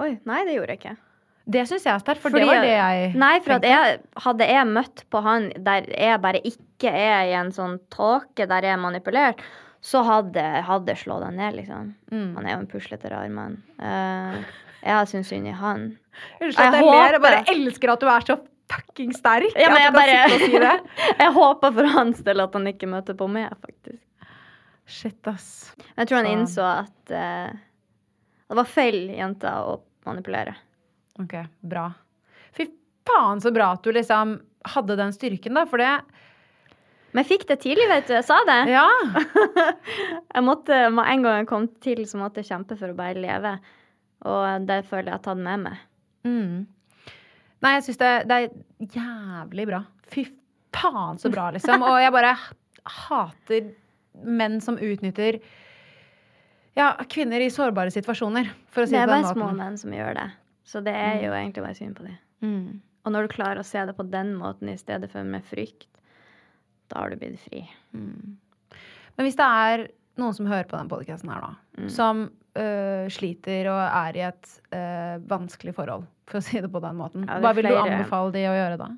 Oi, 0.00 0.14
nei, 0.28 0.44
det 0.46 0.54
gjorde 0.56 0.76
jeg 0.76 0.80
ikke. 0.80 0.96
Det 1.50 1.64
syns 1.66 1.86
jeg 1.86 1.94
er 1.94 2.02
sterkt, 2.02 2.22
for 2.22 2.30
Fordi- 2.30 2.46
det 2.46 2.52
var 2.52 2.62
det 2.62 2.76
jeg 2.76 3.14
Nei, 3.18 3.40
for 3.40 3.52
at 3.56 3.64
jeg, 3.66 4.00
hadde 4.16 4.46
jeg 4.46 4.66
møtt 4.66 5.04
på 5.10 5.22
han 5.24 5.50
der 5.56 5.88
jeg 5.88 6.20
bare 6.22 6.40
ikke 6.46 6.92
er 6.92 7.26
i 7.26 7.34
en 7.34 7.50
sånn 7.50 7.80
tåke 7.90 8.46
der 8.46 8.62
jeg 8.62 8.76
er 8.76 8.80
manipulert, 8.80 9.40
så 9.80 10.02
hadde 10.04 10.36
jeg 10.36 10.96
slått 11.00 11.24
han 11.24 11.36
ned, 11.36 11.56
liksom. 11.56 11.94
Mm. 12.12 12.34
Han 12.36 12.46
er 12.46 12.52
jo 12.52 12.60
en 12.60 12.66
puslete 12.68 13.10
rar 13.10 13.28
mann. 13.28 13.62
Uh, 13.80 14.44
jeg 14.84 15.08
syns 15.08 15.28
synd 15.32 15.48
i 15.48 15.56
han. 15.56 15.98
Unnskyld 16.40 16.66
at 16.66 16.74
jeg 16.74 16.84
ler, 16.84 17.12
jeg 17.16 17.22
bare 17.24 17.44
elsker 17.48 17.92
at 17.92 18.00
du 18.00 18.08
er 18.12 18.26
så 18.28 18.36
fucking 18.70 19.12
sterk. 19.16 19.52
Ja, 19.58 19.70
men 19.74 19.82
jeg 19.82 19.94
bare 19.96 20.20
si. 20.32 20.52
Jeg 21.24 21.34
håper 21.36 21.74
for 21.74 21.90
hans 21.96 22.22
del 22.26 22.42
at 22.44 22.54
han 22.56 22.70
ikke 22.70 22.88
møter 22.90 23.16
på 23.18 23.26
meg, 23.30 23.50
faktisk. 23.64 24.02
Shit, 24.90 25.20
ass. 25.30 25.72
Jeg 25.96 26.08
tror 26.10 26.20
han 26.20 26.26
Så- 26.26 26.36
innså 26.36 26.66
at 26.66 27.14
uh, 27.14 27.58
det 28.50 28.58
var 28.58 28.66
feil 28.66 29.04
jente 29.14 29.50
å 29.50 29.76
manipulere. 30.08 30.56
Ok, 31.20 31.36
bra. 31.60 31.90
Fy 32.56 32.66
faen 33.06 33.42
så 33.42 33.52
bra 33.54 33.72
at 33.76 33.84
du 33.84 33.92
liksom 33.94 34.38
hadde 34.74 34.96
den 34.98 35.12
styrken, 35.14 35.54
da, 35.56 35.62
for 35.68 35.80
det 35.80 35.92
Men 37.12 37.22
jeg 37.24 37.28
fikk 37.30 37.46
det 37.48 37.60
tidlig, 37.62 37.86
vet 37.90 38.06
du. 38.06 38.14
Jeg 38.14 38.26
sa 38.26 38.36
det. 38.46 38.58
Ja. 38.70 38.86
jeg 40.34 40.42
måtte, 40.46 40.76
en 40.86 41.24
gang 41.24 41.40
jeg 41.40 41.48
kom 41.50 41.66
til, 41.82 42.04
så 42.06 42.20
måtte 42.20 42.42
jeg 42.42 42.52
kjempe 42.52 42.76
for 42.78 42.92
å 42.92 42.98
bare 42.98 43.18
leve. 43.18 43.56
Og 44.30 44.66
det 44.68 44.84
føler 44.86 45.10
jeg 45.10 45.16
har 45.16 45.24
tatt 45.24 45.40
med 45.42 45.64
meg. 45.64 45.80
Mm. 46.28 46.68
Nei, 47.60 47.74
jeg 47.76 47.84
syns 47.88 48.00
det, 48.00 48.10
det 48.30 48.36
er 48.36 48.94
jævlig 48.96 49.66
bra. 49.68 49.82
Fy 50.12 50.24
faen 50.74 51.18
så 51.20 51.30
bra, 51.32 51.50
liksom. 51.52 51.82
Og 51.84 51.98
jeg 52.00 52.12
bare 52.14 52.34
hater 52.88 53.66
menn 54.24 54.60
som 54.64 54.78
utnytter 54.80 55.40
ja, 56.78 56.92
kvinner 57.10 57.42
i 57.44 57.50
sårbare 57.52 57.92
situasjoner, 57.92 58.48
for 58.72 58.84
å 58.84 58.88
si 58.88 58.94
det 58.96 59.02
er 59.02 59.10
bare 59.10 59.32
små 59.34 59.50
menn 59.58 59.76
som 59.80 59.92
gjør 59.92 60.14
det. 60.16 60.28
Så 60.70 60.80
det 60.86 60.94
er 60.94 61.18
jo 61.24 61.32
egentlig 61.34 61.64
bare 61.66 61.76
synd 61.76 61.96
på 61.98 62.06
dem. 62.06 62.16
Mm. 62.46 62.80
Og 63.04 63.12
når 63.12 63.26
du 63.26 63.32
klarer 63.34 63.60
å 63.60 63.66
se 63.66 63.82
det 63.88 63.94
på 63.98 64.06
den 64.12 64.34
måten 64.38 64.70
i 64.72 64.76
stedet 64.80 65.10
for 65.12 65.26
med 65.26 65.44
frykt, 65.48 65.88
da 66.90 67.02
har 67.02 67.10
du 67.12 67.18
blitt 67.20 67.40
fri. 67.42 67.64
Men 67.94 69.26
hvis 69.26 69.36
det 69.38 69.46
er 69.46 69.84
noen 70.20 70.36
som 70.36 70.48
hører 70.48 70.68
på 70.70 70.78
den 70.78 70.88
podkasten 70.90 71.30
her, 71.32 71.42
nå, 71.44 71.56
Mm. 71.80 71.88
som 71.88 72.18
øh, 72.60 73.06
sliter 73.08 73.68
og 73.72 73.80
er 73.80 74.16
i 74.18 74.24
et 74.26 74.48
øh, 74.74 75.20
vanskelig 75.30 75.74
forhold, 75.76 76.04
for 76.30 76.40
å 76.40 76.44
si 76.46 76.60
det 76.62 76.70
på 76.72 76.82
den 76.82 76.98
måten, 76.98 77.26
Ja, 77.28 77.40
hva 77.42 77.54
vil 77.56 77.68
du 77.68 77.76
anbefale 77.76 78.34
de 78.34 78.46
å 78.48 78.56
gjøre 78.56 78.78
da? 78.80 78.90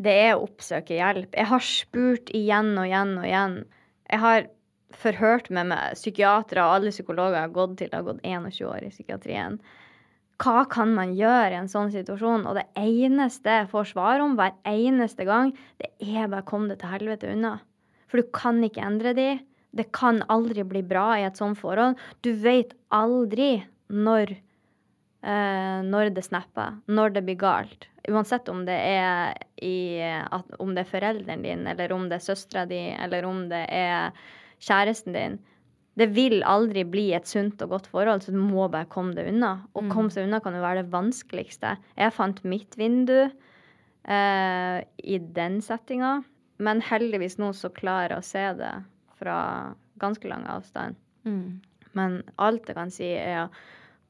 Det 0.00 0.14
er 0.22 0.30
å 0.32 0.46
oppsøke 0.46 0.96
hjelp. 0.96 1.34
Jeg 1.36 1.48
har 1.50 1.66
spurt 1.66 2.30
igjen 2.36 2.72
og 2.80 2.86
igjen 2.88 3.12
og 3.20 3.26
igjen. 3.28 3.58
Jeg 4.08 4.22
har 4.22 4.46
forhørt 4.96 5.50
med 5.54 5.68
meg 5.70 5.98
psykiatere 5.98 6.64
og 6.64 6.78
alle 6.78 6.94
psykologer 6.94 7.36
jeg 7.36 7.46
har 7.46 7.54
gått 7.58 7.76
til, 7.82 7.92
har 7.92 8.06
gått 8.06 8.24
21 8.24 8.64
år 8.70 8.86
i 8.86 8.92
psykiatrien. 8.94 9.60
Hva 10.40 10.64
kan 10.72 10.94
man 10.96 11.12
gjøre 11.18 11.52
i 11.52 11.58
en 11.58 11.68
sånn 11.68 11.92
situasjon? 11.92 12.46
Og 12.48 12.56
det 12.56 12.64
eneste 12.80 13.58
jeg 13.60 13.68
får 13.74 13.90
svar 13.92 14.24
om 14.24 14.38
hver 14.38 14.54
eneste 14.68 15.26
gang, 15.28 15.52
det 15.82 15.92
er 16.00 16.30
bare 16.32 16.46
kom 16.48 16.70
det 16.70 16.80
til 16.80 16.94
helvete 16.94 17.28
unna. 17.34 17.58
For 18.08 18.22
du 18.22 18.30
kan 18.34 18.62
ikke 18.64 18.86
endre 18.86 19.12
de. 19.14 19.30
Det 19.76 19.90
kan 19.94 20.24
aldri 20.32 20.64
bli 20.66 20.80
bra 20.82 21.12
i 21.20 21.26
et 21.28 21.38
sånt 21.38 21.60
forhold. 21.60 22.00
Du 22.24 22.32
vet 22.32 22.72
aldri 22.88 23.60
når 23.92 24.32
eh, 25.22 25.80
når 25.86 26.14
det 26.16 26.24
snapper, 26.24 26.78
når 26.88 27.14
det 27.16 27.24
blir 27.26 27.38
galt. 27.40 27.86
Uansett 28.08 28.48
om 28.48 28.64
det 28.66 28.76
er 28.76 29.34
i 29.62 30.00
at, 30.00 30.44
om 30.58 30.74
det 30.74 30.86
er 30.86 30.90
forelderen 30.90 31.42
din, 31.44 31.66
eller 31.68 31.92
om 31.92 32.08
det 32.08 32.16
er 32.20 32.26
søstera 32.30 32.66
di, 32.66 32.78
eller 32.96 33.24
om 33.28 33.48
det 33.52 33.66
er 33.68 34.10
kjæresten 34.60 35.12
din. 35.16 35.38
Det 36.00 36.06
vil 36.16 36.40
aldri 36.48 36.84
bli 36.88 37.10
et 37.12 37.26
sunt 37.28 37.60
og 37.62 37.74
godt 37.74 37.86
forhold, 37.90 38.22
så 38.24 38.32
du 38.32 38.38
må 38.40 38.68
bare 38.72 38.88
komme 38.88 39.12
det 39.14 39.26
unna. 39.28 39.66
Og 39.74 39.84
Mm. 39.84 39.90
komme 39.92 40.10
seg 40.14 40.24
unna 40.24 40.40
kan 40.40 40.54
jo 40.54 40.62
være 40.62 40.82
det 40.84 40.92
vanskeligste. 40.92 41.76
Jeg 41.98 42.12
fant 42.16 42.42
mitt 42.44 42.76
vindu 42.78 43.30
eh, 44.08 44.78
i 45.04 45.18
den 45.18 45.60
settinga, 45.60 46.22
men 46.58 46.80
heldigvis 46.80 47.38
nå 47.38 47.52
så 47.56 47.68
klarer 47.72 48.14
jeg 48.16 48.18
å 48.22 48.24
se 48.24 48.46
det 48.60 48.72
fra 49.20 49.74
ganske 50.00 50.28
lang 50.28 50.46
avstand. 50.48 50.96
Men 51.94 52.22
alt 52.38 52.66
jeg 52.70 52.76
kan 52.76 52.90
si, 52.90 53.10
er 53.18 53.48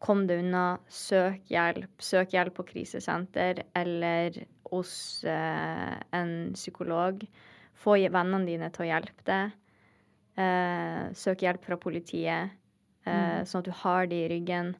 kom 0.00 0.26
deg 0.28 0.42
unna, 0.44 0.78
søk 0.88 1.48
hjelp. 1.52 1.90
Søk 2.02 2.32
hjelp 2.34 2.54
på 2.56 2.64
krisesenter 2.72 3.62
eller 3.76 4.36
hos 4.70 4.92
eh, 5.28 5.96
en 6.16 6.34
psykolog. 6.56 7.24
Få 7.80 7.96
vennene 8.00 8.46
dine 8.48 8.70
til 8.74 8.86
å 8.86 8.90
hjelpe 8.90 9.24
deg. 9.28 9.56
Eh, 10.40 11.10
søk 11.16 11.42
hjelp 11.44 11.64
fra 11.66 11.76
politiet, 11.80 12.50
eh, 13.04 13.40
Mm. 13.40 13.46
sånn 13.48 13.60
at 13.60 13.64
du 13.64 13.72
har 13.82 14.06
de 14.06 14.24
i 14.24 14.28
ryggen. 14.28 14.74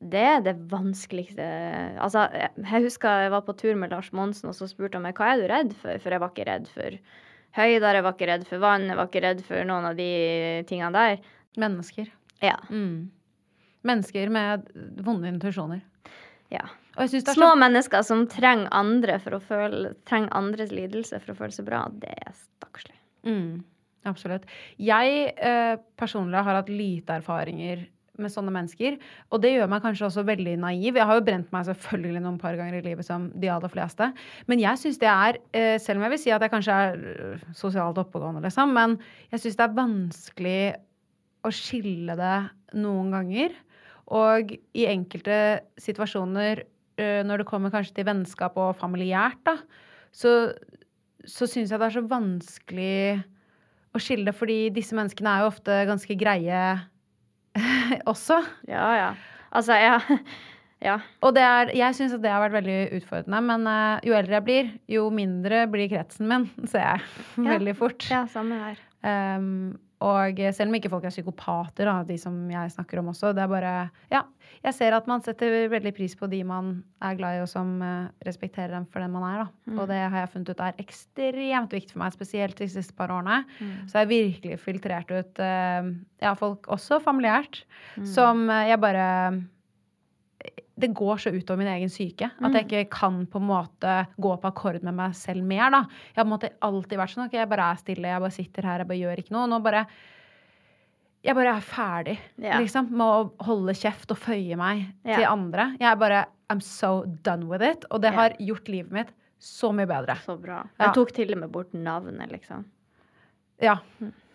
Det 0.00 0.20
er 0.22 0.40
det 0.46 0.54
vanskeligste 0.70 1.44
Altså, 1.98 2.28
jeg 2.32 2.50
jeg 2.62 2.82
husker 2.84 3.24
jeg 3.24 3.30
var 3.34 3.42
på 3.42 3.56
tur 3.58 3.74
med 3.74 3.90
Lars 3.90 4.12
Monsen, 4.12 4.48
og 4.48 4.54
så 4.54 4.68
spurte 4.70 4.94
han 4.94 5.02
meg 5.02 5.14
hva 5.18 5.32
er 5.34 5.40
du 5.42 5.48
redd 5.50 5.72
for, 5.74 5.98
for 5.98 6.10
jeg 6.14 6.20
var 6.22 6.30
ikke 6.30 6.46
redd 6.46 6.68
for 6.68 6.98
høyder, 7.58 7.94
jeg 7.98 8.04
var 8.06 8.12
ikke 8.14 8.28
redd 8.30 8.46
for 8.46 8.58
vann, 8.62 8.86
jeg 8.88 8.96
var 8.96 9.08
ikke 9.08 9.22
redd 9.24 9.42
for 9.44 9.64
noen 9.64 9.84
av 9.90 9.96
de 9.96 10.10
tingene 10.68 10.92
der. 10.94 11.18
Mennesker. 11.58 12.10
Ja. 12.42 12.56
Mm. 12.70 13.10
Mennesker 13.88 14.32
med 14.34 14.68
vonde 15.04 15.32
intuisjoner. 15.32 15.82
ja. 16.54 16.66
Og 16.98 17.06
jeg 17.06 17.22
det 17.22 17.34
Små 17.36 17.52
så 17.52 17.58
mennesker 17.60 18.02
som 18.02 18.24
trenger 18.26 18.72
andre 18.74 19.20
for 19.22 19.36
å 19.36 19.42
føle, 19.42 19.92
trenger 20.08 20.32
andres 20.34 20.72
lidelse 20.74 21.20
for 21.22 21.30
å 21.30 21.38
føle 21.38 21.54
seg 21.54 21.68
bra, 21.68 21.84
det 22.02 22.10
er 22.10 22.32
stakkarslig. 22.34 22.96
Mm, 23.28 23.60
absolutt. 24.10 24.48
Jeg 24.82 25.28
eh, 25.30 25.76
personlig 26.00 26.42
har 26.42 26.58
hatt 26.58 26.72
lite 26.72 27.20
erfaringer 27.20 27.84
med 28.18 28.32
sånne 28.32 28.52
mennesker. 28.54 28.96
Og 29.30 29.42
det 29.42 29.52
gjør 29.54 29.70
meg 29.70 29.84
kanskje 29.84 30.08
også 30.08 30.24
veldig 30.26 30.56
naiv. 30.64 30.98
Jeg 30.98 31.06
har 31.06 31.18
jo 31.18 31.24
brent 31.26 31.52
meg 31.54 31.68
selvfølgelig 31.68 32.24
noen 32.24 32.40
par 32.42 32.58
ganger 32.58 32.80
i 32.80 32.84
livet 32.84 33.06
som 33.06 33.28
de 33.30 33.50
aller 33.52 33.72
fleste. 33.72 34.10
Men 34.50 34.62
jeg 34.62 34.82
syns 34.82 34.98
det 34.98 35.10
er, 35.12 35.38
eh, 35.54 35.76
selv 35.82 36.00
om 36.00 36.08
jeg 36.08 36.14
vil 36.16 36.22
si 36.24 36.34
at 36.34 36.44
jeg 36.44 36.54
kanskje 36.54 36.80
er 36.82 37.06
eh, 37.14 37.46
sosialt 37.54 38.00
oppegående, 38.02 38.42
liksom, 38.42 38.74
men 38.74 38.98
jeg 39.30 39.44
syns 39.44 39.58
det 39.60 39.66
er 39.68 39.78
vanskelig 39.78 40.62
å 41.46 41.54
skille 41.54 42.18
det 42.18 42.36
noen 42.74 43.14
ganger. 43.14 43.54
Og 44.14 44.54
i 44.78 44.86
enkelte 44.88 45.60
situasjoner, 45.82 46.62
eh, 47.00 47.20
når 47.28 47.42
det 47.42 47.48
kommer 47.50 47.72
kanskje 47.74 47.98
til 47.98 48.06
vennskap 48.08 48.56
og 48.56 48.76
familiært, 48.80 49.40
da, 49.44 49.56
så, 50.16 50.52
så 51.28 51.44
syns 51.50 51.70
jeg 51.74 51.80
det 51.82 51.88
er 51.90 51.96
så 51.98 52.04
vanskelig 52.08 53.24
å 53.96 54.00
skille 54.00 54.32
fordi 54.36 54.56
disse 54.72 54.96
menneskene 54.96 55.32
er 55.34 55.42
jo 55.44 55.50
ofte 55.50 55.76
ganske 55.88 56.16
greie 56.20 56.62
også. 58.12 58.38
Ja, 58.68 58.86
ja. 58.96 59.10
Altså, 59.52 59.76
ja. 59.80 59.98
ja. 60.88 60.96
Og 61.24 61.34
det 61.36 61.44
er, 61.44 61.72
jeg 61.76 61.96
syns 61.98 62.14
at 62.16 62.22
det 62.24 62.32
har 62.32 62.42
vært 62.46 62.58
veldig 62.60 62.78
utfordrende, 63.00 63.42
men 63.50 63.68
eh, 63.72 64.06
jo 64.08 64.16
eldre 64.18 64.38
jeg 64.38 64.46
blir, 64.48 64.70
jo 64.92 65.08
mindre 65.14 65.66
blir 65.72 65.90
kretsen 65.92 66.28
min, 66.30 66.48
ser 66.72 66.84
jeg 66.84 67.04
Ja. 67.44 67.50
veldig 67.58 67.76
fort. 67.78 68.08
Ja, 68.12 68.24
samme 68.32 68.60
her. 68.64 68.80
Um, 69.04 69.76
og 70.04 70.40
selv 70.54 70.70
om 70.70 70.76
ikke 70.78 70.90
folk 70.92 71.06
er 71.08 71.14
psykopater, 71.14 71.88
da, 71.88 72.02
de 72.06 72.16
som 72.20 72.34
jeg 72.52 72.70
snakker 72.70 73.00
om 73.00 73.08
også, 73.10 73.32
det 73.34 73.42
er 73.42 73.50
bare 73.50 73.72
Ja, 74.12 74.22
jeg 74.62 74.74
ser 74.76 74.94
at 74.94 75.08
man 75.10 75.22
setter 75.24 75.66
veldig 75.72 75.92
pris 75.96 76.14
på 76.18 76.28
de 76.30 76.42
man 76.46 76.84
er 77.02 77.18
glad 77.18 77.38
i, 77.38 77.42
og 77.42 77.50
som 77.50 77.76
uh, 77.82 78.06
respekterer 78.26 78.76
dem 78.76 78.86
for 78.86 79.02
den 79.02 79.10
man 79.14 79.26
er, 79.26 79.42
da. 79.42 79.72
Mm. 79.72 79.78
Og 79.78 79.90
det 79.90 79.98
har 79.98 80.16
jeg 80.22 80.32
funnet 80.36 80.52
ut 80.54 80.62
er 80.68 80.78
ekstremt 80.84 81.74
viktig 81.74 81.96
for 81.96 82.02
meg, 82.04 82.14
spesielt 82.14 82.58
de 82.62 82.70
siste 82.70 82.94
par 82.98 83.10
årene. 83.14 83.40
Mm. 83.58 83.74
Så 83.90 83.98
jeg 83.98 84.06
har 84.06 84.12
virkelig 84.14 84.60
filtrert 84.62 85.10
ut 85.10 85.42
uh, 85.42 85.90
ja, 86.22 86.34
folk, 86.38 86.70
også 86.70 87.02
familiært, 87.02 87.64
Mm. 87.98 88.04
som 88.06 88.50
eh, 88.50 88.68
jeg 88.68 88.78
bare 88.80 89.04
det 90.78 90.92
går 90.94 91.18
så 91.22 91.32
utover 91.34 91.58
min 91.62 91.70
egen 91.72 91.90
syke 91.90 92.28
at 92.30 92.52
jeg 92.54 92.64
Mm. 92.64 92.68
ikke 92.68 92.90
kan 92.90 93.26
på 93.26 93.40
en 93.40 93.48
måte 93.48 93.94
gå 94.20 94.34
på 94.40 94.48
akkord 94.48 94.82
med 94.82 94.94
meg 94.94 95.14
selv 95.14 95.42
mer. 95.44 95.70
da. 95.70 95.80
Jeg 96.14 96.16
har 96.16 96.24
på 96.24 96.28
en 96.28 96.36
måte 96.36 96.50
alltid 96.62 96.98
vært 96.98 97.14
sånn 97.14 97.26
ok, 97.26 97.32
jeg 97.34 97.48
bare 97.48 97.72
er 97.72 97.76
stille, 97.82 98.08
jeg 98.08 98.20
bare 98.20 98.36
sitter 98.36 98.62
her, 98.62 98.78
jeg 98.78 98.88
bare 98.88 99.02
gjør 99.02 99.18
ikke 99.24 99.34
noe. 99.34 99.48
Nå 99.48 99.62
bare 99.62 99.86
Jeg 101.24 101.34
bare 101.34 101.56
er 101.56 101.60
ferdig 101.60 102.18
yeah. 102.38 102.60
liksom, 102.62 102.92
med 102.94 103.02
å 103.04 103.44
holde 103.44 103.74
kjeft 103.74 104.10
og 104.14 104.18
føye 104.22 104.56
meg 104.56 104.84
yeah. 105.04 105.16
til 105.18 105.24
andre. 105.26 105.64
Jeg 105.80 105.90
er 105.90 105.96
bare 105.98 106.20
I'm 106.48 106.60
so 106.62 107.04
done 107.24 107.48
with 107.50 107.60
it. 107.60 107.84
Og 107.90 108.00
det 108.00 108.12
yeah. 108.12 108.20
har 108.20 108.36
gjort 108.38 108.68
livet 108.68 108.92
mitt 108.92 109.10
så 109.42 109.72
mye 109.74 109.86
bedre. 109.90 110.14
Så 110.24 110.36
bra. 110.38 110.62
Ja. 110.78 110.84
Jeg 110.86 110.94
tok 110.94 111.12
til 111.12 111.32
og 111.34 111.40
med 111.42 111.50
bort 111.50 111.74
navnet, 111.74 112.30
liksom. 112.30 112.64
Ja. 113.60 113.80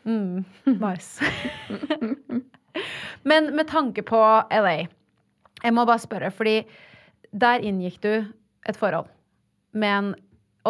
Mm, 0.03 0.43
nice. 0.67 1.23
Men 3.23 3.55
med 3.55 3.67
tanke 3.71 4.03
på 4.03 4.19
LA, 4.51 4.87
jeg 5.63 5.75
må 5.75 5.85
bare 5.87 6.03
spørre, 6.03 6.31
fordi 6.35 6.61
der 7.33 7.63
inngikk 7.65 8.01
du 8.03 8.11
et 8.69 8.77
forhold 8.79 9.09
med 9.73 9.89
en, 9.89 10.13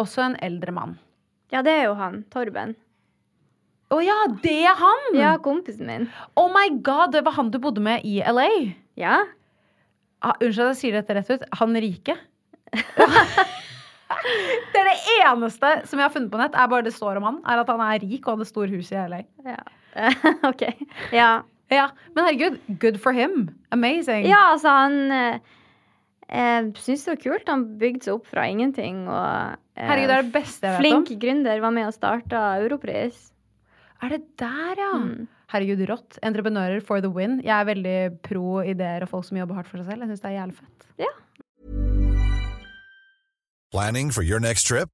også 0.00 0.24
en 0.24 0.36
eldre 0.42 0.72
mann. 0.74 0.96
Ja, 1.52 1.62
det 1.62 1.74
er 1.74 1.84
jo 1.88 1.96
han. 1.98 2.22
Torben. 2.32 2.74
Å 3.92 4.00
ja, 4.02 4.16
det 4.42 4.56
er 4.64 4.78
han! 4.78 5.10
Ja, 5.18 5.34
kompisen 5.42 5.86
min. 5.86 6.06
Oh 6.40 6.48
my 6.50 6.70
god, 6.82 7.12
det 7.14 7.22
var 7.26 7.36
han 7.36 7.52
du 7.52 7.60
bodde 7.62 7.82
med 7.84 8.02
i 8.08 8.16
LA? 8.24 8.48
Ja. 8.98 9.20
Ah, 10.24 10.34
unnskyld 10.40 10.64
at 10.64 10.72
jeg 10.72 10.80
sier 10.80 10.96
dette 10.96 11.14
rett 11.18 11.30
ut. 11.30 11.44
Han 11.60 11.76
rike? 11.84 12.16
det 14.72 14.80
er 14.80 14.88
det 14.88 14.96
eneste 15.20 15.72
som 15.86 16.00
jeg 16.00 16.06
har 16.06 16.14
funnet 16.14 16.32
på 16.32 16.40
nett, 16.40 16.56
er 16.56 16.70
bare 16.72 16.86
det 16.86 16.94
står 16.96 17.20
om 17.20 17.28
han, 17.28 17.40
er 17.46 17.62
at 17.62 17.70
han 17.70 17.82
er 17.84 18.02
rik 18.02 18.24
og 18.24 18.38
hadde 18.38 18.48
stor 18.48 18.72
hus 18.72 18.90
i 18.94 18.98
LA. 18.98 19.20
Ja. 19.44 19.60
OK. 20.50 20.64
Ja. 21.14 21.30
Ja, 21.74 21.90
Men 22.14 22.28
herregud, 22.28 22.56
good 22.80 23.00
for 23.02 23.12
him. 23.16 23.50
Amazing. 23.74 24.28
Ja, 24.30 24.52
altså, 24.54 24.70
han 24.70 25.12
eh, 25.12 25.38
Jeg 26.30 26.72
syns 26.80 27.04
det 27.04 27.12
var 27.16 27.20
kult. 27.24 27.50
Han 27.50 27.66
bygde 27.80 28.06
seg 28.06 28.16
opp 28.16 28.30
fra 28.30 28.46
ingenting. 28.48 29.04
Og 29.10 29.58
eh, 29.76 29.86
Herregud, 29.90 30.08
det 30.10 30.16
er 30.16 30.26
det 30.28 30.34
beste 30.34 30.66
jeg 30.66 30.76
vet 30.76 30.84
flink 30.86 31.12
om. 31.12 31.20
gründer 31.26 31.62
var 31.66 31.74
med 31.76 31.90
og 31.90 31.96
starta 31.96 32.44
Europris. 32.62 33.30
Er 34.02 34.16
det 34.16 34.22
der, 34.40 34.74
ja? 34.78 34.92
Mm. 35.00 35.28
Herregud, 35.54 35.84
rått. 35.90 36.18
Entreprenører 36.22 36.80
for 36.82 37.00
the 37.04 37.10
win. 37.12 37.38
Jeg 37.44 37.54
er 37.54 37.68
veldig 37.68 37.98
pro 38.26 38.60
ideer 38.64 39.04
og 39.06 39.12
folk 39.12 39.28
som 39.28 39.38
jobber 39.38 39.60
hardt 39.60 39.70
for 39.70 39.82
seg 39.82 39.92
selv. 39.92 40.06
Jeg 40.06 40.14
syns 40.14 40.24
det 40.24 40.32
er 40.32 40.38
jævlig 40.40 40.58
fett. 40.62 40.88
Ja. 41.04 41.12
Planning 43.74 44.10
for 44.14 44.22
your 44.22 44.38
next 44.38 44.66
trip? 44.70 44.93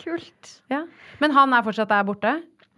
Kult. 0.00 0.52
Ja. 0.72 0.84
Men 1.22 1.34
han 1.36 1.52
er 1.56 1.62
fortsatt 1.66 1.88
der 1.92 2.04
borte? 2.08 2.36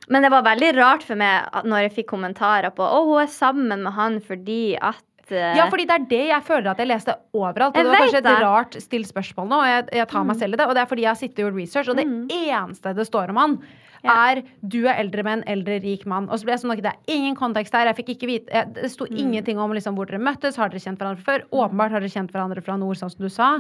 Men 0.09 0.25
det 0.25 0.31
var 0.33 0.43
veldig 0.47 0.71
rart 0.79 1.03
for 1.05 1.19
meg 1.21 1.51
når 1.69 1.83
jeg 1.87 1.95
fikk 1.99 2.07
kommentarer 2.15 2.71
på 2.73 2.85
å, 2.87 3.03
hun 3.11 3.21
er 3.23 3.27
sammen 3.33 3.83
med 3.85 3.93
han 3.93 4.21
fordi 4.25 4.77
at 4.81 5.03
eh, 5.35 5.57
Ja, 5.59 5.67
fordi 5.69 5.85
det 5.91 5.97
er 5.99 6.07
det 6.09 6.23
jeg 6.31 6.47
føler 6.47 6.71
at 6.73 6.79
jeg 6.81 6.89
leste 6.89 7.17
overalt. 7.37 7.77
Og 7.77 7.83
Jeg 7.83 7.85
det 7.85 7.93
var 7.93 8.01
kanskje 8.07 8.23
et 8.23 8.29
det. 8.31 8.37
rart 8.47 8.79
stilt 8.81 9.11
spørsmål 9.11 9.51
nå, 9.51 9.59
og 9.61 9.69
jeg, 9.69 9.85
jeg 10.01 10.09
tar 10.09 10.25
meg 10.25 10.37
Mm. 10.37 10.41
selv 10.41 10.55
i 10.55 10.57
det. 10.63 10.67
Og 10.71 10.75
det 10.75 10.83
er 10.83 10.89
fordi 10.95 11.03
jeg 11.05 11.13
har 11.13 11.21
sittet 11.21 11.39
og 11.45 11.45
gjort 11.51 11.61
research, 11.61 11.89
og 11.93 11.97
det 12.01 12.07
eneste 12.39 12.95
det 12.97 13.07
står 13.11 13.35
om 13.35 13.37
han, 13.43 13.59
er 14.05 14.43
du 14.63 14.87
er 14.87 14.99
eldre 15.03 15.23
med 15.27 15.39
en 15.39 15.45
eldre, 15.49 15.79
rik 15.83 16.05
mann. 16.07 16.29
Og 16.31 16.39
så 16.39 16.45
ble 16.49 16.55
jeg 16.55 16.63
sånn, 16.63 16.73
ok, 16.77 16.83
det 16.85 16.93
er 16.93 17.15
ingen 17.17 17.35
kontekst 17.39 17.75
her. 17.75 17.87
Jeg 17.91 17.99
fikk 18.01 18.13
ikke 18.17 18.31
vite, 18.31 18.53
jeg, 18.55 18.73
Det 18.75 18.91
sto 18.93 19.07
ingenting 19.11 19.59
om 19.59 19.73
liksom, 19.75 19.95
hvor 19.99 20.07
dere 20.11 20.21
møttes. 20.23 20.57
Har 20.61 20.69
dere 20.71 20.81
kjent 20.85 20.99
hverandre 21.01 21.25
før? 21.25 21.47
Åpenbart 21.51 21.91
har 21.97 22.01
dere 22.05 22.13
kjent 22.13 22.31
hverandre 22.35 22.63
fra 22.65 22.77
nord, 22.81 22.97
sånn 23.01 23.11
som 23.15 23.25
du 23.25 23.29
sa. 23.33 23.51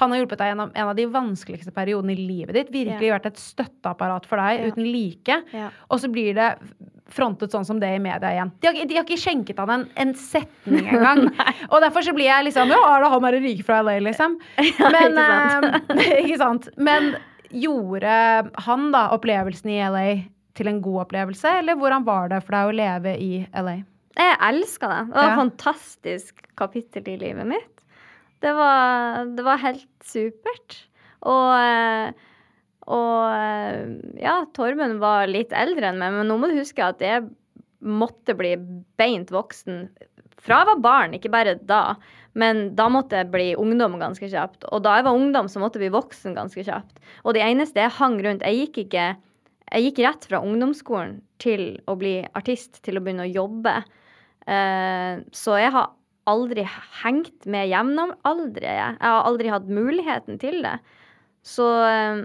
Han 0.00 0.10
har 0.14 0.22
hjulpet 0.22 0.38
deg 0.38 0.52
gjennom 0.54 0.70
en 0.74 0.88
av 0.92 0.94
de 0.98 1.06
vanskeligste 1.10 1.72
periodene 1.74 2.14
i 2.14 2.20
livet 2.28 2.54
ditt. 2.54 2.72
Virkelig 2.74 3.10
vært 3.16 3.26
et 3.32 3.40
støtteapparat 3.42 4.26
for 4.30 4.36
deg 4.40 4.60
Ja. 4.60 4.70
uten 4.72 4.86
like. 4.92 5.42
Ja. 5.52 5.70
Og 5.90 6.00
så 6.00 6.10
blir 6.12 6.34
det 6.34 6.50
frontet 7.10 7.50
sånn 7.50 7.64
som 7.66 7.80
det 7.82 7.88
i 7.96 7.98
media 7.98 8.30
igjen. 8.30 8.52
De 8.62 8.68
har, 8.68 8.76
de 8.86 8.94
har 8.94 9.02
ikke 9.02 9.18
skjenket 9.18 9.58
han 9.58 9.70
en, 9.74 9.88
en 9.98 10.12
setning 10.14 10.86
engang. 10.94 11.24
og 11.70 11.80
derfor 11.82 12.04
så 12.06 12.14
blir 12.14 12.28
jeg 12.28 12.44
liksom 12.46 12.70
Ja, 12.70 12.78
er 12.94 13.02
det 13.02 13.10
han 13.10 13.24
er 13.26 13.38
rik 13.42 13.64
fra 13.66 13.80
LA, 13.82 13.96
liksom? 14.06 14.36
Men, 14.94 15.18
ikke 15.18 15.26
sant? 15.26 15.90
eh, 15.96 16.20
ikke 16.22 16.38
sant? 16.38 16.68
Men 16.78 17.10
gjorde 17.50 18.12
han 18.66 18.90
da 18.94 19.08
opplevelsen 19.16 19.70
i 19.72 19.80
LA 19.90 20.06
til 20.58 20.68
en 20.70 20.80
god 20.84 21.04
opplevelse, 21.06 21.52
eller 21.60 21.78
hvordan 21.78 22.04
var 22.06 22.28
det 22.32 22.42
for 22.44 22.56
deg 22.56 22.70
å 22.70 22.76
leve 22.80 23.14
i 23.22 23.30
LA? 23.54 23.76
Jeg 24.18 24.36
elska 24.42 24.88
det. 24.90 25.02
Det 25.12 25.16
var 25.20 25.30
Ja. 25.30 25.36
fantastisk 25.38 26.42
kapittel 26.58 27.06
i 27.08 27.16
livet 27.16 27.46
mitt. 27.46 27.84
Det 28.42 28.52
var, 28.56 29.24
det 29.36 29.44
var 29.44 29.60
helt 29.62 29.86
supert. 30.04 30.76
Og, 31.22 32.14
og 32.90 34.20
ja, 34.20 34.36
Torben 34.56 34.98
var 35.02 35.26
litt 35.30 35.52
eldre 35.52 35.90
enn 35.92 36.00
meg, 36.00 36.12
men 36.16 36.28
nå 36.30 36.38
må 36.40 36.48
du 36.50 36.56
huske 36.58 36.84
at 36.84 37.00
jeg 37.04 37.28
måtte 37.80 38.34
bli 38.36 38.54
beint 39.00 39.30
voksen 39.32 39.86
fra 40.40 40.62
jeg 40.62 40.68
var 40.70 40.80
barn, 40.84 41.14
ikke 41.16 41.30
bare 41.32 41.54
da. 41.68 41.94
Men 42.38 42.76
da 42.78 42.86
måtte 42.92 43.18
jeg 43.18 43.30
bli 43.32 43.48
ungdom 43.58 43.96
ganske 43.98 44.28
kjapt. 44.30 44.68
Og 44.70 44.84
da 44.84 44.98
jeg 44.98 45.06
var 45.08 45.18
ungdom, 45.18 45.48
så 45.50 45.62
måtte 45.62 45.80
jeg 45.80 45.88
bli 45.88 45.96
voksen 45.96 46.36
ganske 46.36 46.62
kjapt. 46.66 47.00
Og 47.24 47.34
det 47.34 47.42
eneste 47.42 47.82
jeg 47.82 47.96
hang 47.96 48.20
rundt 48.22 48.46
Jeg 48.46 48.66
gikk 48.66 48.84
ikke 48.86 49.08
jeg 49.70 49.86
gikk 49.86 50.00
rett 50.02 50.26
fra 50.26 50.40
ungdomsskolen 50.42 51.20
til 51.42 51.64
å 51.86 51.94
bli 51.98 52.16
artist, 52.34 52.80
til 52.82 52.98
å 52.98 53.02
begynne 53.04 53.28
å 53.28 53.30
jobbe. 53.30 53.76
Eh, 54.50 55.22
så 55.30 55.58
jeg 55.60 55.70
har 55.76 55.92
aldri 56.30 56.64
hengt 57.02 57.46
med 57.46 57.70
jevnaldrende. 57.70 58.66
Jeg 58.66 58.98
har 58.98 59.28
aldri 59.28 59.52
hatt 59.52 59.70
muligheten 59.70 60.40
til 60.42 60.58
det. 60.66 60.74
Så 61.46 61.68
eh, 61.86 62.24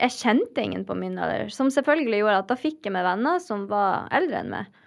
jeg 0.00 0.16
kjente 0.16 0.64
ingen 0.64 0.86
på 0.88 0.96
min 0.98 1.20
alder, 1.20 1.52
som 1.52 1.68
selvfølgelig 1.72 2.22
gjorde 2.22 2.40
at 2.40 2.48
da 2.54 2.58
fikk 2.58 2.88
jeg 2.88 2.96
meg 2.96 3.06
venner 3.06 3.44
som 3.44 3.68
var 3.70 4.08
eldre 4.16 4.40
enn 4.40 4.54
meg. 4.56 4.80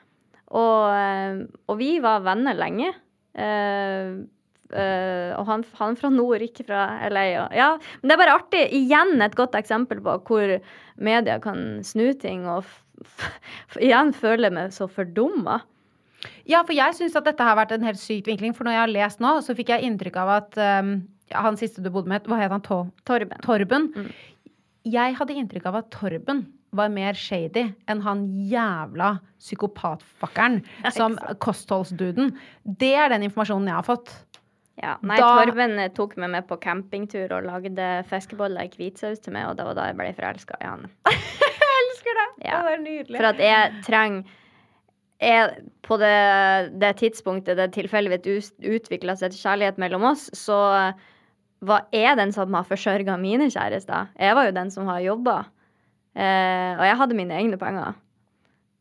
Og, 0.57 0.81
eh, 0.97 1.45
og 1.69 1.77
vi 1.77 1.91
var 2.01 2.25
venner 2.25 2.57
lenge. 2.57 2.89
Eh, 3.37 5.31
og 5.37 5.45
han, 5.47 5.63
han 5.79 5.95
fra 5.95 6.09
nord, 6.11 6.43
ikke 6.43 6.65
fra 6.67 6.81
LA. 7.07 7.25
Og, 7.45 7.55
ja, 7.55 7.69
men 8.01 8.09
det 8.09 8.17
er 8.17 8.21
bare 8.23 8.35
artig. 8.35 8.65
Igjen 8.75 9.23
et 9.23 9.37
godt 9.39 9.55
eksempel 9.59 10.01
på 10.03 10.17
hvor 10.27 10.57
media 10.99 11.37
kan 11.43 11.79
snu 11.87 12.11
ting, 12.19 12.47
og 12.49 12.67
igjen 13.79 14.13
føle 14.17 14.51
meg 14.53 14.75
så 14.75 14.89
fordumma. 14.91 15.61
Ja, 16.49 16.63
for 16.65 16.73
jeg 16.75 16.95
syns 16.97 17.15
at 17.19 17.27
dette 17.27 17.45
har 17.45 17.57
vært 17.59 17.75
en 17.75 17.85
helt 17.85 18.01
syk 18.01 18.27
vinkling. 18.27 18.55
For 18.57 18.67
når 18.67 18.75
jeg 18.75 18.83
har 18.83 18.95
lest 18.95 19.23
nå, 19.23 19.37
så 19.45 19.55
fikk 19.55 19.71
jeg 19.75 19.87
inntrykk 19.87 20.17
av 20.23 20.33
at 20.39 20.59
um, 20.81 20.95
han 21.35 21.59
siste 21.59 21.83
du 21.83 21.91
bodde 21.93 22.11
med, 22.11 22.27
hva 22.27 22.39
het 22.41 22.53
han? 22.53 22.63
To 22.67 22.81
Torben. 23.07 23.39
Torben. 23.45 23.89
Mm. 23.95 24.11
Jeg 24.87 25.17
hadde 25.19 25.35
inntrykk 25.35 25.67
av 25.69 25.81
at 25.81 25.91
Torben 25.93 26.45
var 26.75 26.89
mer 26.91 27.13
shady 27.15 27.67
enn 27.87 28.01
han 28.03 28.25
jævla 28.51 29.13
psykopatfuckeren 29.39 30.61
som 30.97 31.15
kostholdsduden. 31.43 32.33
Det 32.63 32.93
er 32.99 33.09
den 33.13 33.23
informasjonen 33.29 33.69
jeg 33.71 33.77
har 33.79 33.87
fått. 33.87 34.13
Ja, 34.77 34.97
nei, 35.01 35.17
Da- 35.17 35.29
Torben 35.41 35.77
eh, 35.81 35.89
tok 35.95 36.17
meg 36.21 36.29
med 36.35 36.45
på 36.49 36.59
campingtur 36.61 37.31
og 37.33 37.47
lagde 37.47 37.87
fiskeboller 38.11 38.67
i 38.67 38.73
hvitsaus 38.77 39.23
til 39.25 39.33
meg, 39.33 39.47
og 39.49 39.55
det 39.57 39.65
var 39.65 39.77
da 39.79 39.87
jeg 39.89 39.97
ble 39.97 40.11
forelska 40.17 40.59
i 40.61 40.67
han. 40.69 40.85
Jeg 41.57 41.93
elsker 41.93 42.17
det! 42.17 42.25
Ja. 42.47 42.59
Det 42.65 42.71
er 42.73 42.79
nydelig. 42.81 43.17
For 43.17 43.27
at 43.29 43.39
jeg 43.41 43.81
trenger 43.85 44.35
jeg, 45.21 45.63
På 45.85 45.97
det, 46.01 46.13
det 46.81 46.91
tidspunktet 46.99 47.57
det 47.57 47.67
tilfeldigvis 47.75 48.51
utvikla 48.65 49.15
seg 49.17 49.33
til 49.33 49.41
kjærlighet 49.43 49.77
mellom 49.81 50.05
oss, 50.11 50.27
så 50.37 50.57
var 51.65 51.85
jeg 51.93 52.17
den 52.19 52.33
som 52.35 52.53
har 52.57 52.65
forsørga 52.69 53.15
mine 53.21 53.47
kjærester. 53.53 54.09
Jeg 54.17 54.37
var 54.37 54.49
jo 54.49 54.55
den 54.57 54.69
som 54.73 54.89
har 54.89 55.01
jobba. 55.05 55.37
Eh, 56.17 56.73
og 56.73 56.83
jeg 56.87 56.97
hadde 57.01 57.17
mine 57.17 57.37
egne 57.37 57.59
penger. 57.61 57.95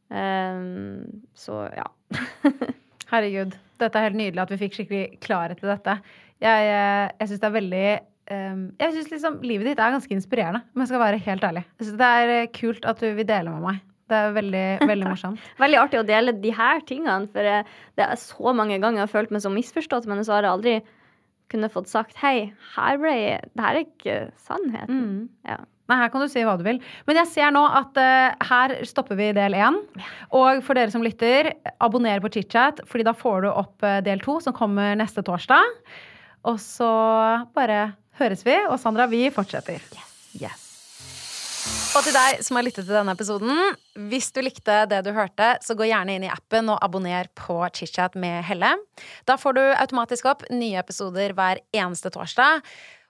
Um, 0.09 1.23
så 1.37 1.67
ja. 1.75 1.87
Herregud. 3.13 3.57
Dette 3.81 3.99
er 3.99 4.09
helt 4.09 4.19
nydelig 4.19 4.43
at 4.45 4.53
vi 4.55 4.61
fikk 4.61 4.77
skikkelig 4.79 5.19
klarhet 5.25 5.61
i 5.63 5.69
dette. 5.69 5.97
Jeg, 6.43 6.71
eh, 6.71 7.09
jeg 7.21 7.31
syns 7.31 7.43
det 7.43 7.49
er 7.49 7.55
veldig 7.55 7.85
um, 8.29 8.63
Jeg 8.77 8.93
synes 8.93 9.11
liksom 9.13 9.37
livet 9.47 9.71
ditt 9.71 9.81
er 9.81 9.95
ganske 9.95 10.13
inspirerende, 10.13 10.63
om 10.75 10.83
jeg 10.83 10.91
skal 10.93 11.03
være 11.03 11.21
helt 11.27 11.47
ærlig. 11.49 11.65
Jeg 11.77 11.89
synes 11.89 12.01
det 12.01 12.09
er 12.21 12.33
eh, 12.35 12.51
kult 12.57 12.89
at 12.89 13.03
du 13.03 13.07
vil 13.19 13.29
dele 13.29 13.53
med 13.55 13.65
meg. 13.71 13.85
Det 14.07 14.19
er 14.19 14.37
veldig, 14.37 14.67
veldig 14.87 15.07
morsomt. 15.09 15.47
Veldig 15.63 15.79
artig 15.81 15.99
å 15.99 16.07
dele 16.07 16.37
de 16.39 16.53
her 16.55 16.83
tingene, 16.87 17.27
for 17.33 17.49
eh, 17.51 17.73
det 17.99 18.05
er 18.07 18.21
så 18.23 18.53
mange 18.55 18.79
ganger 18.79 19.03
jeg 19.03 19.09
har 19.09 19.15
følt 19.17 19.33
meg 19.35 19.43
så 19.43 19.51
misforstått, 19.51 20.07
men 20.07 20.23
så 20.23 20.37
har 20.37 20.47
jeg 20.47 20.55
aldri 20.55 20.75
kunnet 21.51 21.75
fått 21.75 21.91
sagt 21.91 22.19
hei, 22.21 22.53
her 22.75 23.01
ble 23.03 23.17
det 23.39 23.65
her 23.65 23.79
er 23.81 23.83
ikke 23.83 24.19
sannheten. 24.47 25.03
Mm. 25.03 25.19
Ja. 25.47 25.59
Nei, 25.87 25.99
her 26.01 26.11
kan 26.11 26.23
du 26.23 26.31
si 26.31 26.43
hva 26.47 26.57
du 26.59 26.65
vil. 26.67 26.81
Men 27.07 27.21
jeg 27.21 27.31
ser 27.31 27.53
nå 27.55 27.63
at 27.79 28.01
uh, 28.01 28.49
her 28.49 28.75
stopper 28.89 29.19
vi 29.19 29.31
del 29.37 29.55
én. 29.55 29.79
Og 30.35 30.63
for 30.67 30.79
dere 30.79 30.91
som 30.95 31.05
lytter, 31.05 31.53
abonner 31.83 32.23
på 32.23 32.33
ChitChat, 32.35 32.83
fordi 32.91 33.07
da 33.07 33.15
får 33.17 33.47
du 33.47 33.51
opp 33.53 33.87
eh, 33.87 34.03
del 34.07 34.23
to, 34.25 34.41
som 34.43 34.57
kommer 34.57 34.97
neste 34.99 35.23
torsdag. 35.27 35.79
Og 36.47 36.61
så 36.63 36.91
bare 37.57 37.97
høres 38.21 38.47
vi, 38.47 38.59
og 38.67 38.79
Sandra, 38.83 39.07
vi 39.11 39.27
fortsetter. 39.35 39.83
Yes. 40.37 40.67
Og 41.97 42.05
til 42.05 42.13
deg 42.15 42.43
som 42.45 42.59
har 42.59 42.65
lyttet 42.67 42.85
til 42.85 42.95
denne 42.95 43.15
episoden, 43.17 43.77
hvis 44.11 44.29
du 44.35 44.43
likte 44.45 44.83
det 44.91 44.99
du 45.07 45.13
hørte, 45.17 45.55
så 45.65 45.75
gå 45.79 45.87
gjerne 45.89 46.17
inn 46.17 46.27
i 46.27 46.33
appen 46.33 46.69
og 46.73 46.83
abonner 46.85 47.31
på 47.39 47.57
ChitChat 47.73 48.19
med 48.21 48.45
Helle. 48.47 48.75
Da 49.29 49.39
får 49.41 49.57
du 49.57 49.63
automatisk 49.71 50.29
opp 50.29 50.45
nye 50.53 50.77
episoder 50.83 51.33
hver 51.37 51.63
eneste 51.73 52.13
torsdag. 52.13 52.61